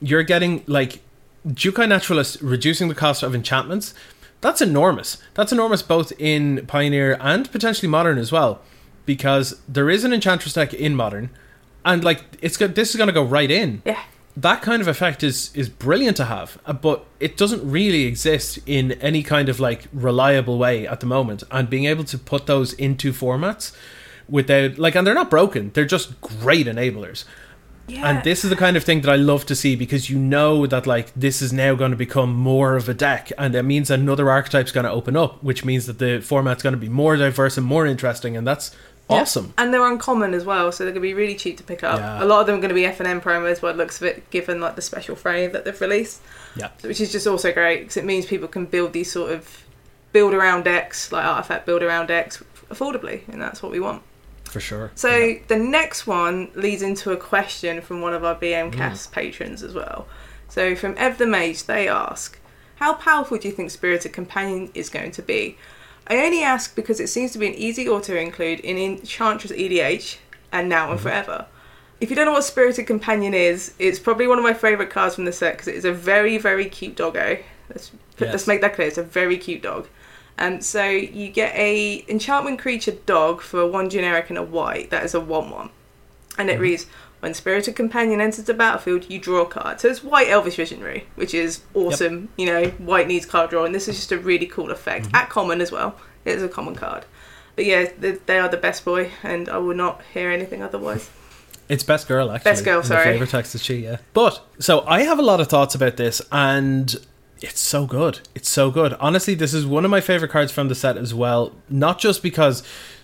You're 0.00 0.24
getting 0.24 0.64
like 0.66 1.00
Jukai 1.46 1.88
Naturalist 1.88 2.40
reducing 2.40 2.88
the 2.88 2.94
cost 2.94 3.22
of 3.22 3.34
enchantments. 3.34 3.94
That's 4.42 4.60
enormous. 4.60 5.16
That's 5.34 5.52
enormous 5.52 5.82
both 5.82 6.12
in 6.18 6.66
Pioneer 6.66 7.16
and 7.20 7.50
potentially 7.50 7.88
Modern 7.88 8.18
as 8.18 8.30
well, 8.30 8.60
because 9.06 9.60
there 9.66 9.88
is 9.88 10.04
an 10.04 10.12
Enchantress 10.12 10.52
deck 10.52 10.74
in 10.74 10.94
Modern, 10.94 11.30
and 11.84 12.04
like 12.04 12.24
it's 12.42 12.56
go- 12.58 12.66
this 12.66 12.90
is 12.90 12.96
going 12.96 13.06
to 13.06 13.14
go 13.14 13.24
right 13.24 13.50
in. 13.50 13.82
Yeah. 13.86 14.02
That 14.36 14.60
kind 14.62 14.82
of 14.82 14.88
effect 14.88 15.22
is 15.22 15.50
is 15.54 15.68
brilliant 15.68 16.16
to 16.16 16.24
have, 16.24 16.58
uh, 16.66 16.72
but 16.72 17.04
it 17.20 17.36
doesn't 17.36 17.68
really 17.70 18.04
exist 18.04 18.58
in 18.66 18.92
any 18.92 19.22
kind 19.22 19.48
of 19.48 19.60
like 19.60 19.86
reliable 19.92 20.58
way 20.58 20.86
at 20.86 21.00
the 21.00 21.06
moment. 21.06 21.44
And 21.50 21.70
being 21.70 21.84
able 21.84 22.04
to 22.04 22.18
put 22.18 22.46
those 22.46 22.72
into 22.72 23.12
formats 23.12 23.76
without 24.28 24.78
like, 24.78 24.96
and 24.96 25.06
they're 25.06 25.14
not 25.14 25.30
broken; 25.30 25.70
they're 25.74 25.84
just 25.84 26.20
great 26.20 26.66
enablers. 26.66 27.24
Yeah. 27.88 28.08
And 28.08 28.24
this 28.24 28.44
is 28.44 28.50
the 28.50 28.56
kind 28.56 28.76
of 28.76 28.84
thing 28.84 29.00
that 29.02 29.10
I 29.10 29.16
love 29.16 29.44
to 29.46 29.56
see 29.56 29.74
because 29.76 30.08
you 30.08 30.18
know 30.18 30.66
that 30.66 30.86
like 30.86 31.12
this 31.14 31.42
is 31.42 31.52
now 31.52 31.74
going 31.74 31.90
to 31.90 31.96
become 31.96 32.32
more 32.34 32.76
of 32.76 32.88
a 32.88 32.94
deck, 32.94 33.30
and 33.36 33.54
it 33.54 33.64
means 33.64 33.90
another 33.90 34.30
archetype's 34.30 34.72
going 34.72 34.84
to 34.86 34.90
open 34.90 35.16
up, 35.16 35.42
which 35.42 35.64
means 35.64 35.86
that 35.86 35.98
the 35.98 36.20
format's 36.20 36.62
going 36.62 36.74
to 36.74 36.78
be 36.80 36.88
more 36.88 37.16
diverse 37.16 37.56
and 37.58 37.66
more 37.66 37.84
interesting, 37.86 38.36
and 38.36 38.46
that's 38.46 38.74
Yeah. 39.10 39.22
awesome. 39.22 39.52
And 39.58 39.74
they're 39.74 39.84
uncommon 39.86 40.32
as 40.32 40.44
well, 40.44 40.70
so 40.70 40.84
they're 40.84 40.92
going 40.92 41.02
to 41.02 41.08
be 41.08 41.12
really 41.12 41.34
cheap 41.34 41.56
to 41.58 41.64
pick 41.64 41.82
up. 41.82 41.98
Yeah. 41.98 42.22
A 42.22 42.24
lot 42.24 42.40
of 42.40 42.46
them 42.46 42.56
are 42.56 42.60
going 42.60 42.68
to 42.68 42.74
be 42.74 42.86
FNM 42.86 43.20
promos 43.20 43.60
by 43.60 43.72
the 43.72 43.78
looks 43.78 44.00
of 44.00 44.06
it, 44.06 44.30
given 44.30 44.60
like 44.60 44.76
the 44.76 44.82
special 44.82 45.16
frame 45.16 45.50
that 45.52 45.64
they've 45.64 45.80
released. 45.80 46.20
Yeah. 46.56 46.68
Which 46.82 47.00
is 47.00 47.10
just 47.10 47.26
also 47.26 47.52
great 47.52 47.80
because 47.80 47.96
it 47.96 48.04
means 48.04 48.26
people 48.26 48.48
can 48.48 48.64
build 48.66 48.92
these 48.92 49.10
sort 49.10 49.32
of 49.32 49.64
build 50.12 50.34
around 50.34 50.62
decks, 50.64 51.10
like 51.10 51.24
artifact 51.24 51.66
build 51.66 51.82
around 51.82 52.06
decks, 52.06 52.42
affordably, 52.70 53.26
and 53.28 53.42
that's 53.42 53.60
what 53.62 53.72
we 53.72 53.80
want. 53.80 54.02
For 54.52 54.60
sure. 54.60 54.90
So 54.94 55.08
Yeah. 55.16 55.38
the 55.48 55.56
next 55.56 56.06
one 56.06 56.48
leads 56.54 56.82
into 56.82 57.10
a 57.10 57.16
question 57.16 57.80
from 57.80 58.00
one 58.02 58.12
of 58.12 58.22
our 58.22 58.34
BM 58.34 58.70
Mm. 58.70 58.76
Cast 58.76 59.10
patrons 59.10 59.62
as 59.62 59.72
well. 59.74 60.06
So 60.48 60.76
from 60.76 60.94
Ev 60.98 61.16
the 61.18 61.26
Mage, 61.26 61.64
they 61.64 61.88
ask, 61.88 62.38
"How 62.76 62.92
powerful 62.92 63.38
do 63.38 63.48
you 63.48 63.54
think 63.54 63.70
Spirited 63.70 64.12
Companion 64.12 64.70
is 64.74 64.90
going 64.90 65.10
to 65.12 65.22
be?" 65.22 65.56
I 66.06 66.16
only 66.18 66.42
ask 66.42 66.74
because 66.74 67.00
it 67.00 67.08
seems 67.08 67.32
to 67.32 67.38
be 67.38 67.46
an 67.46 67.54
easy 67.54 67.88
auto 67.88 68.14
include 68.14 68.60
in 68.60 68.76
Enchantress 68.76 69.52
EDH 69.52 70.18
and 70.52 70.68
now 70.68 70.82
Mm-hmm. 70.84 70.92
and 70.92 71.00
forever. 71.00 71.46
If 72.00 72.10
you 72.10 72.16
don't 72.16 72.26
know 72.26 72.32
what 72.32 72.44
Spirited 72.44 72.86
Companion 72.86 73.32
is, 73.32 73.72
it's 73.78 74.00
probably 74.00 74.26
one 74.26 74.36
of 74.36 74.44
my 74.44 74.52
favourite 74.52 74.90
cards 74.90 75.14
from 75.14 75.24
the 75.24 75.32
set 75.32 75.54
because 75.54 75.68
it 75.68 75.76
is 75.76 75.84
a 75.84 75.92
very, 75.92 76.36
very 76.36 76.66
cute 76.66 76.96
doggo. 76.96 77.38
Let's, 77.70 77.92
Yes. 78.18 78.32
let's 78.32 78.46
make 78.46 78.60
that 78.60 78.74
clear. 78.74 78.88
It's 78.88 78.98
a 78.98 79.02
very 79.04 79.38
cute 79.38 79.62
dog. 79.62 79.86
Um, 80.38 80.60
so 80.60 80.84
you 80.84 81.28
get 81.28 81.54
a 81.54 82.04
enchantment 82.08 82.58
creature 82.58 82.92
dog 82.92 83.42
for 83.42 83.66
one 83.66 83.90
generic 83.90 84.28
and 84.30 84.38
a 84.38 84.42
white. 84.42 84.90
That 84.90 85.04
is 85.04 85.14
a 85.14 85.20
one-one, 85.20 85.70
and 86.38 86.48
it 86.50 86.58
reads: 86.58 86.86
When 87.20 87.34
Spirited 87.34 87.76
Companion 87.76 88.20
enters 88.20 88.44
the 88.46 88.54
battlefield, 88.54 89.10
you 89.10 89.18
draw 89.18 89.42
a 89.42 89.46
card. 89.46 89.80
So 89.80 89.88
it's 89.88 90.02
white 90.02 90.28
Elvish 90.28 90.56
Visionary, 90.56 91.06
which 91.14 91.34
is 91.34 91.60
awesome. 91.74 92.30
You 92.36 92.46
know, 92.46 92.64
white 92.78 93.08
needs 93.08 93.26
card 93.26 93.50
draw, 93.50 93.64
and 93.64 93.74
this 93.74 93.88
is 93.88 93.96
just 93.96 94.12
a 94.12 94.18
really 94.18 94.46
cool 94.46 94.70
effect. 94.70 95.08
At 95.12 95.28
common 95.28 95.60
as 95.60 95.70
well. 95.70 95.96
It 96.24 96.36
is 96.36 96.42
a 96.42 96.48
common 96.48 96.74
card. 96.74 97.04
But 97.54 97.66
yeah, 97.66 97.90
they, 97.98 98.12
they 98.12 98.38
are 98.38 98.48
the 98.48 98.56
best 98.56 98.84
boy, 98.84 99.10
and 99.22 99.48
I 99.48 99.58
will 99.58 99.76
not 99.76 100.00
hear 100.14 100.30
anything 100.30 100.62
otherwise. 100.62 101.10
It's 101.68 101.82
best 101.84 102.08
girl 102.08 102.30
actually. 102.30 102.50
Best 102.50 102.64
girl, 102.64 102.80
My 102.80 102.86
sorry. 102.86 103.04
favorite 103.04 103.30
text 103.30 103.54
is 103.54 103.62
she. 103.62 103.76
Yeah. 103.76 103.98
But 104.14 104.44
so 104.58 104.84
I 104.86 105.02
have 105.02 105.18
a 105.18 105.22
lot 105.22 105.40
of 105.40 105.48
thoughts 105.48 105.74
about 105.74 105.96
this, 105.96 106.22
and 106.32 106.94
it's 107.42 107.60
so 107.60 107.86
good. 107.86 108.20
It's 108.34 108.48
so 108.48 108.70
good. 108.70 108.94
Honestly, 108.94 109.34
this 109.34 109.52
is 109.52 109.66
one 109.66 109.84
of 109.84 109.90
my 109.90 110.00
favorite 110.00 110.30
cards 110.30 110.52
from 110.52 110.68
the 110.68 110.74
set 110.74 110.96
as 110.96 111.12
well. 111.12 111.52
Not 111.68 111.98
just 111.98 112.22
because 112.22 112.62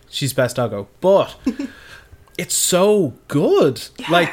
she's 0.09 0.33
best 0.33 0.57
doggo, 0.57 0.89
but 1.01 1.37
it's 2.39 2.55
so 2.55 3.15
good. 3.27 3.83
Like, 4.09 4.33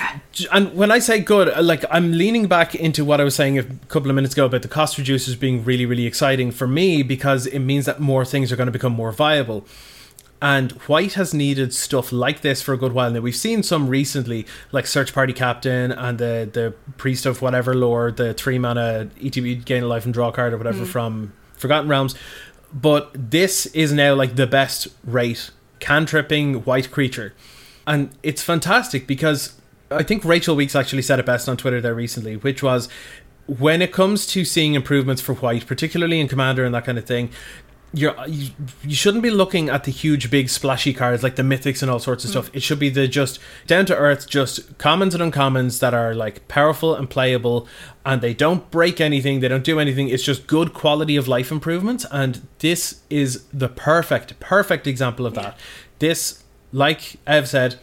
and 0.51 0.73
when 0.75 0.91
I 0.91 0.99
say 0.99 1.19
good, 1.19 1.49
uh, 1.49 1.61
like 1.61 1.83
I'm 1.89 2.11
leaning 2.11 2.47
back 2.47 2.75
into 2.75 3.03
what 3.03 3.19
I 3.19 3.23
was 3.23 3.35
saying 3.35 3.57
a 3.57 3.63
couple 3.63 4.09
of 4.09 4.15
minutes 4.15 4.33
ago 4.35 4.45
about 4.45 4.61
the 4.61 4.67
cost 4.67 4.97
reducers 4.97 5.37
being 5.39 5.63
really, 5.65 5.85
really 5.85 6.05
exciting 6.05 6.51
for 6.51 6.67
me 6.67 7.01
because 7.01 7.47
it 7.47 7.59
means 7.59 7.85
that 7.85 7.99
more 7.99 8.23
things 8.23 8.51
are 8.51 8.55
going 8.55 8.67
to 8.67 8.71
become 8.71 8.93
more 8.93 9.11
viable. 9.11 9.65
And 10.41 10.73
White 10.83 11.13
has 11.13 11.33
needed 11.33 11.73
stuff 11.73 12.11
like 12.11 12.41
this 12.41 12.61
for 12.61 12.73
a 12.73 12.77
good 12.77 12.91
while 12.91 13.09
now. 13.09 13.21
We've 13.21 13.35
seen 13.35 13.63
some 13.63 13.87
recently, 13.87 14.45
like 14.71 14.85
Search 14.85 15.13
Party 15.13 15.33
Captain 15.33 15.91
and 15.91 16.17
the 16.17 16.49
the 16.51 16.73
Priest 16.97 17.25
of 17.25 17.41
whatever 17.41 17.73
lord, 17.73 18.17
the 18.17 18.33
three 18.33 18.59
mana 18.59 19.09
ETB 19.19 19.63
gain 19.65 19.83
a 19.83 19.87
life 19.87 20.05
and 20.05 20.13
draw 20.13 20.31
card 20.31 20.53
or 20.53 20.57
whatever 20.57 20.79
hmm. 20.79 20.85
from 20.85 21.33
Forgotten 21.53 21.89
Realms. 21.89 22.15
But 22.73 23.11
this 23.13 23.65
is 23.67 23.93
now 23.93 24.13
like 24.13 24.35
the 24.35 24.47
best 24.47 24.89
rate 25.05 25.51
cantripping 25.79 26.65
white 26.65 26.91
creature. 26.91 27.33
And 27.87 28.09
it's 28.23 28.41
fantastic 28.41 29.07
because 29.07 29.59
I 29.91 30.03
think 30.03 30.25
Rachel 30.25 30.55
Weeks 30.55 30.75
actually 30.75 31.03
said 31.03 31.19
it 31.19 31.25
best 31.25 31.47
on 31.47 31.57
Twitter 31.57 31.79
there 31.79 31.95
recently, 31.95 32.35
which 32.35 32.61
was 32.63 32.89
when 33.47 33.81
it 33.81 33.91
comes 33.91 34.25
to 34.27 34.43
seeing 34.43 34.73
improvements 34.73 35.21
for 35.21 35.35
white, 35.35 35.67
particularly 35.67 36.19
in 36.19 36.27
Commander 36.27 36.65
and 36.65 36.73
that 36.73 36.85
kind 36.85 36.97
of 36.97 37.05
thing, 37.05 37.29
you're 37.95 38.15
you, 38.27 38.51
you 38.83 38.95
shouldn't 38.95 39.23
be 39.23 39.29
looking 39.29 39.69
at 39.69 39.85
the 39.85 39.91
huge 39.91 40.29
big 40.29 40.49
splashy 40.49 40.93
cards 40.93 41.23
like 41.23 41.35
the 41.35 41.43
mythics 41.43 41.81
and 41.81 41.89
all 41.89 41.99
sorts 41.99 42.23
of 42.23 42.29
mm. 42.29 42.33
stuff. 42.33 42.49
It 42.53 42.61
should 42.61 42.79
be 42.79 42.89
the 42.89 43.07
just 43.07 43.39
down 43.67 43.85
to 43.87 43.95
earth 43.95 44.29
just 44.29 44.77
commons 44.77 45.15
and 45.15 45.33
uncommons 45.33 45.79
that 45.79 45.93
are 45.93 46.13
like 46.13 46.47
powerful 46.47 46.93
and 46.95 47.09
playable 47.09 47.67
and 48.05 48.21
they 48.21 48.33
don't 48.33 48.69
break 48.69 48.99
anything 49.01 49.39
they 49.39 49.47
don't 49.47 49.63
do 49.63 49.79
anything. 49.79 50.09
It's 50.09 50.23
just 50.23 50.47
good 50.47 50.73
quality 50.73 51.15
of 51.15 51.27
life 51.27 51.51
improvements 51.51 52.05
and 52.11 52.47
this 52.59 53.01
is 53.09 53.45
the 53.53 53.69
perfect 53.69 54.39
perfect 54.39 54.87
example 54.87 55.25
of 55.25 55.33
that. 55.35 55.57
This 55.99 56.43
like 56.71 57.15
i've 57.25 57.47
said 57.47 57.79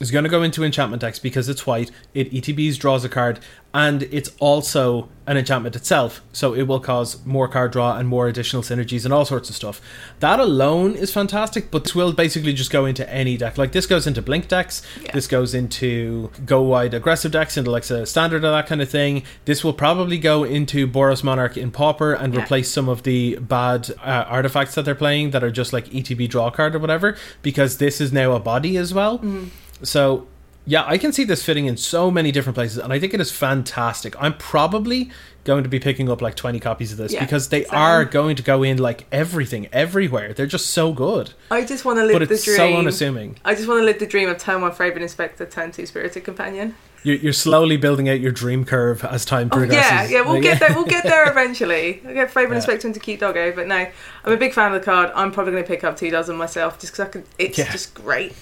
is 0.00 0.10
going 0.10 0.24
to 0.24 0.30
go 0.30 0.42
into 0.42 0.64
enchantment 0.64 1.00
decks 1.02 1.18
because 1.18 1.48
it's 1.48 1.66
white. 1.66 1.90
It 2.14 2.32
ETBs 2.32 2.78
draws 2.78 3.04
a 3.04 3.08
card, 3.08 3.38
and 3.72 4.02
it's 4.04 4.30
also 4.40 5.08
an 5.26 5.36
enchantment 5.36 5.74
itself, 5.76 6.20
so 6.32 6.52
it 6.52 6.64
will 6.64 6.80
cause 6.80 7.24
more 7.24 7.48
card 7.48 7.72
draw 7.72 7.96
and 7.96 8.06
more 8.08 8.26
additional 8.28 8.62
synergies 8.62 9.04
and 9.04 9.14
all 9.14 9.24
sorts 9.24 9.48
of 9.48 9.54
stuff. 9.56 9.80
That 10.20 10.38
alone 10.40 10.94
is 10.96 11.12
fantastic, 11.12 11.70
but 11.70 11.84
this 11.84 11.94
will 11.94 12.12
basically 12.12 12.52
just 12.52 12.70
go 12.70 12.84
into 12.86 13.08
any 13.10 13.36
deck. 13.36 13.56
Like 13.56 13.72
this 13.72 13.86
goes 13.86 14.06
into 14.06 14.20
blink 14.20 14.48
decks, 14.48 14.82
Yeah. 15.02 15.12
this 15.12 15.26
goes 15.26 15.54
into 15.54 16.30
go 16.44 16.60
wide 16.62 16.92
aggressive 16.92 17.32
decks, 17.32 17.56
into 17.56 17.70
like 17.70 17.88
a 17.90 18.04
standard 18.04 18.44
or 18.44 18.50
that 18.50 18.66
kind 18.66 18.82
of 18.82 18.90
thing. 18.90 19.22
This 19.44 19.64
will 19.64 19.72
probably 19.72 20.18
go 20.18 20.44
into 20.44 20.86
Boros 20.86 21.24
Monarch 21.24 21.56
in 21.56 21.70
Pauper 21.70 22.12
and 22.12 22.34
Yeah. 22.34 22.42
replace 22.42 22.70
some 22.70 22.88
of 22.88 23.04
the 23.04 23.36
bad 23.36 23.90
uh, 24.04 24.24
artifacts 24.28 24.74
that 24.74 24.84
they're 24.84 24.94
playing 24.94 25.30
that 25.30 25.42
are 25.42 25.50
just 25.52 25.72
like 25.72 25.86
ETB 25.88 26.28
draw 26.28 26.50
card 26.50 26.74
or 26.74 26.80
whatever, 26.80 27.16
because 27.42 27.78
this 27.78 28.00
is 28.00 28.12
now 28.12 28.32
a 28.32 28.40
body 28.40 28.76
as 28.76 28.92
well. 28.92 29.18
Mm-hmm. 29.18 29.44
So 29.84 30.26
yeah, 30.66 30.84
I 30.86 30.96
can 30.96 31.12
see 31.12 31.24
this 31.24 31.44
fitting 31.44 31.66
in 31.66 31.76
so 31.76 32.10
many 32.10 32.32
different 32.32 32.54
places, 32.54 32.78
and 32.78 32.92
I 32.92 32.98
think 32.98 33.12
it 33.12 33.20
is 33.20 33.30
fantastic. 33.30 34.14
I'm 34.20 34.34
probably 34.38 35.10
going 35.44 35.62
to 35.62 35.68
be 35.68 35.78
picking 35.78 36.08
up 36.10 36.22
like 36.22 36.36
20 36.36 36.58
copies 36.58 36.90
of 36.90 36.96
this 36.96 37.12
Yeah, 37.12 37.20
because 37.20 37.50
they 37.50 37.64
same. 37.64 37.78
are 37.78 38.06
going 38.06 38.34
to 38.36 38.42
go 38.42 38.62
in 38.62 38.78
like 38.78 39.06
everything, 39.12 39.68
everywhere. 39.74 40.32
They're 40.32 40.46
just 40.46 40.70
so 40.70 40.94
good, 40.94 41.34
I 41.50 41.64
just 41.66 41.84
want 41.84 41.98
to 41.98 42.04
live 42.04 42.18
but 42.18 42.26
the 42.28 42.34
it's 42.34 42.44
dream. 42.44 42.56
so 42.56 42.76
unassuming. 42.76 43.36
I 43.44 43.54
just 43.54 43.68
want 43.68 43.80
to 43.80 43.84
live 43.84 43.98
the 43.98 44.06
dream 44.06 44.30
of 44.30 44.38
turn 44.38 44.62
one 44.62 44.72
Favorite 44.72 45.02
Inspector, 45.02 45.44
turn 45.46 45.70
two 45.70 45.84
Spirited 45.84 46.24
Companion. 46.24 46.74
You're, 47.02 47.16
you're 47.16 47.32
slowly 47.34 47.76
building 47.76 48.08
out 48.08 48.20
your 48.20 48.32
dream 48.32 48.64
curve 48.64 49.04
as 49.04 49.26
time 49.26 49.50
Oh, 49.52 49.56
progresses. 49.58 50.10
yeah, 50.10 50.20
yeah, 50.20 50.26
we'll 50.26 50.40
get 50.40 50.60
there. 50.60 50.70
We'll 50.74 50.86
get 50.86 51.02
there 51.04 51.30
eventually. 51.30 52.00
I'll 52.08 52.14
get 52.14 52.30
Favorite 52.30 52.52
Yeah. 52.54 52.56
Inspector 52.56 52.86
into 52.88 53.00
Cute 53.00 53.20
Doggo, 53.20 53.52
but 53.54 53.66
no, 53.66 53.86
I'm 54.24 54.32
a 54.32 54.38
big 54.38 54.54
fan 54.54 54.72
of 54.72 54.80
the 54.80 54.84
card. 54.86 55.10
I'm 55.14 55.30
probably 55.30 55.52
going 55.52 55.64
to 55.64 55.68
pick 55.68 55.84
up 55.84 55.98
two 55.98 56.08
dozen 56.10 56.36
myself 56.36 56.78
just 56.80 56.94
because 56.94 57.06
I 57.06 57.10
can. 57.10 57.24
It's 57.38 57.58
Yeah. 57.58 57.70
just 57.70 57.92
great. 57.92 58.32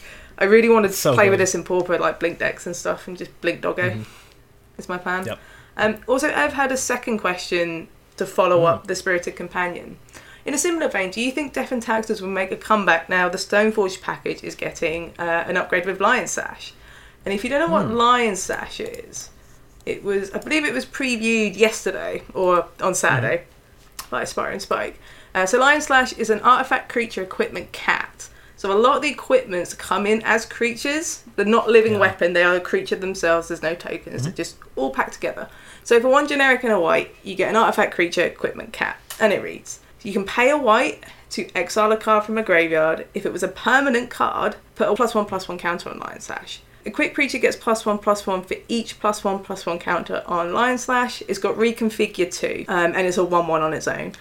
I 0.42 0.46
really 0.46 0.68
wanted 0.68 0.88
to 0.88 0.94
So 0.94 1.14
play 1.14 1.30
with 1.30 1.38
this 1.38 1.54
in 1.54 1.62
Pauper, 1.62 1.98
like 1.98 2.18
Blink 2.18 2.40
decks 2.40 2.66
and 2.66 2.74
stuff, 2.74 3.06
and 3.06 3.16
just 3.16 3.30
Blink 3.40 3.60
Doggo. 3.60 4.04
Is 4.76 4.88
my 4.88 4.98
plan. 4.98 5.24
Yep. 5.24 5.38
Um, 5.76 5.98
also, 6.08 6.32
I've 6.32 6.54
had 6.54 6.72
a 6.72 6.76
second 6.76 7.18
question 7.18 7.86
to 8.16 8.26
follow 8.26 8.64
up 8.64 8.88
the 8.88 8.96
Spirited 8.96 9.36
Companion. 9.36 9.98
In 10.44 10.52
a 10.52 10.58
similar 10.58 10.88
vein, 10.88 11.12
do 11.12 11.20
you 11.20 11.30
think 11.30 11.52
Death 11.52 11.70
and 11.70 11.80
Taxes 11.80 12.20
will 12.20 12.28
make 12.28 12.50
a 12.50 12.56
comeback 12.56 13.08
now 13.08 13.28
the 13.28 13.38
Stoneforge 13.38 14.02
package 14.02 14.42
is 14.42 14.56
getting 14.56 15.14
uh, 15.18 15.44
an 15.46 15.56
upgrade 15.56 15.86
with 15.86 16.00
Lion 16.00 16.26
Sash? 16.26 16.72
And 17.24 17.32
if 17.32 17.44
you 17.44 17.50
don't 17.50 17.60
know 17.60 17.72
what 17.72 17.88
Lion 17.88 18.34
Sash 18.34 18.80
is, 18.80 19.30
it 19.86 20.02
was, 20.02 20.32
I 20.32 20.38
believe 20.38 20.64
it 20.64 20.74
was 20.74 20.84
previewed 20.84 21.56
yesterday 21.56 22.24
or 22.34 22.66
on 22.80 22.96
Saturday 22.96 23.44
by 24.10 24.22
Aspiring 24.22 24.58
Spike. 24.58 24.98
Uh, 25.34 25.46
so 25.46 25.60
Lion 25.60 25.80
Sash 25.80 26.12
is 26.14 26.30
an 26.30 26.40
artifact 26.40 26.90
creature 26.90 27.22
equipment 27.22 27.70
cat. 27.70 28.28
So 28.62 28.70
a 28.70 28.78
lot 28.78 28.94
of 28.94 29.02
the 29.02 29.10
equipments 29.10 29.74
come 29.74 30.06
in 30.06 30.22
as 30.22 30.46
creatures. 30.46 31.24
They're 31.34 31.44
not 31.44 31.68
living 31.68 31.94
Yeah. 31.94 31.98
weapon. 31.98 32.32
They 32.32 32.44
are 32.44 32.54
a 32.54 32.60
creature 32.60 32.94
themselves. 32.94 33.48
There's 33.48 33.60
no 33.60 33.74
tokens. 33.74 34.22
They're 34.22 34.32
just 34.32 34.54
all 34.76 34.90
packed 34.90 35.14
together. 35.14 35.48
So 35.82 35.98
for 36.00 36.06
one 36.06 36.28
generic 36.28 36.62
and 36.62 36.72
a 36.72 36.78
white, 36.78 37.12
you 37.24 37.34
get 37.34 37.48
an 37.50 37.56
artifact 37.56 37.92
creature 37.92 38.22
equipment 38.22 38.72
cat, 38.72 38.98
and 39.18 39.32
it 39.32 39.42
reads: 39.42 39.80
You 40.04 40.12
can 40.12 40.22
pay 40.24 40.48
a 40.48 40.56
white 40.56 41.02
to 41.30 41.48
exile 41.56 41.90
a 41.90 41.96
card 41.96 42.22
from 42.22 42.38
a 42.38 42.44
graveyard. 42.44 43.08
If 43.14 43.26
it 43.26 43.32
was 43.32 43.42
a 43.42 43.48
permanent 43.48 44.10
card, 44.10 44.54
put 44.76 44.88
a 44.88 44.94
plus 44.94 45.12
one 45.12 45.24
plus 45.24 45.48
one 45.48 45.58
counter 45.58 45.90
on 45.90 45.98
Lion 45.98 46.20
Sash. 46.20 46.60
A 46.86 46.90
quick 46.92 47.16
creature 47.16 47.38
gets 47.38 47.56
plus 47.56 47.84
one 47.84 47.98
plus 47.98 48.28
one 48.28 48.42
for 48.42 48.54
each 48.68 49.00
plus 49.00 49.24
one 49.24 49.40
plus 49.40 49.66
one 49.66 49.80
counter 49.80 50.22
on 50.24 50.52
Lion 50.52 50.78
Sash. 50.78 51.20
It's 51.26 51.40
got 51.40 51.56
reconfigure 51.56 52.32
two, 52.32 52.64
um, 52.68 52.92
and 52.94 53.08
it's 53.08 53.18
a 53.18 53.24
one 53.24 53.48
one 53.48 53.62
on 53.62 53.74
its 53.74 53.88
own. 53.88 54.12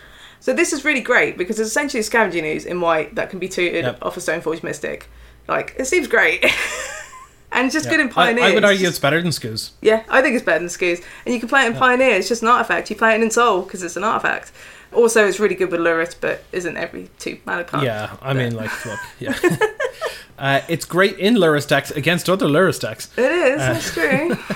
So 0.42 0.54
this 0.54 0.74
is 0.74 0.84
really 0.84 1.00
great 1.02 1.38
because 1.38 1.60
it's 1.60 1.70
essentially 1.70 2.04
Scavenging 2.04 2.46
Ooze 2.46 2.66
in 2.66 2.82
white 2.82 3.16
that 3.16 3.30
can 3.30 3.40
be 3.40 3.48
tutored 3.48 3.86
Yep. 3.86 4.00
off 4.02 4.18
a 4.18 4.20
Stoneforge 4.20 4.64
Mystic. 4.64 5.08
Like 5.48 5.76
it 5.78 5.86
seems 5.86 6.08
great. 6.08 6.44
and 7.54 7.66
it's 7.68 7.74
just 7.74 7.86
Yeah. 7.86 7.92
good 7.92 8.00
in 8.02 8.10
Pioneer. 8.10 8.44
I 8.44 8.54
would 8.54 8.66
argue 8.66 8.88
It's 8.88 9.00
better 9.00 9.22
than 9.22 9.32
Scooze. 9.32 9.72
yeah, 9.82 10.04
I 10.10 10.22
think 10.22 10.36
it's 10.36 10.44
better 10.44 10.60
than 10.60 10.70
Scooze. 10.70 11.00
And 11.26 11.34
you 11.34 11.40
can 11.40 11.48
play 11.48 11.64
it 11.64 11.68
in 11.68 11.76
Pioneer, 11.76 12.16
it's 12.16 12.28
just 12.28 12.42
an 12.42 12.48
artifact. 12.50 12.90
You 12.90 12.96
play 12.98 13.16
it 13.16 13.22
in 13.22 13.32
Soul 13.32 13.62
because 13.62 13.84
it's 13.84 13.96
an 13.96 14.04
artifact. 14.04 14.52
Also, 14.94 15.26
it's 15.26 15.40
really 15.40 15.56
good 15.56 15.72
with 15.72 15.80
Lurrus, 15.80 16.14
but 16.20 16.44
isn't 16.52 16.76
every 16.76 17.10
two 17.18 17.38
mana 17.46 17.64
card. 17.64 17.86
Yeah, 17.86 18.18
I 18.22 18.34
mean, 18.34 18.54
like, 18.56 18.86
look, 18.86 19.00
yeah. 19.20 19.38
uh, 20.40 20.62
it's 20.68 20.84
great 20.84 21.18
in 21.18 21.36
Lurrus 21.36 21.66
decks 21.66 21.92
against 21.92 22.28
other 22.30 22.46
Lurrus 22.48 22.78
decks. 22.82 23.10
It 23.16 23.32
is, 23.32 23.62
Uh, 23.62 23.74
that's 23.74 23.94
true. 23.94 24.38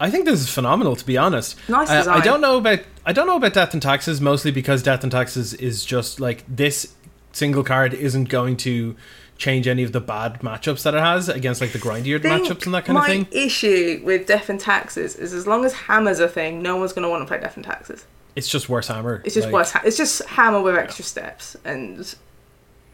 I 0.00 0.10
think 0.10 0.24
this 0.26 0.40
is 0.40 0.48
phenomenal, 0.48 0.96
to 0.96 1.04
be 1.04 1.16
honest. 1.16 1.56
Nice 1.68 1.90
Uh, 1.90 2.10
I 2.10 2.20
don't 2.20 2.40
know 2.40 2.58
about 2.58 2.80
I 3.04 3.12
don't 3.12 3.26
know 3.26 3.36
about 3.36 3.54
Death 3.54 3.72
and 3.72 3.82
Taxes 3.82 4.20
mostly 4.20 4.50
because 4.50 4.82
Death 4.82 5.02
and 5.02 5.10
Taxes 5.12 5.54
is 5.54 5.84
just 5.84 6.20
like 6.20 6.44
this 6.48 6.94
single 7.32 7.64
card 7.64 7.94
isn't 7.94 8.28
going 8.28 8.56
to 8.58 8.96
change 9.36 9.68
any 9.68 9.82
of 9.84 9.92
the 9.92 10.00
bad 10.00 10.40
matchups 10.40 10.82
that 10.82 10.94
it 10.94 11.00
has 11.00 11.28
against 11.28 11.60
like 11.60 11.72
the 11.72 11.78
grindier 11.78 12.18
matchups 12.18 12.64
and 12.64 12.74
that 12.74 12.84
kind 12.84 12.98
of 12.98 13.06
thing. 13.06 13.26
My 13.32 13.38
issue 13.38 14.00
with 14.04 14.26
Death 14.26 14.48
and 14.48 14.58
Taxes 14.60 15.14
is 15.16 15.32
as 15.32 15.46
long 15.46 15.64
as 15.64 15.72
Hammer's 15.72 16.18
a 16.20 16.28
thing, 16.28 16.60
no 16.62 16.76
one's 16.76 16.92
going 16.92 17.04
to 17.04 17.08
want 17.08 17.22
to 17.22 17.26
play 17.26 17.38
Death 17.40 17.56
and 17.56 17.64
Taxes. 17.64 18.04
It's 18.34 18.48
just 18.48 18.68
worse 18.68 18.86
hammer. 18.88 19.20
It's 19.24 19.34
just 19.34 19.46
like, 19.46 19.52
worse. 19.52 19.72
It's 19.84 19.96
just 19.96 20.24
Hammer 20.26 20.60
with 20.60 20.76
extra 20.76 21.04
steps, 21.04 21.56
and 21.64 22.14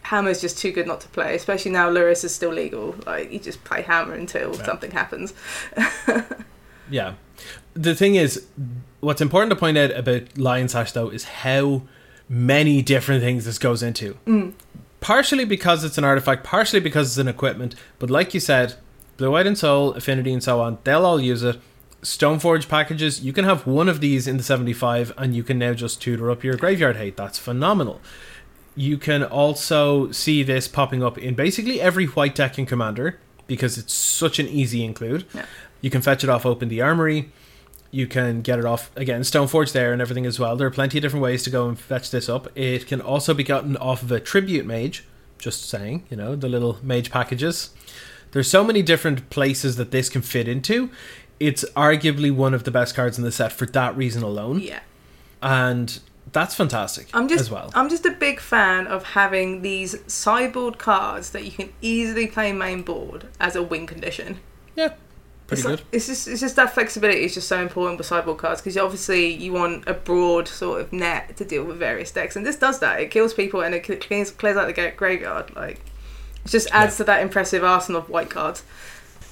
Hammer's 0.03 0.41
just 0.41 0.59
too 0.59 0.73
good 0.73 0.87
not 0.87 1.03
to 1.03 1.09
play. 1.09 1.35
Especially 1.35 1.71
now, 1.71 1.91
Lurrus 1.91 2.25
is 2.25 2.35
still 2.35 2.53
legal. 2.53 2.95
Like 3.05 3.31
you 3.31 3.39
just 3.39 3.63
play 3.65 3.83
Hammer 3.83 4.15
until 4.15 4.57
Yeah. 4.57 4.65
something 4.65 4.91
happens. 4.91 5.35
Yeah. 6.91 7.15
The 7.75 7.95
thing 7.95 8.15
is, 8.15 8.47
what's 9.01 9.21
important 9.21 9.51
to 9.51 9.57
point 9.57 9.77
out 9.79 9.91
about 9.91 10.39
Lion 10.39 10.69
Sash 10.69 10.93
though 10.93 11.09
is 11.09 11.25
how 11.25 11.83
many 12.29 12.83
different 12.83 13.23
things 13.23 13.45
this 13.45 13.59
goes 13.59 13.83
into. 13.83 14.17
Mm. 14.27 14.55
Partially 15.01 15.45
because 15.45 15.85
it's 15.85 15.99
an 15.99 16.05
artifact, 16.05 16.45
partially 16.45 16.81
because 16.81 17.09
it's 17.09 17.19
an 17.19 17.29
equipment, 17.29 17.75
but 17.99 18.09
like 18.09 18.33
you 18.33 18.41
said, 18.41 18.75
Blue 19.17 19.31
White 19.31 19.47
Ensoul, 19.47 19.95
Affinity, 19.97 20.33
and 20.33 20.43
so 20.43 20.61
on, 20.61 20.79
they'll 20.85 21.05
all 21.05 21.21
use 21.21 21.43
it. 21.43 21.61
Stoneforge 22.03 22.69
packages, 22.69 23.23
you 23.25 23.33
can 23.33 23.45
have 23.45 23.67
one 23.67 23.89
of 23.89 24.01
these 24.01 24.27
in 24.27 24.37
the 24.37 24.43
75 24.43 25.13
and 25.17 25.35
you 25.35 25.43
can 25.43 25.59
now 25.59 25.73
just 25.73 26.03
tutor 26.03 26.31
up 26.31 26.45
your 26.45 26.57
graveyard 26.57 26.97
hate. 26.97 27.17
That's 27.17 27.39
phenomenal. 27.39 28.01
You 28.77 28.99
can 28.99 29.23
also 29.23 30.11
see 30.11 30.43
this 30.43 30.69
popping 30.69 31.03
up 31.03 31.17
in 31.17 31.35
basically 31.35 31.81
every 31.81 32.07
white 32.07 32.35
deck 32.35 32.59
in 32.59 32.67
Commander 32.67 33.19
because 33.47 33.79
it's 33.79 33.95
such 33.95 34.39
an 34.39 34.49
easy 34.49 34.85
include. 34.85 35.27
Yeah. 35.35 35.47
You 35.85 35.91
can 35.91 36.01
fetch 36.01 36.25
it 36.25 36.31
off 36.31 36.47
Open 36.47 36.71
the 36.71 36.81
Armory. 36.81 37.31
You 37.91 38.07
can 38.07 38.41
get 38.41 38.59
it 38.59 38.65
off 38.65 38.91
again 38.97 39.21
Stoneforge 39.21 39.73
there 39.73 39.93
and 39.93 40.01
everything 40.01 40.25
as 40.25 40.39
well. 40.41 40.57
There 40.57 40.67
are 40.67 40.71
plenty 40.71 40.97
of 40.97 41.03
different 41.03 41.23
ways 41.23 41.43
to 41.43 41.51
go 41.51 41.69
and 41.69 41.79
fetch 41.79 42.11
this 42.11 42.27
up. 42.27 42.49
It 42.57 42.87
can 42.87 43.03
also 43.03 43.35
be 43.35 43.45
gotten 43.45 43.77
off 43.77 44.03
of 44.03 44.11
a 44.11 44.19
tribute 44.19 44.65
mage. 44.65 45.05
Just 45.37 45.69
saying, 45.69 46.07
you 46.09 46.17
know, 46.17 46.37
the 46.37 46.49
little 46.49 46.79
mage 46.83 47.11
packages. 47.11 47.69
There's 48.33 48.49
so 48.49 48.65
many 48.65 48.81
different 48.81 49.29
places 49.29 49.77
that 49.77 49.91
this 49.91 50.09
can 50.09 50.23
fit 50.23 50.49
into. 50.49 50.89
It's 51.39 51.67
arguably 51.77 52.35
one 52.35 52.55
of 52.55 52.65
the 52.65 52.71
best 52.71 52.95
cards 52.95 53.19
in 53.19 53.25
the 53.25 53.31
set 53.31 53.53
for 53.53 53.67
that 53.67 53.95
reason 53.95 54.23
alone, 54.23 54.61
Yeah. 54.61 54.81
and 55.43 56.01
that's 56.33 56.55
fantastic 56.55 57.09
I'm 57.13 57.29
just 57.29 57.43
as 57.43 57.51
well. 57.51 57.71
I'm 57.75 57.91
just 57.91 58.07
a 58.07 58.11
big 58.11 58.41
fan 58.41 58.87
of 58.87 59.05
having 59.05 59.61
these 59.61 59.97
sideboard 60.11 60.79
cards 60.79 61.31
that 61.31 61.45
you 61.45 61.51
can 61.51 61.75
easily 61.83 62.27
play 62.27 62.53
main 62.55 62.81
board 62.81 63.27
as 63.39 63.55
a 63.55 63.63
win 63.63 63.87
condition. 63.87 64.39
yeah, 64.75 64.95
pretty 65.47 65.61
it's 65.61 65.69
good. 65.69 65.79
Like, 65.81 65.89
it's 65.93 66.07
just 66.07 66.29
it's 66.29 66.41
just 66.41 66.57
that 66.57 66.75
flexibility 66.75 67.25
is 67.25 67.35
just 67.35 67.49
so 67.49 67.61
important 67.61 67.99
with 67.99 68.07
sideboard 68.07 68.39
cards 68.39 68.61
because 68.61 68.77
obviously 68.77 69.27
you 69.27 69.53
want 69.53 69.87
a 69.87 69.95
broad 69.95 70.49
sort 70.49 70.81
of 70.81 70.93
net 70.93 71.37
to 71.37 71.45
deal 71.45 71.65
with 71.65 71.79
various 71.79 72.11
decks, 72.11 72.37
and 72.37 72.47
this 72.47 72.57
does 72.57 72.79
that. 72.81 73.01
It 73.01 73.11
kills 73.11 73.35
people 73.35 73.63
and 73.63 73.75
it 73.75 73.81
clears, 74.01 74.31
clears 74.31 74.57
out 74.57 74.75
the 74.75 74.93
graveyard. 74.97 75.55
Like 75.55 75.81
it 76.45 76.51
just 76.51 76.69
adds 76.73 76.95
Yeah. 76.95 76.99
to 76.99 77.05
that 77.05 77.23
impressive 77.23 77.65
arsenal 77.65 78.01
of 78.01 78.09
white 78.09 78.31
cards. 78.31 78.63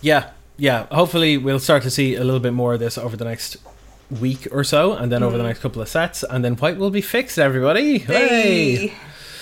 Yeah, 0.01 0.31
yeah. 0.57 0.87
Hopefully, 0.91 1.37
we'll 1.37 1.61
start 1.61 1.83
to 1.85 1.91
see 1.91 2.15
a 2.15 2.25
little 2.25 2.41
bit 2.41 2.53
more 2.53 2.75
of 2.75 2.81
this 2.81 2.99
over 2.99 3.17
the 3.17 3.25
next 3.25 3.57
week 4.21 4.47
or 4.51 4.65
so, 4.65 4.93
and 4.93 5.11
then 5.11 5.23
over 5.23 5.37
the 5.37 5.45
mm. 5.45 5.47
next 5.47 5.61
couple 5.61 5.81
of 5.81 5.89
sets, 5.89 6.23
and 6.23 6.45
then 6.45 6.55
white 6.57 6.77
will 6.77 6.91
be 6.91 7.01
fixed. 7.01 7.39
Everybody, 7.39 7.99
hey! 7.99 8.77
Hey. 8.77 8.95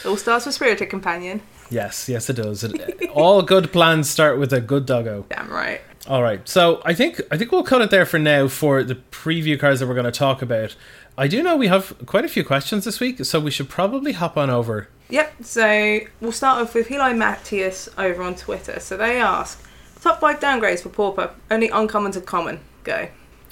It 0.02 0.06
all 0.06 0.16
starts 0.16 0.46
with 0.46 0.54
Spirited 0.54 0.88
Companion. 0.88 1.42
Yes, 1.68 2.08
yes, 2.08 2.30
it 2.30 2.34
does. 2.34 2.64
It, 2.64 3.02
uh, 3.02 3.12
all 3.12 3.42
good 3.42 3.72
plans 3.72 4.08
start 4.08 4.38
with 4.38 4.52
a 4.52 4.60
good 4.60 4.86
doggo. 4.86 5.26
Damn 5.28 5.50
right. 5.50 5.80
All 6.08 6.22
right, 6.22 6.48
so 6.48 6.80
I 6.84 6.94
think 6.94 7.20
I 7.30 7.36
think 7.36 7.52
we'll 7.52 7.62
cut 7.62 7.82
it 7.82 7.90
there 7.90 8.06
for 8.06 8.18
now 8.18 8.48
for 8.48 8.82
the 8.82 8.94
preview 8.94 9.60
cards 9.60 9.80
that 9.80 9.86
we're 9.86 9.94
going 9.94 10.06
to 10.06 10.10
talk 10.10 10.40
about. 10.40 10.74
I 11.18 11.28
do 11.28 11.42
know 11.42 11.56
we 11.56 11.66
have 11.66 11.94
quite 12.06 12.24
a 12.24 12.28
few 12.28 12.42
questions 12.42 12.86
this 12.86 13.00
week, 13.00 13.22
so 13.24 13.38
we 13.38 13.50
should 13.50 13.68
probably 13.68 14.12
hop 14.12 14.38
on 14.38 14.48
over. 14.48 14.88
Yep, 15.10 15.44
so 15.44 16.00
we'll 16.20 16.32
start 16.32 16.62
off 16.62 16.74
with 16.74 16.88
Heli 16.88 17.12
Matthias 17.12 17.88
over 17.98 18.22
on 18.22 18.34
Twitter. 18.34 18.80
So 18.80 18.96
they 18.96 19.20
ask 19.20 19.62
top 20.00 20.20
five 20.20 20.40
downgrades 20.40 20.82
for 20.82 20.88
Pauper, 20.88 21.34
only 21.50 21.68
uncommon 21.68 22.12
to 22.12 22.20
common. 22.22 22.60
Go. 22.82 23.08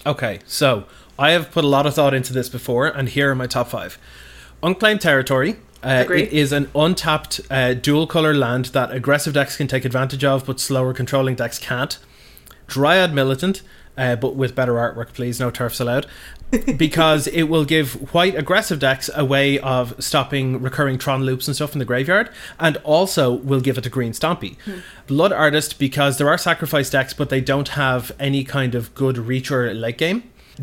Okay, 0.07 0.39
so 0.47 0.85
I 1.19 1.33
have 1.33 1.51
put 1.51 1.65
a 1.65 1.69
lot 1.69 1.85
of 1.85 1.95
thought 1.95 2.15
into 2.15 2.33
this 2.33 2.49
before, 2.49 2.87
and 2.87 3.11
here 3.11 3.31
are 3.31 3.35
my 3.35 3.47
top 3.47 3.69
five. 3.69 3.99
Unclaimed 4.63 5.03
territory. 5.03 5.57
Uh, 5.83 6.03
Agreed. 6.05 6.29
it 6.29 6.33
is 6.33 6.53
an 6.53 6.71
untapped 6.75 7.41
uh, 7.51 7.75
dual 7.75 8.07
color 8.07 8.35
land 8.35 8.67
that 8.67 8.91
aggressive 8.91 9.35
decks 9.35 9.57
can 9.57 9.69
take 9.69 9.85
advantage 9.85 10.25
of, 10.25 10.47
but 10.47 10.59
slower 10.59 10.95
controlling 10.95 11.35
decks 11.35 11.59
can't. 11.59 11.99
Dryad 12.69 13.13
Militant. 13.13 13.63
uh, 13.97 14.15
but 14.15 14.37
with 14.37 14.55
better 14.55 14.75
artwork, 14.75 15.13
please. 15.13 15.41
No 15.41 15.51
turfs 15.51 15.81
allowed. 15.81 16.07
because 16.79 17.27
it 17.27 17.43
will 17.43 17.65
give 17.65 18.15
white 18.15 18.35
aggressive 18.35 18.79
decks 18.79 19.11
a 19.15 19.25
way 19.25 19.59
of 19.59 19.95
stopping 20.03 20.63
recurring 20.63 20.97
Tron 20.97 21.25
loops 21.25 21.47
and 21.47 21.55
stuff 21.55 21.75
in 21.75 21.79
the 21.79 21.85
graveyard, 21.85 22.31
and 22.59 22.77
also 22.79 23.33
will 23.33 23.61
give 23.61 23.77
it 23.77 23.85
a 23.85 23.91
green 23.91 24.13
Stompy. 24.13 24.57
Blood 25.07 25.33
Artist, 25.33 25.79
because 25.79 26.17
there 26.17 26.29
are 26.29 26.39
sacrifice 26.39 26.89
decks, 26.89 27.13
but 27.13 27.29
they 27.29 27.43
don't 27.43 27.69
have 27.71 28.13
any 28.19 28.45
kind 28.45 28.75
of 28.75 28.95
good 28.95 29.19
reach 29.19 29.51
or 29.51 29.75
late 29.75 29.99
game. 29.99 30.23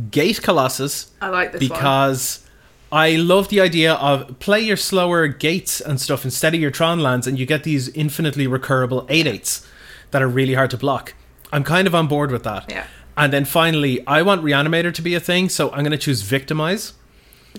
Gate 0.10 0.41
Colossus, 0.41 1.12
I 1.22 1.30
like 1.30 1.51
this 1.51 1.62
one. 1.62 1.70
because 1.70 2.47
I 2.91 3.16
love 3.18 3.49
the 3.49 3.62
idea 3.62 3.93
of 3.93 4.39
play 4.39 4.62
your 4.62 4.78
slower 4.78 5.28
gates 5.28 5.82
and 5.82 6.01
stuff 6.01 6.26
instead 6.26 6.56
of 6.56 6.62
your 6.62 6.72
Tron 6.72 6.99
lands, 7.01 7.28
and 7.28 7.38
you 7.38 7.45
get 7.45 7.64
these 7.64 7.89
infinitely 7.89 8.47
recurable 8.47 9.06
8 9.10 9.26
8s 9.28 9.68
that 10.12 10.22
are 10.24 10.28
really 10.28 10.56
hard 10.56 10.72
to 10.72 10.78
block. 10.78 11.14
I'm 11.56 11.64
kind 11.64 11.88
of 11.88 11.95
on 11.95 12.08
board 12.08 12.32
with 12.32 12.43
that. 12.43 12.70
Yeah. 12.70 12.86
And 13.18 13.32
then 13.32 13.45
finally, 13.45 14.06
I 14.06 14.22
want 14.22 14.43
Reanimator 14.43 14.93
to 14.93 15.01
be 15.01 15.16
a 15.16 15.20
thing, 15.20 15.47
so 15.49 15.72
I'm 15.72 15.80
going 15.80 15.91
to 15.91 15.97
choose 15.97 16.22
Victimize 16.22 16.93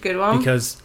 Good 0.01 0.17
one. 0.17 0.39
because. 0.39 0.83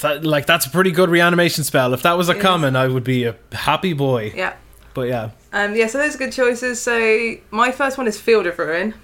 That, 0.00 0.24
like 0.24 0.46
that's 0.46 0.64
a 0.64 0.70
pretty 0.70 0.92
good 0.92 1.10
reanimation 1.10 1.62
spell. 1.62 1.92
If 1.92 2.00
that 2.02 2.16
was 2.16 2.30
a 2.30 2.34
common, 2.34 2.74
I 2.74 2.88
would 2.88 3.04
be 3.04 3.24
a 3.24 3.36
happy 3.52 3.92
boy. 3.92 4.32
yeah. 4.34 4.54
But 4.94 5.08
yeah, 5.08 5.30
Um, 5.52 5.76
yeah, 5.76 5.88
so 5.88 5.98
those 5.98 6.14
are 6.14 6.18
good 6.18 6.32
choices. 6.32 6.80
So 6.80 7.34
my 7.50 7.70
first 7.70 7.98
one 7.98 8.06
is 8.06 8.18
Field 8.18 8.46
of 8.46 8.58
Ruin 8.58 8.94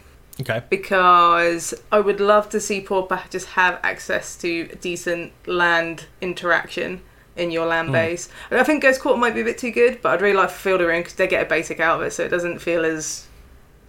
okay. 0.40 0.62
because 0.70 1.74
I 1.92 2.00
would 2.00 2.18
love 2.18 2.48
to 2.50 2.60
see 2.60 2.80
Pauper 2.80 3.20
just 3.28 3.48
have 3.48 3.78
access 3.82 4.36
to 4.36 4.68
decent 4.80 5.32
land 5.46 6.06
interaction 6.22 7.02
in 7.36 7.50
your 7.50 7.66
land 7.66 7.92
base. 7.92 8.30
And 8.50 8.58
I 8.58 8.64
think 8.64 8.82
Ghost 8.82 9.02
Quarter 9.02 9.18
might 9.18 9.34
be 9.34 9.42
a 9.42 9.44
bit 9.44 9.58
too 9.58 9.72
good, 9.72 10.00
but 10.00 10.12
I'd 10.14 10.22
really 10.22 10.36
like 10.36 10.48
Field 10.48 10.80
of 10.80 10.86
Ruin 10.86 11.00
because 11.02 11.14
they 11.16 11.26
get 11.26 11.42
a 11.44 11.48
basic 11.48 11.78
out 11.78 12.00
of 12.00 12.06
it, 12.06 12.12
so 12.12 12.24
it 12.24 12.28
doesn't 12.30 12.60
feel 12.60 12.86
as 12.86 13.26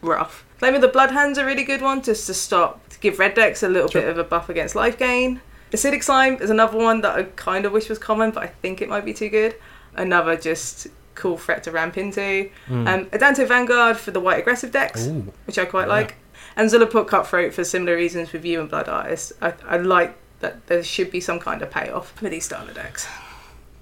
rough. 0.01 0.45
Flame 0.57 0.75
of 0.75 0.81
the 0.81 0.87
Blood 0.87 1.11
Hand's 1.11 1.37
a 1.37 1.45
really 1.45 1.63
good 1.63 1.81
one 1.81 2.01
just 2.01 2.27
to 2.27 2.33
stop, 2.33 2.87
to 2.89 2.99
give 2.99 3.19
red 3.19 3.33
decks 3.33 3.63
a 3.63 3.69
little 3.69 3.89
Sure. 3.89 4.01
bit 4.01 4.09
of 4.09 4.17
a 4.17 4.23
buff 4.23 4.49
against 4.49 4.75
life 4.75 4.97
gain. 4.97 5.41
Acidic 5.71 6.03
Slime 6.03 6.35
is 6.41 6.49
another 6.49 6.77
one 6.77 7.01
that 7.01 7.15
I 7.17 7.23
kind 7.23 7.65
of 7.65 7.71
wish 7.71 7.87
was 7.89 7.97
common, 7.97 8.31
but 8.31 8.43
I 8.43 8.47
think 8.47 8.81
it 8.81 8.89
might 8.89 9.05
be 9.05 9.13
too 9.13 9.29
good. 9.29 9.55
Another 9.95 10.35
just 10.35 10.87
cool 11.15 11.37
threat 11.37 11.63
to 11.63 11.71
ramp 11.71 11.97
into. 11.97 12.49
Um, 12.69 13.05
Adanto 13.07 13.47
Vanguard 13.47 13.97
for 13.97 14.11
the 14.11 14.19
white 14.19 14.39
aggressive 14.39 14.71
decks, 14.71 15.07
Ooh. 15.07 15.31
which 15.45 15.57
I 15.57 15.65
quite 15.65 15.87
Yeah. 15.87 15.93
like. 15.93 16.15
And 16.55 16.69
Zulaport 16.69 17.07
Cutthroat 17.07 17.53
for 17.53 17.63
similar 17.63 17.95
reasons 17.95 18.33
with 18.33 18.43
you 18.43 18.59
and 18.59 18.69
Blood 18.69 18.89
Artist. 18.89 19.31
I, 19.41 19.53
I 19.67 19.77
like 19.77 20.15
that 20.41 20.67
there 20.67 20.83
should 20.83 21.09
be 21.11 21.21
some 21.21 21.39
kind 21.39 21.61
of 21.61 21.69
payoff 21.71 22.11
for 22.13 22.27
these 22.27 22.45
starter 22.45 22.73
decks. 22.73 23.07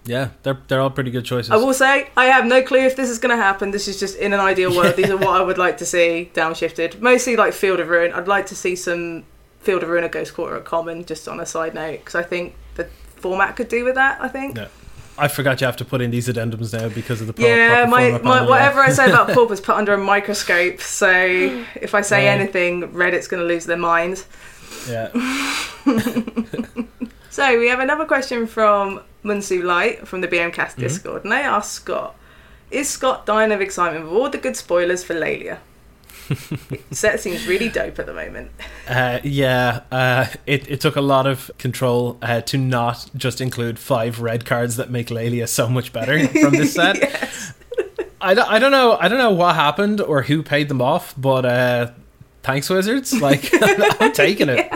Yeah, 0.10 0.30
they're 0.44 0.58
they're 0.68 0.82
all 0.82 0.90
pretty 0.90 1.12
good 1.12 1.24
choices. 1.24 1.52
I 1.52 1.58
will 1.58 1.74
say, 1.74 2.10
I 2.18 2.26
have 2.26 2.46
no 2.46 2.62
clue 2.64 2.80
if 2.80 2.96
this 2.96 3.10
is 3.12 3.20
going 3.20 3.36
to 3.38 3.42
happen. 3.42 3.70
This 3.72 3.88
is 3.88 4.00
just 4.00 4.18
in 4.18 4.34
an 4.34 4.40
ideal 4.40 4.76
world. 4.76 4.96
These 4.96 5.10
are 5.12 5.18
what 5.18 5.40
I 5.40 5.44
would 5.44 5.60
like 5.60 5.78
to 5.78 5.86
see 5.86 6.32
downshifted. 6.34 7.00
Mostly 7.00 7.36
like 7.36 7.54
Field 7.54 7.80
of 7.80 7.90
Ruin. 7.90 8.12
I'd 8.14 8.28
like 8.28 8.48
to 8.48 8.56
see 8.56 8.76
some 8.76 9.24
Field 9.60 9.84
of 9.84 9.90
Ruin 9.90 10.04
or 10.04 10.10
Ghost 10.10 10.34
Quarter 10.34 10.58
at 10.58 10.66
common, 10.66 11.06
just 11.06 11.28
on 11.28 11.40
a 11.40 11.46
side 11.46 11.76
note, 11.76 12.00
because 12.00 12.16
I 12.16 12.24
think 12.24 12.56
the 12.76 12.86
format 13.18 13.56
could 13.56 13.68
do 13.70 13.86
with 13.86 13.96
that. 13.96 14.20
I 14.20 14.28
think. 14.28 14.58
Yeah. 14.58 14.68
I 15.16 15.28
forgot 15.28 15.60
you 15.62 15.66
have 15.68 15.76
to 15.78 15.86
put 15.86 16.02
in 16.02 16.12
these 16.12 16.28
addendums 16.30 16.72
now 16.74 16.88
because 16.90 17.20
of 17.22 17.28
the 17.28 17.34
pro- 17.34 17.46
Yeah, 17.46 17.86
my, 17.86 18.18
my 18.20 18.42
whatever 18.42 18.80
I 18.80 18.90
say 18.90 19.10
about 19.10 19.30
Pulp 19.34 19.52
is 19.52 19.60
put 19.62 19.76
under 19.76 19.94
a 19.94 19.98
microscope. 19.98 20.80
So 20.82 21.12
if 21.76 21.94
I 21.94 22.02
say 22.02 22.24
Yeah. 22.24 22.32
anything, 22.32 22.94
Reddit's 22.94 23.28
going 23.28 23.42
to 23.42 23.48
lose 23.48 23.66
their 23.66 23.78
mind. 23.78 24.24
Yeah. 24.88 25.10
So 27.40 27.58
we 27.58 27.70
have 27.70 27.80
another 27.80 28.04
question 28.04 28.48
from 28.48 29.00
Munsu 29.24 29.64
Light 29.64 30.06
from 30.06 30.20
the 30.20 30.28
BMcast 30.28 30.76
Discord, 30.76 31.24
and 31.24 31.32
they 31.32 31.38
ask 31.38 31.72
Scott, 31.72 32.18
"Is 32.70 32.90
Scott 32.90 33.26
dying 33.26 33.54
of 33.54 33.62
excitement 33.62 34.04
with 34.04 34.14
all 34.14 34.30
the 34.30 34.38
good 34.38 34.58
spoilers 34.58 35.06
for 35.06 35.14
Laelia?" 35.14 35.60
Set 36.92 37.22
seems 37.22 37.48
really 37.48 37.70
dope 37.70 37.98
at 37.98 38.08
the 38.08 38.14
moment. 38.14 38.52
Uh, 38.90 39.22
yeah, 39.24 39.84
uh, 39.90 40.26
it, 40.46 40.70
it 40.70 40.82
took 40.82 40.98
a 40.98 41.02
lot 41.02 41.26
of 41.26 41.50
control 41.58 42.18
uh, 42.22 42.42
to 42.42 42.58
not 42.58 43.10
just 43.16 43.40
include 43.40 43.80
five 43.80 44.20
red 44.20 44.46
cards 44.46 44.76
that 44.76 44.90
make 44.90 45.08
Laelia 45.08 45.48
so 45.48 45.70
much 45.70 45.94
better 45.94 46.28
from 46.28 46.52
this 46.52 46.74
set. 46.74 46.98
yes. 47.00 47.54
I, 48.20 48.34
don't, 48.34 48.52
I 48.52 48.60
don't 48.60 48.72
know 48.72 48.98
I 49.00 49.08
don't 49.08 49.18
know 49.18 49.32
what 49.32 49.56
happened 49.56 50.02
or 50.02 50.24
who 50.24 50.44
paid 50.44 50.68
them 50.68 50.82
off, 50.82 51.14
but 51.18 51.46
uh, 51.46 51.92
thanks 52.44 52.70
Wizards. 52.70 53.22
Like 53.22 53.50
I'm 54.02 54.12
taking 54.12 54.50
it. 54.50 54.70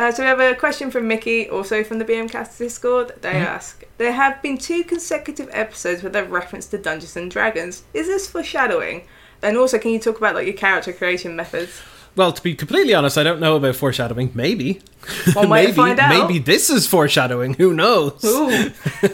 Uh, 0.00 0.10
so 0.10 0.22
we 0.22 0.26
have 0.26 0.40
a 0.40 0.54
question 0.54 0.90
from 0.90 1.06
Mickey, 1.06 1.46
also 1.50 1.84
from 1.84 1.98
the 1.98 2.06
BMcast 2.06 2.56
Discord. 2.56 3.12
They 3.20 3.32
ask, 3.32 3.84
"There 3.98 4.12
have 4.12 4.40
been 4.40 4.56
two 4.56 4.82
consecutive 4.82 5.50
episodes 5.52 6.02
with 6.02 6.16
a 6.16 6.24
reference 6.24 6.64
to 6.68 6.78
Dungeons 6.78 7.16
and 7.18 7.30
Dragons. 7.30 7.82
Is 7.92 8.06
this 8.06 8.26
foreshadowing?" 8.26 9.02
And 9.42 9.58
also, 9.58 9.78
can 9.78 9.90
you 9.90 9.98
talk 9.98 10.16
about 10.16 10.34
like 10.34 10.46
your 10.46 10.56
character 10.56 10.94
creation 10.94 11.36
methods? 11.36 11.82
Well, 12.16 12.32
to 12.32 12.42
be 12.42 12.54
completely 12.54 12.94
honest, 12.94 13.18
I 13.18 13.22
don't 13.24 13.40
know 13.40 13.56
about 13.56 13.76
foreshadowing. 13.76 14.30
Maybe, 14.32 14.80
One 15.34 15.50
way 15.50 15.64
maybe, 15.64 15.72
to 15.72 15.76
find 15.76 16.00
out. 16.00 16.08
maybe 16.08 16.38
this 16.38 16.70
is 16.70 16.86
foreshadowing. 16.86 17.52
Who 17.54 17.74
knows? 17.74 18.24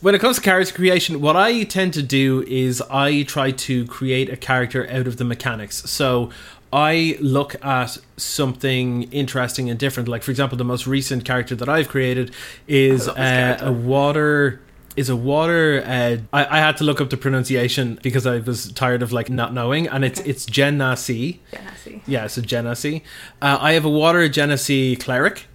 When 0.00 0.14
it 0.14 0.20
comes 0.20 0.36
to 0.36 0.42
character 0.42 0.72
creation, 0.74 1.20
what 1.20 1.36
I 1.36 1.62
tend 1.64 1.92
to 1.92 2.02
do 2.02 2.42
is 2.48 2.82
I 2.90 3.22
try 3.24 3.50
to 3.50 3.84
create 3.84 4.30
a 4.30 4.36
character 4.36 4.88
out 4.90 5.06
of 5.06 5.18
the 5.18 5.24
mechanics. 5.24 5.90
So 5.90 6.30
I 6.72 7.16
look 7.20 7.56
at 7.64 7.98
something 8.16 9.04
interesting 9.12 9.68
and 9.70 9.78
different. 9.78 10.08
Like, 10.08 10.22
for 10.22 10.30
example, 10.30 10.56
the 10.56 10.64
most 10.64 10.86
recent 10.86 11.24
character 11.24 11.54
that 11.56 11.68
I've 11.68 11.88
created 11.88 12.32
is 12.68 13.08
uh, 13.08 13.58
a 13.60 13.72
water. 13.72 14.60
Is 14.96 15.08
a 15.08 15.14
water. 15.16 15.82
Uh, 15.86 16.16
I, 16.32 16.56
I 16.56 16.58
had 16.58 16.76
to 16.78 16.84
look 16.84 17.00
up 17.00 17.10
the 17.10 17.16
pronunciation 17.16 17.98
because 18.02 18.26
I 18.26 18.38
was 18.38 18.72
tired 18.72 19.02
of 19.02 19.12
like 19.12 19.30
not 19.30 19.54
knowing, 19.54 19.86
and 19.86 20.04
it's 20.04 20.20
Okay. 20.20 20.30
it's 20.30 20.46
Genasi. 20.46 21.38
yeah, 21.52 21.60
I 21.72 21.76
see. 21.76 22.02
Yeah, 22.06 22.26
so 22.26 22.42
Genasi. 22.42 23.02
Uh, 23.40 23.56
I 23.60 23.72
have 23.74 23.84
a 23.84 23.88
water 23.90 24.28
Genasi 24.28 24.98
cleric 25.00 25.46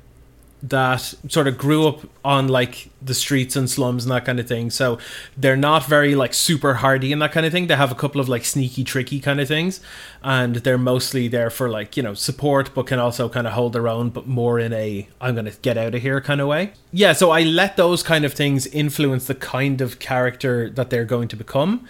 that 0.69 1.13
sort 1.27 1.47
of 1.47 1.57
grew 1.57 1.87
up 1.87 2.01
on 2.23 2.47
like 2.47 2.89
the 3.01 3.13
streets 3.13 3.55
and 3.55 3.69
slums 3.69 4.03
and 4.03 4.11
that 4.11 4.25
kind 4.25 4.39
of 4.39 4.47
thing. 4.47 4.71
So 4.71 4.97
they're 5.37 5.55
not 5.55 5.85
very 5.85 6.15
like 6.15 6.33
super 6.33 6.75
hardy 6.75 7.13
and 7.13 7.21
that 7.21 7.31
kind 7.31 7.45
of 7.45 7.51
thing. 7.51 7.67
They 7.67 7.75
have 7.75 7.91
a 7.91 7.95
couple 7.95 8.19
of 8.19 8.27
like 8.27 8.45
sneaky, 8.45 8.83
tricky 8.83 9.19
kind 9.19 9.39
of 9.39 9.47
things, 9.47 9.79
and 10.23 10.57
they're 10.57 10.77
mostly 10.77 11.27
there 11.27 11.49
for 11.49 11.69
like 11.69 11.95
you 11.95 12.03
know 12.03 12.13
support, 12.13 12.71
but 12.73 12.87
can 12.87 12.99
also 12.99 13.29
kind 13.29 13.45
of 13.45 13.53
hold 13.53 13.73
their 13.73 13.87
own, 13.87 14.09
but 14.09 14.27
more 14.27 14.59
in 14.59 14.73
a 14.73 15.07
I'm 15.21 15.35
gonna 15.35 15.51
get 15.61 15.77
out 15.77 15.93
of 15.93 16.01
here 16.01 16.19
kind 16.19 16.41
of 16.41 16.47
way. 16.47 16.73
Yeah, 16.91 17.13
so 17.13 17.31
I 17.31 17.43
let 17.43 17.77
those 17.77 18.01
kind 18.01 18.25
of 18.25 18.33
things 18.33 18.65
influence 18.67 19.27
the 19.27 19.35
kind 19.35 19.81
of 19.81 19.99
character 19.99 20.69
that 20.71 20.89
they're 20.89 21.05
going 21.05 21.27
to 21.29 21.35
become, 21.35 21.87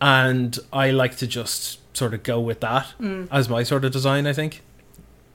and 0.00 0.58
I 0.72 0.90
like 0.90 1.16
to 1.18 1.26
just 1.26 1.78
sort 1.96 2.12
of 2.12 2.22
go 2.22 2.40
with 2.40 2.60
that 2.60 2.92
mm. 3.00 3.28
as 3.30 3.48
my 3.48 3.62
sort 3.62 3.84
of 3.84 3.92
design. 3.92 4.26
I 4.26 4.32
think. 4.32 4.62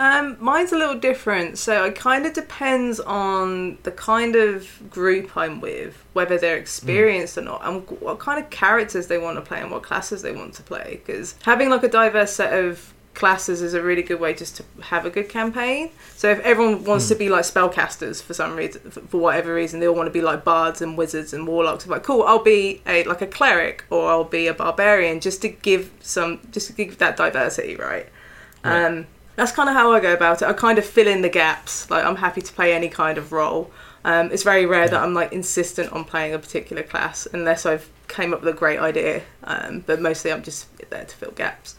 Um, 0.01 0.35
mine's 0.39 0.71
a 0.71 0.77
little 0.79 0.97
different. 0.97 1.59
So 1.59 1.85
it 1.85 1.93
kind 1.93 2.25
of 2.25 2.33
depends 2.33 2.99
on 2.99 3.77
the 3.83 3.91
kind 3.91 4.35
of 4.35 4.67
group 4.89 5.37
I'm 5.37 5.61
with, 5.61 6.03
whether 6.13 6.39
they're 6.39 6.57
experienced 6.57 7.37
or 7.37 7.41
not, 7.41 7.61
and 7.63 7.87
what 8.01 8.17
kind 8.17 8.43
of 8.43 8.49
characters 8.49 9.05
they 9.05 9.19
want 9.19 9.37
to 9.37 9.43
play 9.43 9.61
and 9.61 9.69
what 9.69 9.83
classes 9.83 10.23
they 10.23 10.31
want 10.31 10.55
to 10.55 10.63
play. 10.63 11.01
Because 11.05 11.35
having 11.43 11.69
like 11.69 11.83
a 11.83 11.87
diverse 11.87 12.33
set 12.33 12.51
of 12.51 12.95
classes 13.13 13.61
is 13.61 13.75
a 13.75 13.83
really 13.83 14.01
good 14.01 14.19
way 14.19 14.33
just 14.33 14.57
to 14.57 14.63
have 14.81 15.05
a 15.05 15.11
good 15.11 15.29
campaign. 15.29 15.91
So 16.15 16.31
if 16.31 16.39
everyone 16.39 16.83
wants 16.83 17.07
to 17.09 17.15
be 17.15 17.29
like 17.29 17.43
spellcasters 17.43 18.23
for 18.23 18.33
some 18.33 18.55
reason, 18.55 18.89
for 18.89 19.19
whatever 19.19 19.53
reason, 19.53 19.81
they 19.81 19.87
all 19.87 19.93
want 19.93 20.07
to 20.07 20.11
be 20.11 20.21
like 20.21 20.43
bards 20.43 20.81
and 20.81 20.97
wizards 20.97 21.31
and 21.31 21.47
warlocks. 21.47 21.83
It's 21.83 21.91
like, 21.91 22.01
cool, 22.01 22.23
I'll 22.23 22.41
be 22.41 22.81
a 22.87 23.03
like 23.03 23.21
a 23.21 23.27
cleric 23.27 23.83
or 23.91 24.09
I'll 24.09 24.23
be 24.23 24.47
a 24.47 24.53
barbarian, 24.55 25.19
just 25.19 25.43
to 25.43 25.49
give 25.49 25.91
some, 25.99 26.39
just 26.51 26.65
to 26.67 26.73
give 26.73 26.97
that 26.97 27.17
diversity, 27.17 27.75
right? 27.75 28.07
Right. 28.63 28.85
Um, 28.85 29.05
that's 29.41 29.51
kind 29.53 29.67
of 29.67 29.73
how 29.75 29.91
I 29.91 29.99
go 29.99 30.13
about 30.13 30.43
it. 30.43 30.47
I 30.47 30.53
kind 30.53 30.77
of 30.77 30.85
fill 30.85 31.07
in 31.07 31.23
the 31.23 31.29
gaps. 31.29 31.89
Like 31.89 32.05
I'm 32.05 32.15
happy 32.17 32.43
to 32.43 32.53
play 32.53 32.73
any 32.73 32.89
kind 32.89 33.17
of 33.17 33.31
role. 33.31 33.71
Um, 34.05 34.31
it's 34.31 34.43
very 34.43 34.67
rare 34.67 34.87
that 34.87 35.01
I'm 35.01 35.15
like 35.15 35.33
insistent 35.33 35.91
on 35.91 36.05
playing 36.05 36.35
a 36.35 36.39
particular 36.39 36.83
class 36.83 37.27
unless 37.33 37.65
I've 37.65 37.89
came 38.07 38.33
up 38.35 38.41
with 38.43 38.53
a 38.53 38.57
great 38.57 38.77
idea. 38.79 39.23
Um, 39.43 39.79
but 39.87 39.99
mostly 39.99 40.31
I'm 40.31 40.43
just 40.43 40.67
there 40.91 41.05
to 41.05 41.15
fill 41.15 41.31
gaps. 41.31 41.75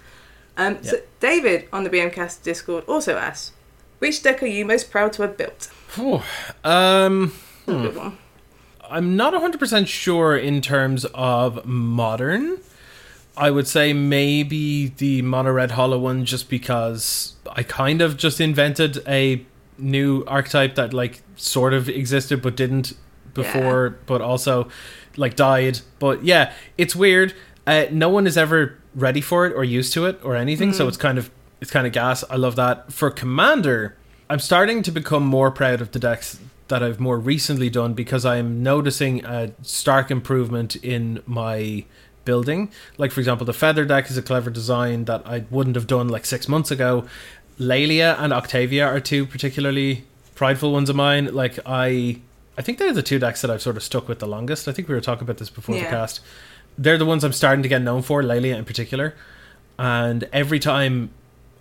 Um, 0.56 0.82
So 0.82 0.96
David 1.20 1.68
on 1.72 1.84
the 1.84 1.90
BMcast 1.90 2.42
Discord 2.42 2.82
also 2.88 3.16
asks, 3.16 3.52
which 4.00 4.24
deck 4.24 4.42
are 4.42 4.46
you 4.46 4.64
most 4.64 4.90
proud 4.90 5.12
to 5.14 5.22
have 5.22 5.36
built? 5.36 5.70
Phew. 5.86 6.20
Um, 6.64 7.32
That's 7.66 7.78
a 7.78 7.82
Good 7.82 7.96
one. 7.96 8.18
I'm 8.90 9.14
not 9.14 9.34
100% 9.34 9.86
sure 9.86 10.36
in 10.36 10.60
terms 10.60 11.04
of 11.14 11.64
modern. 11.64 12.58
I 13.36 13.50
would 13.50 13.66
say 13.66 13.92
maybe 13.92 14.88
the 14.88 15.22
mono 15.22 15.52
red 15.52 15.72
hollow 15.72 15.98
one 15.98 16.24
just 16.24 16.50
because 16.50 17.34
I 17.50 17.62
kind 17.62 18.02
of 18.02 18.16
just 18.16 18.40
invented 18.40 19.02
a 19.08 19.44
new 19.78 20.24
archetype 20.26 20.74
that 20.74 20.92
like 20.92 21.22
sort 21.36 21.72
of 21.72 21.88
existed 21.88 22.42
but 22.42 22.56
didn't 22.56 22.92
before 23.34 23.98
but 24.06 24.20
also 24.20 24.68
like 25.16 25.36
died. 25.36 25.80
But 25.98 26.24
yeah, 26.24 26.52
it's 26.76 26.94
weird. 26.94 27.34
Uh, 27.66 27.86
no 27.90 28.08
one 28.08 28.26
is 28.26 28.36
ever 28.36 28.78
ready 28.94 29.20
for 29.20 29.46
it 29.46 29.54
or 29.54 29.64
used 29.64 29.92
to 29.94 30.04
it 30.06 30.20
or 30.22 30.36
anything, 30.36 30.72
so 30.72 30.88
it's 30.88 30.96
kind 30.96 31.16
of 31.16 31.30
it's 31.60 31.70
kind 31.70 31.86
of 31.86 31.92
gas. 31.92 32.24
I 32.28 32.36
love 32.36 32.56
that. 32.56 32.92
For 32.92 33.10
commander, 33.10 33.96
I'm 34.28 34.40
starting 34.40 34.82
to 34.82 34.90
become 34.90 35.24
more 35.24 35.50
proud 35.50 35.80
of 35.80 35.92
the 35.92 35.98
decks 35.98 36.40
that 36.68 36.82
I've 36.82 36.98
more 37.00 37.18
recently 37.18 37.70
done 37.70 37.94
because 37.94 38.24
I'm 38.24 38.62
noticing 38.62 39.24
a 39.24 39.52
stark 39.62 40.10
improvement 40.10 40.76
in 40.76 41.22
my 41.26 41.84
building. 42.24 42.70
Like 42.98 43.12
for 43.12 43.20
example, 43.20 43.46
the 43.46 43.52
feather 43.52 43.84
deck 43.84 44.10
is 44.10 44.16
a 44.16 44.22
clever 44.22 44.50
design 44.50 45.04
that 45.06 45.22
I 45.26 45.44
wouldn't 45.50 45.76
have 45.76 45.86
done 45.86 46.08
like 46.08 46.26
six 46.26 46.48
months 46.48 46.70
ago. 46.70 47.06
Laelia 47.58 48.16
and 48.18 48.32
Octavia 48.32 48.86
are 48.86 49.00
two 49.00 49.26
particularly 49.26 50.04
prideful 50.34 50.72
ones 50.72 50.88
of 50.88 50.96
mine. 50.96 51.34
Like 51.34 51.58
I, 51.66 52.20
I 52.56 52.62
think 52.62 52.78
they're 52.78 52.92
the 52.92 53.02
two 53.02 53.18
decks 53.18 53.42
that 53.42 53.50
I've 53.50 53.62
sort 53.62 53.76
of 53.76 53.82
stuck 53.82 54.08
with 54.08 54.18
the 54.18 54.26
longest. 54.26 54.68
I 54.68 54.72
think 54.72 54.88
we 54.88 54.94
were 54.94 55.00
talking 55.00 55.22
about 55.22 55.38
this 55.38 55.50
before 55.50 55.76
the 55.76 55.82
cast. 55.82 56.20
They're 56.78 56.98
the 56.98 57.06
ones 57.06 57.22
I'm 57.22 57.32
starting 57.32 57.62
to 57.62 57.68
get 57.68 57.82
known 57.82 58.02
for, 58.02 58.22
Laelia 58.22 58.56
in 58.56 58.64
particular. 58.64 59.14
And 59.78 60.28
every 60.32 60.58
time 60.58 61.10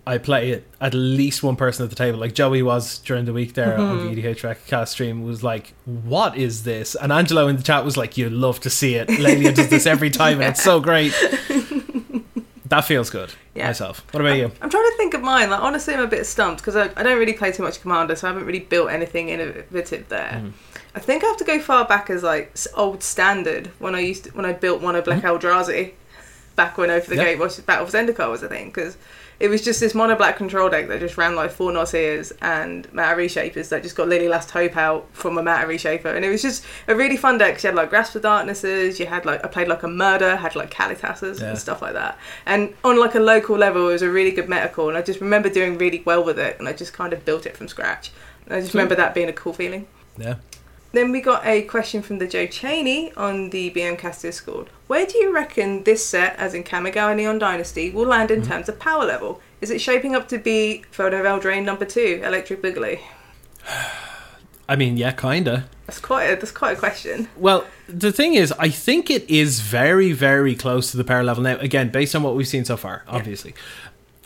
I 0.04 0.18
play 0.18 0.50
it, 0.50 0.66
at 0.80 0.94
least 0.94 1.44
one 1.44 1.54
person 1.54 1.84
at 1.84 1.90
the 1.90 1.96
table, 1.96 2.18
like 2.18 2.34
Joey 2.34 2.62
was 2.62 2.98
during 2.98 3.24
the 3.24 3.32
week 3.32 3.54
there 3.54 3.78
on 3.78 3.98
the 3.98 4.22
EDH 4.22 4.42
Rec 4.42 4.66
cast 4.66 4.92
stream, 4.92 5.22
was 5.22 5.44
like, 5.44 5.74
"What 5.84 6.36
is 6.36 6.64
this?" 6.64 6.96
And 6.96 7.12
Angelo 7.12 7.46
in 7.46 7.56
the 7.56 7.62
chat 7.62 7.84
was 7.84 7.96
like, 7.96 8.16
"You 8.16 8.28
love 8.28 8.58
to 8.60 8.70
see 8.70 8.96
it. 8.96 9.08
Laelia 9.08 9.54
does 9.54 9.68
this 9.68 9.86
every 9.86 10.10
time, 10.10 10.40
and 10.40 10.50
it's 10.50 10.62
so 10.62 10.80
great." 10.80 11.12
that 12.66 12.84
feels 12.84 13.10
good. 13.10 13.32
Yeah. 13.54 13.66
Myself. 13.66 14.04
What 14.12 14.22
about 14.22 14.38
you? 14.38 14.50
I'm 14.60 14.70
trying 14.70 14.90
to 14.90 14.96
think 14.96 15.14
of 15.14 15.22
mine. 15.22 15.50
Like 15.50 15.60
honestly, 15.60 15.94
I'm 15.94 16.00
a 16.00 16.08
bit 16.08 16.26
stumped 16.26 16.62
because 16.62 16.74
I, 16.74 16.90
I 16.96 17.04
don't 17.04 17.18
really 17.18 17.34
play 17.34 17.52
too 17.52 17.62
much 17.62 17.80
Commander, 17.80 18.16
so 18.16 18.26
I 18.26 18.30
haven't 18.32 18.46
really 18.46 18.60
built 18.60 18.90
anything 18.90 19.28
innovative 19.28 20.08
there. 20.08 20.40
Hmm. 20.40 20.48
I 20.96 20.98
think 20.98 21.22
I 21.22 21.28
have 21.28 21.36
to 21.36 21.44
go 21.44 21.60
far 21.60 21.86
back 21.86 22.10
as 22.10 22.24
like 22.24 22.56
old 22.74 23.04
standard 23.04 23.68
when 23.78 23.94
I 23.94 24.00
used 24.00 24.24
to, 24.24 24.30
when 24.30 24.44
I 24.46 24.52
built 24.52 24.82
one 24.82 24.96
of 24.96 25.04
Black 25.04 25.22
Eldrazi 25.22 25.92
back 26.56 26.76
when 26.76 26.90
Over 26.90 27.06
the. 27.06 27.16
Yeah. 27.16 27.24
Gate 27.24 27.38
was 27.38 27.60
Battle 27.60 27.86
of 27.86 27.92
Zendikar 27.92 28.30
was 28.30 28.42
a 28.42 28.48
thing 28.48 28.66
because 28.66 28.96
it 29.40 29.48
was 29.48 29.62
just 29.62 29.80
this 29.80 29.94
mono 29.94 30.14
black 30.14 30.36
control 30.36 30.68
deck 30.70 30.86
that 30.88 31.00
just 31.00 31.16
ran 31.18 31.34
like 31.34 31.50
four 31.50 31.72
Nauseers 31.72 32.32
and 32.40 32.92
Matter 32.92 33.16
Reshapers 33.16 33.68
that 33.70 33.82
just 33.82 33.96
got 33.96 34.08
Lily 34.08 34.28
Last 34.28 34.50
Hope 34.52 34.76
out 34.76 35.08
from 35.12 35.36
a 35.38 35.42
Matter 35.42 35.66
Reshaper 35.66 36.14
and 36.14 36.24
it 36.24 36.28
was 36.30 36.42
just 36.42 36.64
a 36.88 36.94
really 36.94 37.16
fun 37.16 37.38
deck. 37.38 37.54
'cause 37.54 37.64
You 37.64 37.68
had 37.68 37.74
like 37.76 37.90
Grasp 37.90 38.14
of 38.14 38.22
Darknesses, 38.22 39.00
you 39.00 39.06
had 39.06 39.24
like 39.26 39.44
I 39.44 39.48
played 39.48 39.66
like 39.68 39.82
a 39.82 39.88
Murder, 39.88 40.36
had 40.36 40.54
like 40.54 40.70
Kalitases 40.72 41.40
Yeah. 41.40 41.48
and 41.50 41.58
stuff 41.58 41.82
like 41.82 41.94
that. 41.94 42.18
And 42.46 42.74
on 42.84 42.98
like 42.98 43.14
a 43.14 43.20
local 43.20 43.56
level, 43.56 43.88
it 43.88 43.92
was 43.92 44.02
a 44.02 44.10
really 44.10 44.30
good 44.30 44.48
meta 44.48 44.68
call, 44.68 44.88
and 44.88 44.96
I 44.98 45.02
just 45.02 45.20
remember 45.20 45.48
doing 45.48 45.76
really 45.78 46.02
well 46.04 46.22
with 46.22 46.38
it, 46.38 46.56
and 46.58 46.68
I 46.68 46.72
just 46.72 46.92
kind 46.92 47.12
of 47.12 47.24
built 47.24 47.46
it 47.46 47.56
from 47.56 47.66
scratch. 47.68 48.12
And 48.46 48.54
I 48.56 48.60
just 48.60 48.74
remember 48.74 48.94
that 48.96 49.14
being 49.14 49.28
a 49.28 49.32
cool 49.32 49.52
feeling. 49.52 49.86
Yeah. 50.18 50.34
Then 50.92 51.10
we 51.10 51.22
got 51.22 51.44
a 51.46 51.62
question 51.62 52.02
from 52.02 52.18
the 52.18 52.26
Joe 52.26 52.46
Cheney 52.46 53.12
on 53.14 53.48
the 53.48 53.70
BMcast 53.70 54.20
Discord. 54.20 54.68
Where 54.88 55.06
do 55.06 55.16
you 55.18 55.34
reckon 55.34 55.84
this 55.84 56.04
set, 56.04 56.36
as 56.36 56.52
in 56.52 56.64
Kamigawa 56.64 57.16
Neon 57.16 57.38
Dynasty, 57.38 57.90
will 57.90 58.06
land 58.06 58.30
in 58.30 58.42
mm-hmm. 58.42 58.50
terms 58.50 58.68
of 58.68 58.78
power 58.78 59.06
level? 59.06 59.40
Is 59.62 59.70
it 59.70 59.80
shaping 59.80 60.14
up 60.14 60.28
to 60.28 60.38
be 60.38 60.84
Throne 60.92 61.14
of 61.14 61.24
Eldraine 61.24 61.64
number 61.64 61.86
two, 61.86 62.20
Electric 62.22 62.62
Boogaloo? 62.62 63.00
I 64.68 64.76
mean, 64.76 64.96
yeah, 64.96 65.12
kinda. 65.12 65.68
That's 65.86 65.98
quite 65.98 66.24
a, 66.24 66.36
that's 66.36 66.52
quite 66.52 66.76
a 66.76 66.80
question. 66.80 67.28
Well, 67.36 67.64
the 67.88 68.12
thing 68.12 68.34
is, 68.34 68.52
I 68.58 68.68
think 68.68 69.10
it 69.10 69.28
is 69.28 69.60
very, 69.60 70.12
very 70.12 70.54
close 70.54 70.90
to 70.90 70.96
the 70.96 71.04
power 71.04 71.24
level 71.24 71.42
now. 71.42 71.56
Again, 71.58 71.90
based 71.90 72.14
on 72.14 72.22
what 72.22 72.36
we've 72.36 72.46
seen 72.46 72.64
so 72.64 72.76
far, 72.76 73.02
obviously, 73.08 73.54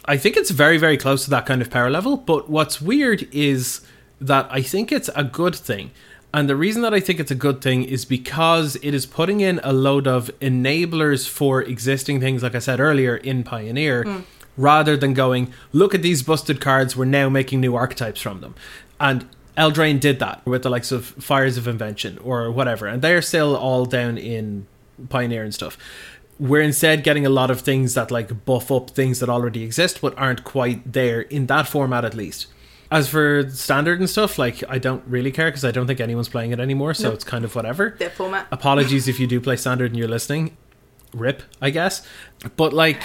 I 0.05 0.17
think 0.17 0.37
it's 0.37 0.51
very, 0.51 0.79
very 0.79 0.97
close 0.97 1.25
to 1.25 1.31
that 1.31 1.47
kind 1.47 1.63
of 1.63 1.71
power 1.71 1.91
level. 1.91 2.17
But 2.17 2.51
what's 2.51 2.81
weird 2.81 3.29
is 3.33 3.81
that 4.21 4.47
I 4.51 4.63
think 4.63 4.93
it's 4.93 5.11
a 5.15 5.25
good 5.25 5.55
thing. 5.55 5.91
And 6.35 6.49
the 6.49 6.57
reason 6.57 6.83
that 6.83 6.93
I 6.93 7.01
think 7.01 7.19
it's 7.19 7.31
a 7.31 7.37
good 7.37 7.63
thing 7.63 7.85
is 7.85 8.05
because 8.05 8.77
it 8.83 8.93
is 8.93 9.07
putting 9.07 9.41
in 9.41 9.61
a 9.63 9.73
load 9.73 10.07
of 10.07 10.31
enablers 10.41 11.29
for 11.29 11.63
existing 11.63 12.21
things, 12.21 12.43
like 12.43 12.55
I 12.55 12.59
said 12.59 12.79
earlier, 12.79 13.17
in 13.17 13.43
Pioneer, 13.43 14.03
hmm. 14.03 14.21
rather 14.57 14.97
than 14.97 15.15
going, 15.15 15.53
look 15.73 15.95
at 15.95 16.03
these 16.03 16.23
busted 16.23 16.61
cards, 16.61 16.97
we're 16.97 17.07
now 17.07 17.29
making 17.29 17.61
new 17.61 17.75
archetypes 17.75 18.21
from 18.21 18.41
them. 18.41 18.55
And 19.01 19.29
Eldraine 19.57 20.01
did 20.01 20.19
that 20.19 20.45
with 20.45 20.63
the 20.63 20.71
likes 20.71 20.93
of 20.93 21.07
Fires 21.07 21.57
of 21.57 21.67
Invention 21.67 22.19
or 22.19 22.51
whatever, 22.51 22.87
and 22.87 23.01
they're 23.01 23.23
still 23.23 23.57
all 23.57 23.87
down 23.87 24.19
in 24.19 24.67
Pioneer 25.09 25.43
and 25.43 25.55
stuff. 25.55 25.79
We're 26.39 26.61
instead 26.61 27.03
getting 27.03 27.25
a 27.25 27.31
lot 27.31 27.51
of 27.51 27.63
things 27.63 27.95
that 27.95 28.11
like 28.11 28.45
buff 28.45 28.71
up 28.71 28.91
things 28.91 29.21
that 29.21 29.31
already 29.31 29.63
exist 29.63 30.03
but 30.03 30.17
aren't 30.19 30.45
quite 30.45 30.93
there 30.93 31.23
in 31.23 31.47
that 31.47 31.67
format 31.67 32.05
at 32.05 32.15
least. 32.15 32.47
As 32.91 33.09
for 33.09 33.49
standard 33.51 33.99
and 33.99 34.09
stuff, 34.09 34.39
like 34.39 34.63
I 34.69 34.79
don't 34.79 35.03
really 35.09 35.33
care 35.33 35.49
because 35.49 35.65
I 35.65 35.71
don't 35.73 35.87
think 35.87 36.01
anyone's 36.01 36.29
playing 36.29 36.53
it 36.53 36.61
anymore, 36.61 36.95
so 36.95 37.09
No. 37.09 37.15
it's 37.15 37.25
kind 37.25 37.45
of 37.45 37.55
whatever. 37.57 37.97
Their 37.99 38.11
format. 38.11 38.47
Apologies 38.53 39.09
if 39.09 39.19
you 39.19 39.27
do 39.27 39.41
play 39.41 39.57
standard 39.57 39.91
and 39.91 39.99
you're 39.99 40.07
listening. 40.09 40.57
Rip, 41.13 41.43
I 41.61 41.71
guess. 41.71 42.03
But 42.57 42.73
like 42.73 43.01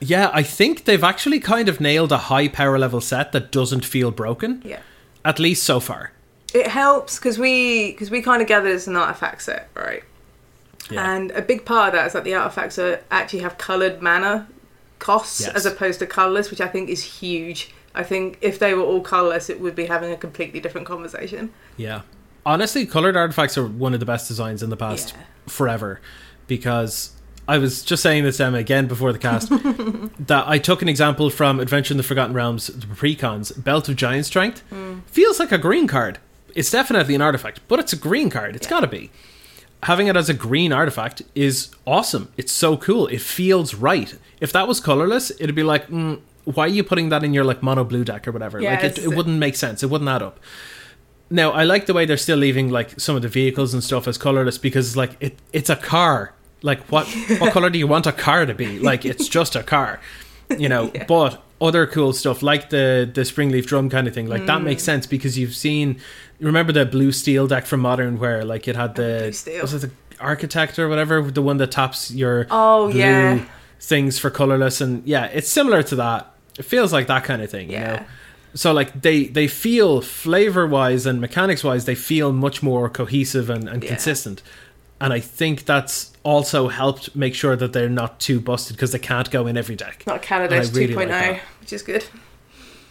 yeah, 0.00 0.30
I 0.34 0.42
think 0.42 0.84
they've 0.84 1.02
actually 1.04 1.40
kind 1.40 1.68
of 1.68 1.80
nailed 1.80 2.12
a 2.12 2.18
high 2.18 2.48
power 2.48 2.78
level 2.78 3.00
set 3.00 3.32
that 3.32 3.50
doesn't 3.50 3.84
feel 3.86 4.10
broken. 4.10 4.60
Yeah. 4.64 4.80
At 5.24 5.38
least 5.38 5.62
so 5.62 5.80
far. 5.80 6.12
It 6.52 6.66
helps 6.66 7.18
because 7.18 7.38
we 7.38 7.92
because 7.92 8.10
we 8.10 8.20
kind 8.20 8.42
of 8.42 8.48
gathered 8.48 8.72
as 8.72 8.86
an 8.86 8.96
artifact 8.96 9.40
set, 9.42 9.70
right? 9.74 10.04
Yeah. 10.90 11.14
And 11.14 11.30
a 11.30 11.40
big 11.40 11.64
part 11.64 11.88
of 11.88 11.92
that 11.94 12.06
is 12.08 12.12
that 12.12 12.24
the 12.24 12.34
artifacts 12.34 12.78
are 12.78 13.00
actually 13.10 13.38
have 13.38 13.56
coloured 13.56 14.02
mana 14.02 14.46
costs 14.98 15.40
Yes. 15.40 15.54
as 15.54 15.64
opposed 15.64 15.98
to 16.00 16.06
colourless, 16.06 16.50
which 16.50 16.60
I 16.60 16.68
think 16.68 16.90
is 16.90 17.02
huge. 17.02 17.72
I 17.94 18.02
think 18.02 18.38
if 18.40 18.58
they 18.58 18.74
were 18.74 18.82
all 18.82 19.00
colourless, 19.00 19.48
it 19.48 19.60
would 19.60 19.74
be 19.76 19.86
having 19.86 20.10
a 20.12 20.16
completely 20.16 20.60
different 20.60 20.86
conversation. 20.86 21.52
Yeah. 21.76 22.02
Honestly, 22.46 22.86
colored 22.86 23.16
artifacts 23.16 23.56
are 23.56 23.66
one 23.66 23.94
of 23.94 24.00
the 24.00 24.06
best 24.06 24.28
designs 24.28 24.62
in 24.62 24.70
the 24.70 24.76
past 24.76 25.14
Yeah. 25.16 25.22
forever 25.46 26.00
because 26.46 27.12
I 27.46 27.58
was 27.58 27.82
just 27.82 28.02
saying 28.02 28.24
this 28.24 28.40
Emma 28.40 28.58
again 28.58 28.86
before 28.86 29.12
the 29.12 29.18
cast 29.18 29.48
that 30.26 30.44
I 30.46 30.58
took 30.58 30.82
an 30.82 30.88
example 30.88 31.30
from 31.30 31.60
Adventure 31.60 31.92
in 31.92 31.98
the 31.98 32.02
Forgotten 32.02 32.34
Realms, 32.34 32.66
the 32.68 32.86
precons, 32.86 33.52
Belt 33.62 33.88
of 33.88 33.96
Giant 33.96 34.26
Strength. 34.26 34.62
Feels 35.06 35.38
like 35.38 35.52
a 35.52 35.58
green 35.58 35.86
card. 35.86 36.18
It's 36.54 36.70
definitely 36.70 37.14
an 37.14 37.22
artifact, 37.22 37.60
but 37.68 37.78
it's 37.78 37.92
a 37.92 37.96
green 37.96 38.30
card. 38.30 38.56
It's 38.56 38.66
Yeah. 38.66 38.70
got 38.70 38.80
to 38.80 38.86
be. 38.86 39.10
Having 39.84 40.06
it 40.06 40.16
as 40.16 40.28
a 40.30 40.34
green 40.34 40.72
artifact 40.72 41.22
is 41.34 41.68
awesome. 41.86 42.28
It's 42.38 42.52
so 42.52 42.76
cool. 42.76 43.06
It 43.08 43.20
feels 43.20 43.74
right. 43.74 44.16
If 44.40 44.50
that 44.52 44.66
was 44.66 44.80
colorless, 44.80 45.30
it'd 45.38 45.54
be 45.54 45.62
like, 45.62 45.88
mm, 45.88 46.20
why 46.44 46.64
are 46.64 46.68
you 46.68 46.84
putting 46.84 47.08
that 47.08 47.24
in 47.24 47.32
your 47.34 47.44
like 47.44 47.62
mono 47.62 47.84
blue 47.84 48.04
deck 48.04 48.26
or 48.28 48.32
whatever? 48.32 48.60
Yeah, 48.60 48.74
like 48.74 48.84
it, 48.84 48.98
it 48.98 49.08
wouldn't 49.14 49.38
make 49.38 49.56
sense. 49.56 49.82
It 49.82 49.88
wouldn't 49.90 50.08
add 50.10 50.22
up. 50.22 50.38
Now 51.30 51.52
I 51.52 51.64
like 51.64 51.86
the 51.86 51.94
way 51.94 52.04
they're 52.04 52.16
still 52.16 52.36
leaving 52.38 52.70
like 52.70 52.98
some 53.00 53.16
of 53.16 53.22
the 53.22 53.28
vehicles 53.28 53.72
and 53.74 53.82
stuff 53.82 54.06
as 54.06 54.18
colorless 54.18 54.58
because 54.58 54.96
like 54.96 55.16
it 55.20 55.38
it's 55.52 55.70
a 55.70 55.76
car. 55.76 56.34
Like 56.62 56.80
what 56.90 57.06
what 57.38 57.52
color 57.52 57.70
do 57.70 57.78
you 57.78 57.86
want 57.86 58.06
a 58.06 58.12
car 58.12 58.46
to 58.46 58.54
be? 58.54 58.78
Like 58.78 59.04
it's 59.04 59.28
just 59.28 59.56
a 59.56 59.62
car, 59.62 60.00
you 60.58 60.68
know. 60.68 60.90
Yeah. 60.94 61.04
But 61.06 61.42
other 61.60 61.86
cool 61.86 62.12
stuff 62.12 62.42
like 62.42 62.68
the 62.70 63.10
the 63.12 63.22
springleaf 63.22 63.64
drum 63.66 63.88
kind 63.88 64.06
of 64.06 64.12
thing, 64.14 64.26
like 64.26 64.44
that 64.46 64.60
Mm. 64.60 64.64
makes 64.64 64.82
sense 64.82 65.06
because 65.06 65.38
you've 65.38 65.54
seen. 65.54 65.98
Remember 66.40 66.72
the 66.72 66.84
blue 66.84 67.12
steel 67.12 67.46
deck 67.46 67.64
from 67.64 67.80
Modern 67.80 68.18
where 68.18 68.44
like 68.44 68.68
it 68.68 68.76
had 68.76 68.94
Blue 68.94 69.26
the 69.28 69.32
steel. 69.32 69.62
was 69.62 69.72
it 69.72 69.80
the 69.82 69.90
architect 70.20 70.78
or 70.78 70.88
whatever 70.88 71.22
the 71.22 71.42
one 71.42 71.56
that 71.56 71.70
taps 71.70 72.10
your 72.10 72.46
Oh, 72.50 72.88
yeah. 72.88 73.44
things 73.80 74.18
for 74.18 74.30
colorless 74.30 74.80
and 74.80 75.06
yeah 75.06 75.26
it's 75.26 75.48
similar 75.48 75.82
to 75.84 75.96
that. 75.96 76.33
It 76.58 76.64
feels 76.64 76.92
like 76.92 77.06
that 77.08 77.24
kind 77.24 77.42
of 77.42 77.50
thing, 77.50 77.70
you 77.70 77.78
know 77.80 78.04
so 78.56 78.72
like 78.72 79.02
they 79.02 79.24
they 79.24 79.48
feel 79.48 80.00
flavor 80.00 80.64
wise 80.64 81.06
and 81.06 81.20
mechanics 81.20 81.64
wise 81.64 81.86
they 81.86 81.94
feel 81.96 82.32
much 82.32 82.62
more 82.62 82.88
cohesive 82.88 83.50
and, 83.50 83.68
and 83.68 83.82
Yeah. 83.82 83.88
consistent 83.90 84.42
and 85.00 85.12
i 85.12 85.18
think 85.18 85.64
that's 85.64 86.12
also 86.22 86.68
helped 86.68 87.16
make 87.16 87.34
sure 87.34 87.56
that 87.56 87.72
they're 87.72 87.88
not 87.88 88.20
too 88.20 88.38
busted 88.38 88.76
because 88.76 88.92
they 88.92 89.00
can't 89.00 89.28
go 89.32 89.48
in 89.48 89.56
every 89.56 89.74
deck 89.74 90.04
Not 90.06 90.22
Canada 90.22 90.54
I 90.54 90.60
2.0, 90.60 90.74
really 90.76 90.94
like 91.06 91.40
which 91.60 91.72
is 91.72 91.82
good. 91.82 92.04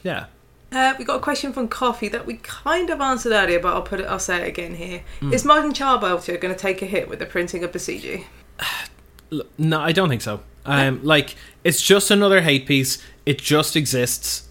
yeah 0.03 0.25
Uh, 0.73 0.95
we 0.99 1.05
got 1.05 1.15
a 1.15 1.21
question 1.21 1.53
from 1.53 1.69
Coffee 1.69 2.09
that 2.09 2.25
we 2.25 2.33
kind 2.43 2.89
of 2.89 2.99
answered 2.99 3.31
earlier, 3.31 3.59
but 3.59 3.73
I'll 3.73 3.83
put 3.83 3.99
it. 4.01 4.07
I'll 4.07 4.17
say 4.19 4.41
it 4.41 4.47
again 4.47 4.73
here. 4.75 5.03
Hmm. 5.19 5.31
Is 5.31 5.45
Modern 5.45 5.71
Charbelcher 5.71 6.41
going 6.41 6.53
to 6.53 6.59
take 6.59 6.81
a 6.81 6.87
hit 6.87 7.07
with 7.07 7.19
the 7.19 7.25
printing 7.27 7.63
of 7.63 7.71
Besiege? 7.71 8.23
L- 9.31 9.43
no 9.57 9.79
i 9.79 9.91
don't 9.93 10.09
think 10.09 10.21
so 10.21 10.41
um 10.65 11.01
like 11.03 11.35
it's 11.63 11.81
just 11.81 12.11
another 12.11 12.41
hate 12.41 12.65
piece. 12.65 13.01
It 13.25 13.37
just 13.39 13.75
exists. 13.75 14.47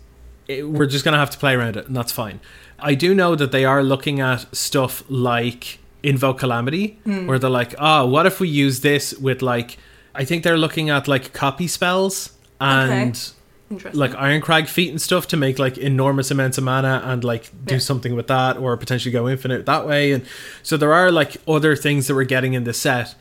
It, 0.48 0.68
we're 0.68 0.86
just 0.86 1.04
gonna 1.04 1.18
have 1.18 1.30
to 1.30 1.38
play 1.38 1.54
around 1.54 1.76
it 1.76 1.86
and 1.86 1.96
that's 1.96 2.12
fine. 2.12 2.40
I 2.78 2.94
do 2.94 3.14
know 3.14 3.34
that 3.36 3.52
they 3.52 3.64
are 3.64 3.82
looking 3.82 4.18
at 4.20 4.54
stuff 4.54 5.04
like 5.08 5.78
invoke 6.02 6.38
calamity 6.40 6.98
where 7.04 7.38
they're 7.38 7.48
like 7.48 7.74
oh 7.78 8.04
what 8.06 8.26
if 8.26 8.40
we 8.40 8.48
use 8.48 8.80
this 8.80 9.14
with 9.18 9.40
like 9.40 9.78
i 10.16 10.24
think 10.24 10.42
they're 10.42 10.58
looking 10.58 10.90
at 10.90 11.06
like 11.06 11.32
copy 11.32 11.68
spells 11.68 12.32
and 12.60 13.32
Interesting. 13.70 14.00
like 14.00 14.10
Irencrag 14.10 14.66
Feat 14.68 14.90
and 14.90 15.00
stuff 15.00 15.28
to 15.28 15.36
make 15.36 15.60
like 15.60 15.78
enormous 15.78 16.32
amounts 16.32 16.58
of 16.58 16.64
mana 16.64 17.02
and 17.04 17.22
like 17.22 17.50
do 17.64 17.74
Yeah. 17.74 17.78
something 17.78 18.16
with 18.16 18.26
that 18.26 18.56
or 18.56 18.76
potentially 18.76 19.12
go 19.12 19.28
infinite 19.28 19.64
that 19.66 19.86
way. 19.86 20.10
And 20.12 20.24
so 20.64 20.76
there 20.76 20.92
are 20.92 21.10
like 21.12 21.36
other 21.48 21.76
things 21.76 22.08
that 22.08 22.14
we're 22.16 22.24
getting 22.24 22.52
in 22.54 22.64
the 22.64 22.74
set 22.74 23.14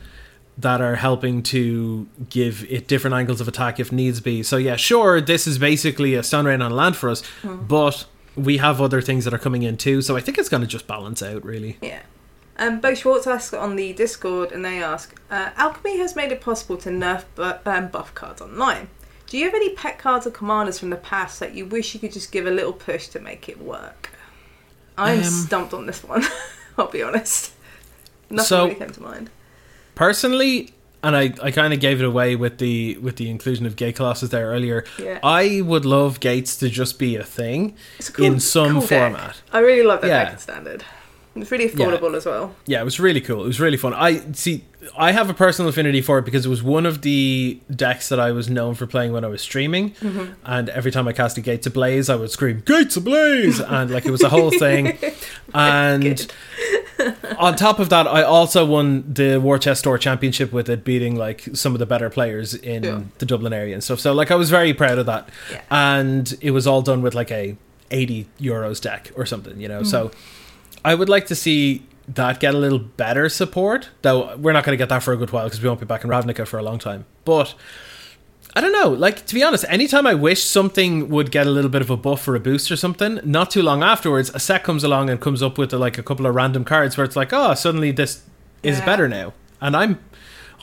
that 0.58 0.80
are 0.80 0.96
helping 0.96 1.42
to 1.42 2.06
give 2.28 2.64
it 2.70 2.86
different 2.86 3.14
angles 3.14 3.40
of 3.40 3.48
attack 3.48 3.80
if 3.80 3.90
needs 3.90 4.20
be. 4.20 4.42
So 4.42 4.56
yeah, 4.58 4.76
sure, 4.76 5.20
this 5.20 5.46
is 5.46 5.58
basically 5.58 6.14
a 6.14 6.22
Stone 6.22 6.44
Rain 6.46 6.60
on 6.62 6.70
land 6.72 6.96
for 6.96 7.08
us, 7.08 7.22
but 7.42 8.04
we 8.36 8.58
have 8.58 8.80
other 8.80 9.00
things 9.00 9.24
that 9.24 9.32
are 9.34 9.38
coming 9.38 9.62
in 9.62 9.76
too. 9.76 10.02
So 10.02 10.16
I 10.16 10.20
think 10.20 10.38
it's 10.38 10.48
going 10.48 10.60
to 10.62 10.66
just 10.66 10.86
balance 10.86 11.22
out 11.22 11.44
really. 11.44 11.78
Yeah. 11.80 12.00
Um, 12.58 12.80
Bo 12.80 12.94
Schwartz 12.94 13.26
asks 13.26 13.54
on 13.54 13.76
the 13.76 13.94
Discord, 13.94 14.52
and 14.52 14.62
they 14.62 14.82
ask, 14.82 15.18
uh, 15.30 15.50
Alchemy 15.56 15.96
has 15.98 16.14
made 16.14 16.30
it 16.32 16.42
possible 16.42 16.76
to 16.78 16.90
nerf 16.90 17.24
bu- 17.34 17.54
um, 17.68 17.88
buff 17.88 18.14
cards 18.14 18.42
online. 18.42 18.88
Do 19.26 19.38
you 19.38 19.46
have 19.46 19.54
any 19.54 19.74
pet 19.74 19.98
cards 19.98 20.26
or 20.26 20.30
commanders 20.30 20.78
from 20.78 20.90
the 20.90 20.96
past 20.96 21.40
that 21.40 21.54
you 21.54 21.64
wish 21.64 21.94
you 21.94 21.98
could 22.00 22.12
just 22.12 22.30
give 22.30 22.46
a 22.46 22.50
little 22.50 22.74
push 22.74 23.08
to 23.08 23.20
make 23.20 23.48
it 23.48 23.58
work? 23.60 24.10
I'm 24.98 25.20
Um, 25.20 25.24
stumped 25.24 25.72
on 25.72 25.86
this 25.86 26.04
one. 26.04 26.22
I'll 26.78 26.88
be 26.90 27.02
honest. 27.02 27.52
Nothing 28.28 28.46
so- 28.46 28.64
really 28.66 28.74
came 28.78 28.90
to 28.90 29.02
mind. 29.02 29.30
Personally, 29.94 30.70
and 31.02 31.16
I, 31.16 31.34
I 31.42 31.50
kind 31.50 31.72
of 31.74 31.80
gave 31.80 32.00
it 32.00 32.04
away 32.04 32.36
with 32.36 32.58
the 32.58 32.96
with 32.98 33.16
the 33.16 33.28
inclusion 33.30 33.66
of 33.66 33.76
Gate 33.76 33.96
Colossus 33.96 34.30
there 34.30 34.46
earlier. 34.46 34.84
Yeah. 34.98 35.18
I 35.22 35.60
would 35.62 35.84
love 35.84 36.20
Gates 36.20 36.56
to 36.58 36.68
just 36.68 36.98
be 36.98 37.16
a 37.16 37.24
thing 37.24 37.74
a 38.00 38.12
cool- 38.12 38.24
in 38.24 38.40
some 38.40 38.72
cool 38.72 38.80
format. 38.82 39.42
I 39.52 39.58
really 39.60 39.82
love 39.86 40.00
that 40.02 40.08
Yeah. 40.08 40.36
standard. 40.36 40.84
It's 41.34 41.50
really 41.50 41.68
affordable 41.68 42.14
as 42.14 42.26
well. 42.26 42.54
Yeah, 42.66 42.82
it 42.82 42.84
was 42.84 43.00
really 43.00 43.20
cool. 43.22 43.42
It 43.44 43.46
was 43.46 43.58
really 43.60 43.78
fun. 43.78 43.94
I 43.94 44.20
see. 44.32 44.64
I 44.98 45.12
have 45.12 45.30
a 45.30 45.34
personal 45.34 45.68
affinity 45.70 46.02
for 46.02 46.18
it 46.18 46.24
because 46.24 46.44
it 46.44 46.48
was 46.48 46.62
one 46.62 46.84
of 46.86 47.02
the 47.02 47.58
decks 47.74 48.08
that 48.10 48.18
I 48.20 48.32
was 48.32 48.50
known 48.50 48.74
for 48.74 48.86
playing 48.86 49.12
when 49.12 49.24
I 49.24 49.28
was 49.28 49.40
streaming, 49.40 49.92
Mm-hmm. 49.92 50.32
and 50.44 50.68
every 50.68 50.90
time 50.90 51.06
I 51.08 51.12
cast 51.12 51.38
a 51.38 51.40
Gates 51.40 51.66
Ablaze, 51.66 52.10
I 52.10 52.16
would 52.16 52.30
scream 52.30 52.62
"Gates 52.66 52.96
Ablaze, 52.96 53.60
and 53.60 53.90
like 53.90 54.04
it 54.04 54.10
was 54.10 54.22
a 54.22 54.28
whole 54.28 54.50
thing. 54.50 54.98
And 55.54 56.32
on 57.38 57.56
top 57.56 57.78
of 57.78 57.88
that, 57.90 58.06
I 58.06 58.22
also 58.22 58.64
won 58.64 59.04
the 59.12 59.38
War 59.38 59.58
Chest 59.58 59.80
Store 59.80 59.98
Championship 59.98 60.52
with 60.52 60.68
it, 60.68 60.84
beating 60.84 61.16
like 61.16 61.48
some 61.54 61.72
of 61.74 61.78
the 61.78 61.86
better 61.86 62.10
players 62.10 62.54
in 62.54 62.82
Yeah. 62.84 63.02
the 63.18 63.26
Dublin 63.26 63.52
area 63.52 63.74
and 63.74 63.82
stuff. 63.84 64.00
So 64.00 64.12
like 64.12 64.30
I 64.30 64.34
was 64.34 64.50
very 64.50 64.72
proud 64.74 64.98
of 64.98 65.06
that, 65.06 65.28
Yeah. 65.50 65.60
and 65.70 66.34
it 66.40 66.50
was 66.52 66.66
all 66.66 66.82
done 66.82 67.02
with 67.02 67.14
like 67.14 67.30
a 67.30 67.56
eighty 67.90 68.26
euros 68.40 68.80
deck 68.80 69.12
or 69.16 69.26
something, 69.26 69.60
you 69.60 69.68
know. 69.68 69.82
So 69.82 70.10
I 70.84 70.94
would 70.94 71.08
like 71.08 71.26
to 71.26 71.34
see 71.34 71.86
that 72.08 72.40
get 72.40 72.54
a 72.54 72.58
little 72.58 72.78
better 72.78 73.28
support, 73.28 73.90
though 74.02 74.36
we're 74.36 74.52
not 74.52 74.64
going 74.64 74.72
to 74.76 74.82
get 74.82 74.88
that 74.88 75.02
for 75.02 75.12
a 75.12 75.16
good 75.16 75.30
while 75.30 75.44
because 75.44 75.62
we 75.62 75.68
won't 75.68 75.80
be 75.80 75.86
back 75.86 76.02
in 76.04 76.10
Ravnica 76.10 76.46
for 76.46 76.58
a 76.58 76.62
long 76.62 76.78
time. 76.78 77.04
But 77.24 77.54
I 78.54 78.60
don't 78.60 78.72
know. 78.72 78.88
Like 78.90 79.24
to 79.26 79.34
be 79.34 79.42
honest, 79.42 79.64
anytime 79.68 80.06
I 80.06 80.14
wish 80.14 80.42
something 80.42 81.08
would 81.08 81.30
get 81.30 81.46
a 81.46 81.50
little 81.50 81.70
bit 81.70 81.80
of 81.80 81.90
a 81.90 81.96
buff 81.96 82.26
or 82.26 82.34
a 82.34 82.40
boost 82.40 82.70
or 82.70 82.76
something, 82.76 83.20
not 83.24 83.50
too 83.50 83.62
long 83.62 83.82
afterwards, 83.82 84.30
a 84.34 84.40
set 84.40 84.64
comes 84.64 84.82
along 84.84 85.08
and 85.10 85.20
comes 85.20 85.42
up 85.42 85.56
with 85.58 85.72
like 85.72 85.96
a 85.96 86.02
couple 86.02 86.26
of 86.26 86.34
random 86.34 86.64
cards 86.64 86.96
where 86.96 87.04
it's 87.04 87.16
like, 87.16 87.32
oh, 87.32 87.54
suddenly 87.54 87.92
this 87.92 88.22
is 88.62 88.78
Yeah. 88.78 88.84
better 88.86 89.08
now, 89.08 89.32
and 89.60 89.76
I'm. 89.76 89.98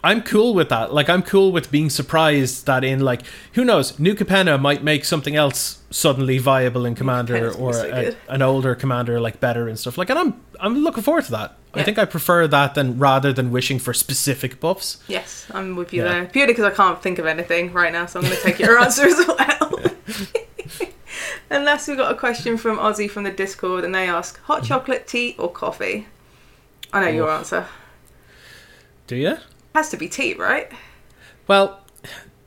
I'm 0.03 0.21
cool 0.21 0.53
with 0.53 0.69
that. 0.69 0.93
Like 0.93 1.09
I'm 1.09 1.21
cool 1.23 1.51
with 1.51 1.71
being 1.71 1.89
surprised 1.89 2.65
that 2.65 2.83
in 2.83 2.99
like 3.01 3.21
who 3.53 3.65
knows, 3.65 3.99
New 3.99 4.15
Capenna 4.15 4.59
might 4.59 4.83
make 4.83 5.05
something 5.05 5.35
else 5.35 5.81
suddenly 5.91 6.37
viable 6.37 6.85
in 6.85 6.95
Commander 6.95 7.51
or 7.51 7.73
so 7.73 8.15
a, 8.29 8.31
an 8.33 8.41
older 8.41 8.75
commander 8.75 9.19
like 9.19 9.39
better 9.39 9.67
and 9.67 9.77
stuff. 9.77 9.97
Like 9.97 10.09
and 10.09 10.19
I'm 10.19 10.41
I'm 10.59 10.77
looking 10.83 11.03
forward 11.03 11.25
to 11.25 11.31
that. 11.31 11.55
I 11.73 11.83
think 11.83 11.99
I 11.99 12.05
prefer 12.05 12.47
that 12.47 12.73
than 12.73 12.97
rather 12.97 13.31
than 13.31 13.51
wishing 13.51 13.77
for 13.77 13.93
specific 13.93 14.59
buffs. 14.59 14.97
Yes, 15.07 15.45
I'm 15.53 15.75
with 15.75 15.93
you 15.93 16.03
Yeah. 16.03 16.09
there. 16.09 16.25
Purely 16.25 16.53
because 16.53 16.65
I 16.65 16.71
can't 16.71 17.01
think 17.01 17.19
of 17.19 17.27
anything 17.27 17.71
right 17.73 17.93
now, 17.93 18.07
so 18.07 18.19
I'm 18.19 18.25
going 18.25 18.35
to 18.37 18.41
take 18.41 18.57
your 18.59 18.79
answer 18.79 19.03
as 19.05 19.27
well. 19.27 19.79
Unless 21.51 21.87
we've 21.87 21.97
got 21.97 22.11
a 22.11 22.15
question 22.15 22.57
from 22.57 22.77
Ozzy 22.77 23.09
from 23.09 23.23
the 23.23 23.31
Discord, 23.31 23.83
and 23.83 23.93
they 23.93 24.07
ask 24.07 24.39
hot 24.41 24.59
mm-hmm. 24.59 24.67
chocolate, 24.67 25.07
tea, 25.07 25.35
or 25.37 25.51
coffee. 25.51 26.07
I 26.91 27.01
know 27.01 27.07
your 27.09 27.29
Oh. 27.29 27.37
answer. 27.37 27.67
Do 29.05 29.15
you? 29.15 29.37
Has 29.75 29.89
to 29.89 29.97
be 29.97 30.07
tea, 30.07 30.33
right? 30.33 30.71
Well, 31.47 31.81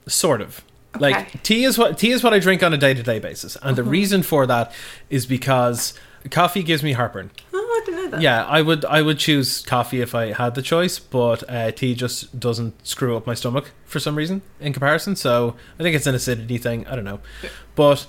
sort 0.06 0.40
of. 0.40 0.62
Okay. 0.96 1.00
Like 1.00 1.42
tea 1.42 1.64
is 1.64 1.78
what 1.78 1.96
tea 1.98 2.10
is 2.10 2.22
what 2.22 2.34
I 2.34 2.38
drink 2.38 2.62
on 2.62 2.74
a 2.74 2.76
day 2.76 2.92
to 2.92 3.02
day 3.02 3.18
basis, 3.18 3.56
and 3.62 3.76
the 3.76 3.82
reason 3.82 4.22
for 4.22 4.46
that 4.46 4.72
is 5.08 5.24
because 5.24 5.94
coffee 6.30 6.62
gives 6.62 6.82
me 6.82 6.92
heartburn. 6.92 7.30
Oh, 7.54 7.80
I 7.82 7.84
didn't 7.86 8.04
know 8.04 8.10
that. 8.10 8.20
Yeah, 8.20 8.44
I 8.44 8.60
would 8.60 8.84
I 8.84 9.00
would 9.00 9.18
choose 9.18 9.62
coffee 9.62 10.02
if 10.02 10.14
I 10.14 10.32
had 10.32 10.54
the 10.54 10.60
choice, 10.60 10.98
but 10.98 11.48
uh, 11.48 11.70
tea 11.70 11.94
just 11.94 12.38
doesn't 12.38 12.86
screw 12.86 13.16
up 13.16 13.26
my 13.26 13.32
stomach 13.32 13.70
for 13.86 14.00
some 14.00 14.16
reason 14.16 14.42
in 14.60 14.74
comparison. 14.74 15.16
So 15.16 15.56
I 15.78 15.82
think 15.82 15.96
it's 15.96 16.06
an 16.06 16.14
acidity 16.14 16.58
thing. 16.58 16.86
I 16.86 16.94
don't 16.94 17.04
know, 17.04 17.20
but 17.74 18.06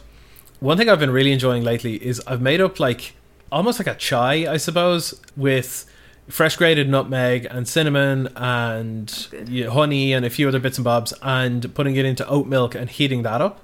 one 0.59 0.78
thing 0.78 0.89
I've 0.89 0.99
been 0.99 1.11
really 1.11 1.32
enjoying 1.32 1.64
lately 1.64 1.95
is 2.05 2.22
I've 2.28 2.41
made 2.41 2.59
up 2.59 2.82
like 2.82 3.16
almost 3.49 3.80
like 3.80 3.88
a 3.88 3.95
chai, 3.95 4.51
I 4.51 4.57
suppose, 4.57 5.22
with 5.38 5.86
fresh 6.30 6.55
grated 6.55 6.89
nutmeg 6.89 7.45
and 7.49 7.67
cinnamon 7.67 8.30
and 8.36 9.28
oh, 9.34 9.43
yeah, 9.47 9.69
honey 9.69 10.13
and 10.13 10.26
a 10.26 10.30
few 10.30 10.47
other 10.47 10.59
bits 10.59 10.78
and 10.78 10.86
bobs, 10.86 11.13
and 11.21 11.74
putting 11.76 11.95
it 11.95 12.05
into 12.05 12.28
oat 12.28 12.47
milk 12.47 12.76
and 12.76 12.89
heating 12.89 13.24
that 13.24 13.41
up, 13.41 13.61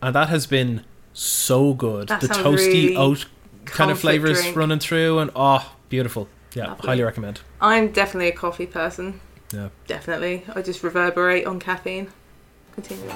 and 0.00 0.14
that 0.14 0.28
has 0.28 0.46
been 0.46 0.84
so 1.12 1.74
good. 1.74 2.08
That 2.08 2.20
the 2.20 2.28
toasty 2.28 2.66
really 2.66 2.96
oat 2.96 3.26
kind 3.64 3.90
of 3.90 3.98
flavors 4.00 4.40
drink. 4.40 4.56
running 4.56 4.78
through, 4.78 5.18
and 5.18 5.30
oh, 5.36 5.74
beautiful. 5.88 6.28
Yeah, 6.54 6.68
Lovely. 6.68 6.86
highly 6.86 7.02
recommend. 7.02 7.40
I'm 7.60 7.92
definitely 7.92 8.28
a 8.28 8.32
coffee 8.32 8.66
person. 8.66 9.20
Yeah. 9.52 9.68
Definitely. 9.86 10.44
I 10.54 10.62
just 10.62 10.82
reverberate 10.82 11.46
on 11.46 11.60
caffeine. 11.60 12.08
Continue. 12.74 13.10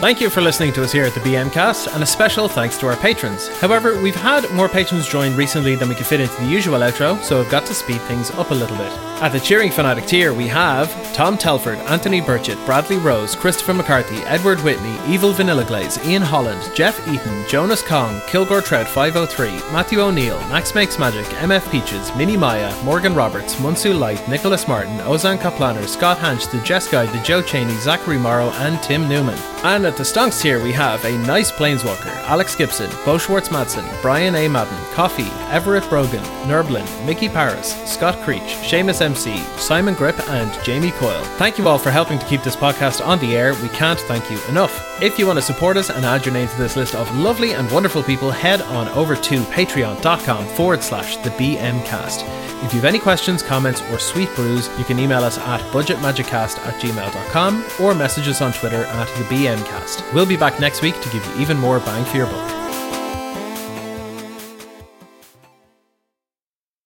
Thank 0.00 0.22
you 0.22 0.30
for 0.30 0.40
listening 0.40 0.72
to 0.72 0.82
us 0.82 0.92
here 0.92 1.04
at 1.04 1.12
the 1.12 1.20
BM 1.20 1.52
Cast, 1.52 1.88
and 1.88 2.02
a 2.02 2.06
special 2.06 2.48
thanks 2.48 2.78
to 2.78 2.86
our 2.86 2.96
patrons. 2.96 3.48
However, 3.58 4.00
we've 4.00 4.16
had 4.16 4.50
more 4.52 4.66
patrons 4.66 5.06
join 5.06 5.36
recently 5.36 5.74
than 5.74 5.90
we 5.90 5.94
could 5.94 6.06
fit 6.06 6.20
into 6.20 6.34
the 6.36 6.46
usual 6.46 6.78
outro, 6.78 7.22
so 7.22 7.38
I've 7.38 7.50
got 7.50 7.66
to 7.66 7.74
speed 7.74 8.00
things 8.02 8.30
up 8.30 8.50
a 8.50 8.54
little 8.54 8.78
bit. 8.78 8.90
At 9.20 9.32
the 9.32 9.38
Cheering 9.38 9.70
Fanatic 9.70 10.06
tier, 10.06 10.32
we 10.32 10.48
have 10.48 10.90
Tom 11.12 11.36
Telford, 11.36 11.76
Anthony 11.80 12.22
Burchett, 12.22 12.64
Bradley 12.64 12.96
Rose, 12.96 13.36
Christopher 13.36 13.74
McCarthy, 13.74 14.16
Edward 14.24 14.58
Whitney, 14.60 14.96
Evil 15.06 15.32
Vanilla 15.32 15.66
Glaze, 15.66 16.02
Ian 16.06 16.22
Holland, 16.22 16.62
Jeff 16.74 17.06
Eaton, 17.06 17.46
Jonas 17.46 17.82
Kong, 17.82 18.22
Kilgore 18.26 18.62
Tread 18.62 18.88
503, 18.88 19.50
Matthew 19.70 20.00
O'Neill, 20.00 20.38
Max 20.48 20.74
Makes 20.74 20.98
Magic, 20.98 21.26
MF 21.26 21.70
Peaches, 21.70 22.16
Mini 22.16 22.38
Maya, 22.38 22.74
Morgan 22.82 23.14
Roberts, 23.14 23.56
Munsu 23.56 23.96
Light, 23.96 24.26
Nicholas 24.26 24.66
Martin, 24.66 24.96
Ozan 25.00 25.36
Kaplaner, 25.36 25.86
Scott 25.86 26.16
Hanch, 26.16 26.46
The 26.46 26.62
Jess 26.62 26.88
Guy, 26.90 27.04
The 27.04 27.22
Joe 27.22 27.42
Cheney, 27.42 27.74
Zachary 27.74 28.16
Morrow, 28.16 28.48
and 28.52 28.82
Tim 28.82 29.06
Newman. 29.06 29.38
And 29.62 29.89
at 29.90 29.96
the 29.96 30.04
Stonks 30.04 30.40
tier, 30.40 30.62
we 30.62 30.70
have 30.72 31.04
a 31.04 31.18
nice 31.26 31.50
Planeswalker, 31.50 32.14
Alex 32.28 32.54
Gibson, 32.54 32.88
Bo 33.04 33.18
Schwartz 33.18 33.48
Madsen, 33.48 33.84
Brian 34.00 34.36
A. 34.36 34.46
Madden, 34.46 34.78
Coffee, 34.94 35.28
Everett 35.50 35.88
Brogan, 35.88 36.22
Nerblin, 36.46 36.86
Mickey 37.04 37.28
Paris, 37.28 37.74
Scott 37.90 38.16
Creech, 38.22 38.40
Seamus 38.40 39.00
MC, 39.00 39.36
Simon 39.58 39.94
Grip, 39.94 40.16
and 40.28 40.64
Jamie 40.64 40.92
Coyle. 40.92 41.24
Thank 41.38 41.58
you 41.58 41.66
all 41.66 41.78
for 41.78 41.90
helping 41.90 42.20
to 42.20 42.26
keep 42.26 42.42
this 42.42 42.54
podcast 42.54 43.04
on 43.04 43.18
the 43.18 43.36
air. 43.36 43.54
We 43.54 43.68
can't 43.70 43.98
thank 44.00 44.30
you 44.30 44.38
enough. 44.48 45.02
If 45.02 45.18
you 45.18 45.26
want 45.26 45.38
to 45.38 45.44
support 45.44 45.76
us 45.76 45.90
and 45.90 46.04
add 46.04 46.24
your 46.24 46.34
name 46.34 46.48
to 46.48 46.56
this 46.56 46.76
list 46.76 46.94
of 46.94 47.12
lovely 47.16 47.54
and 47.54 47.70
wonderful 47.72 48.04
people, 48.04 48.30
head 48.30 48.62
on 48.62 48.86
over 48.90 49.16
to 49.16 49.40
patreon.com 49.42 50.46
forward 50.46 50.84
slash 50.84 51.16
the 51.18 51.30
BMcast. 51.30 52.24
If 52.62 52.74
you 52.74 52.80
have 52.80 52.84
any 52.84 52.98
questions, 52.98 53.42
comments, 53.42 53.80
or 53.90 53.98
sweet 53.98 54.28
brews, 54.36 54.68
you 54.78 54.84
can 54.84 54.98
email 54.98 55.24
us 55.24 55.38
at 55.38 55.60
budgetmagiccast 55.72 56.58
at 56.58 56.74
gmail.com 56.80 57.64
or 57.80 57.94
message 57.94 58.28
us 58.28 58.42
on 58.42 58.52
Twitter 58.52 58.84
at 58.84 59.08
the 59.16 59.24
BMcast. 59.24 59.79
We'll 60.12 60.26
be 60.26 60.36
back 60.36 60.60
next 60.60 60.82
week 60.82 61.00
to 61.00 61.08
give 61.10 61.24
you 61.26 61.34
even 61.40 61.58
more 61.58 61.80
bang 61.80 62.04
for 62.04 62.16
your 62.16 62.26
buck. 62.26 62.59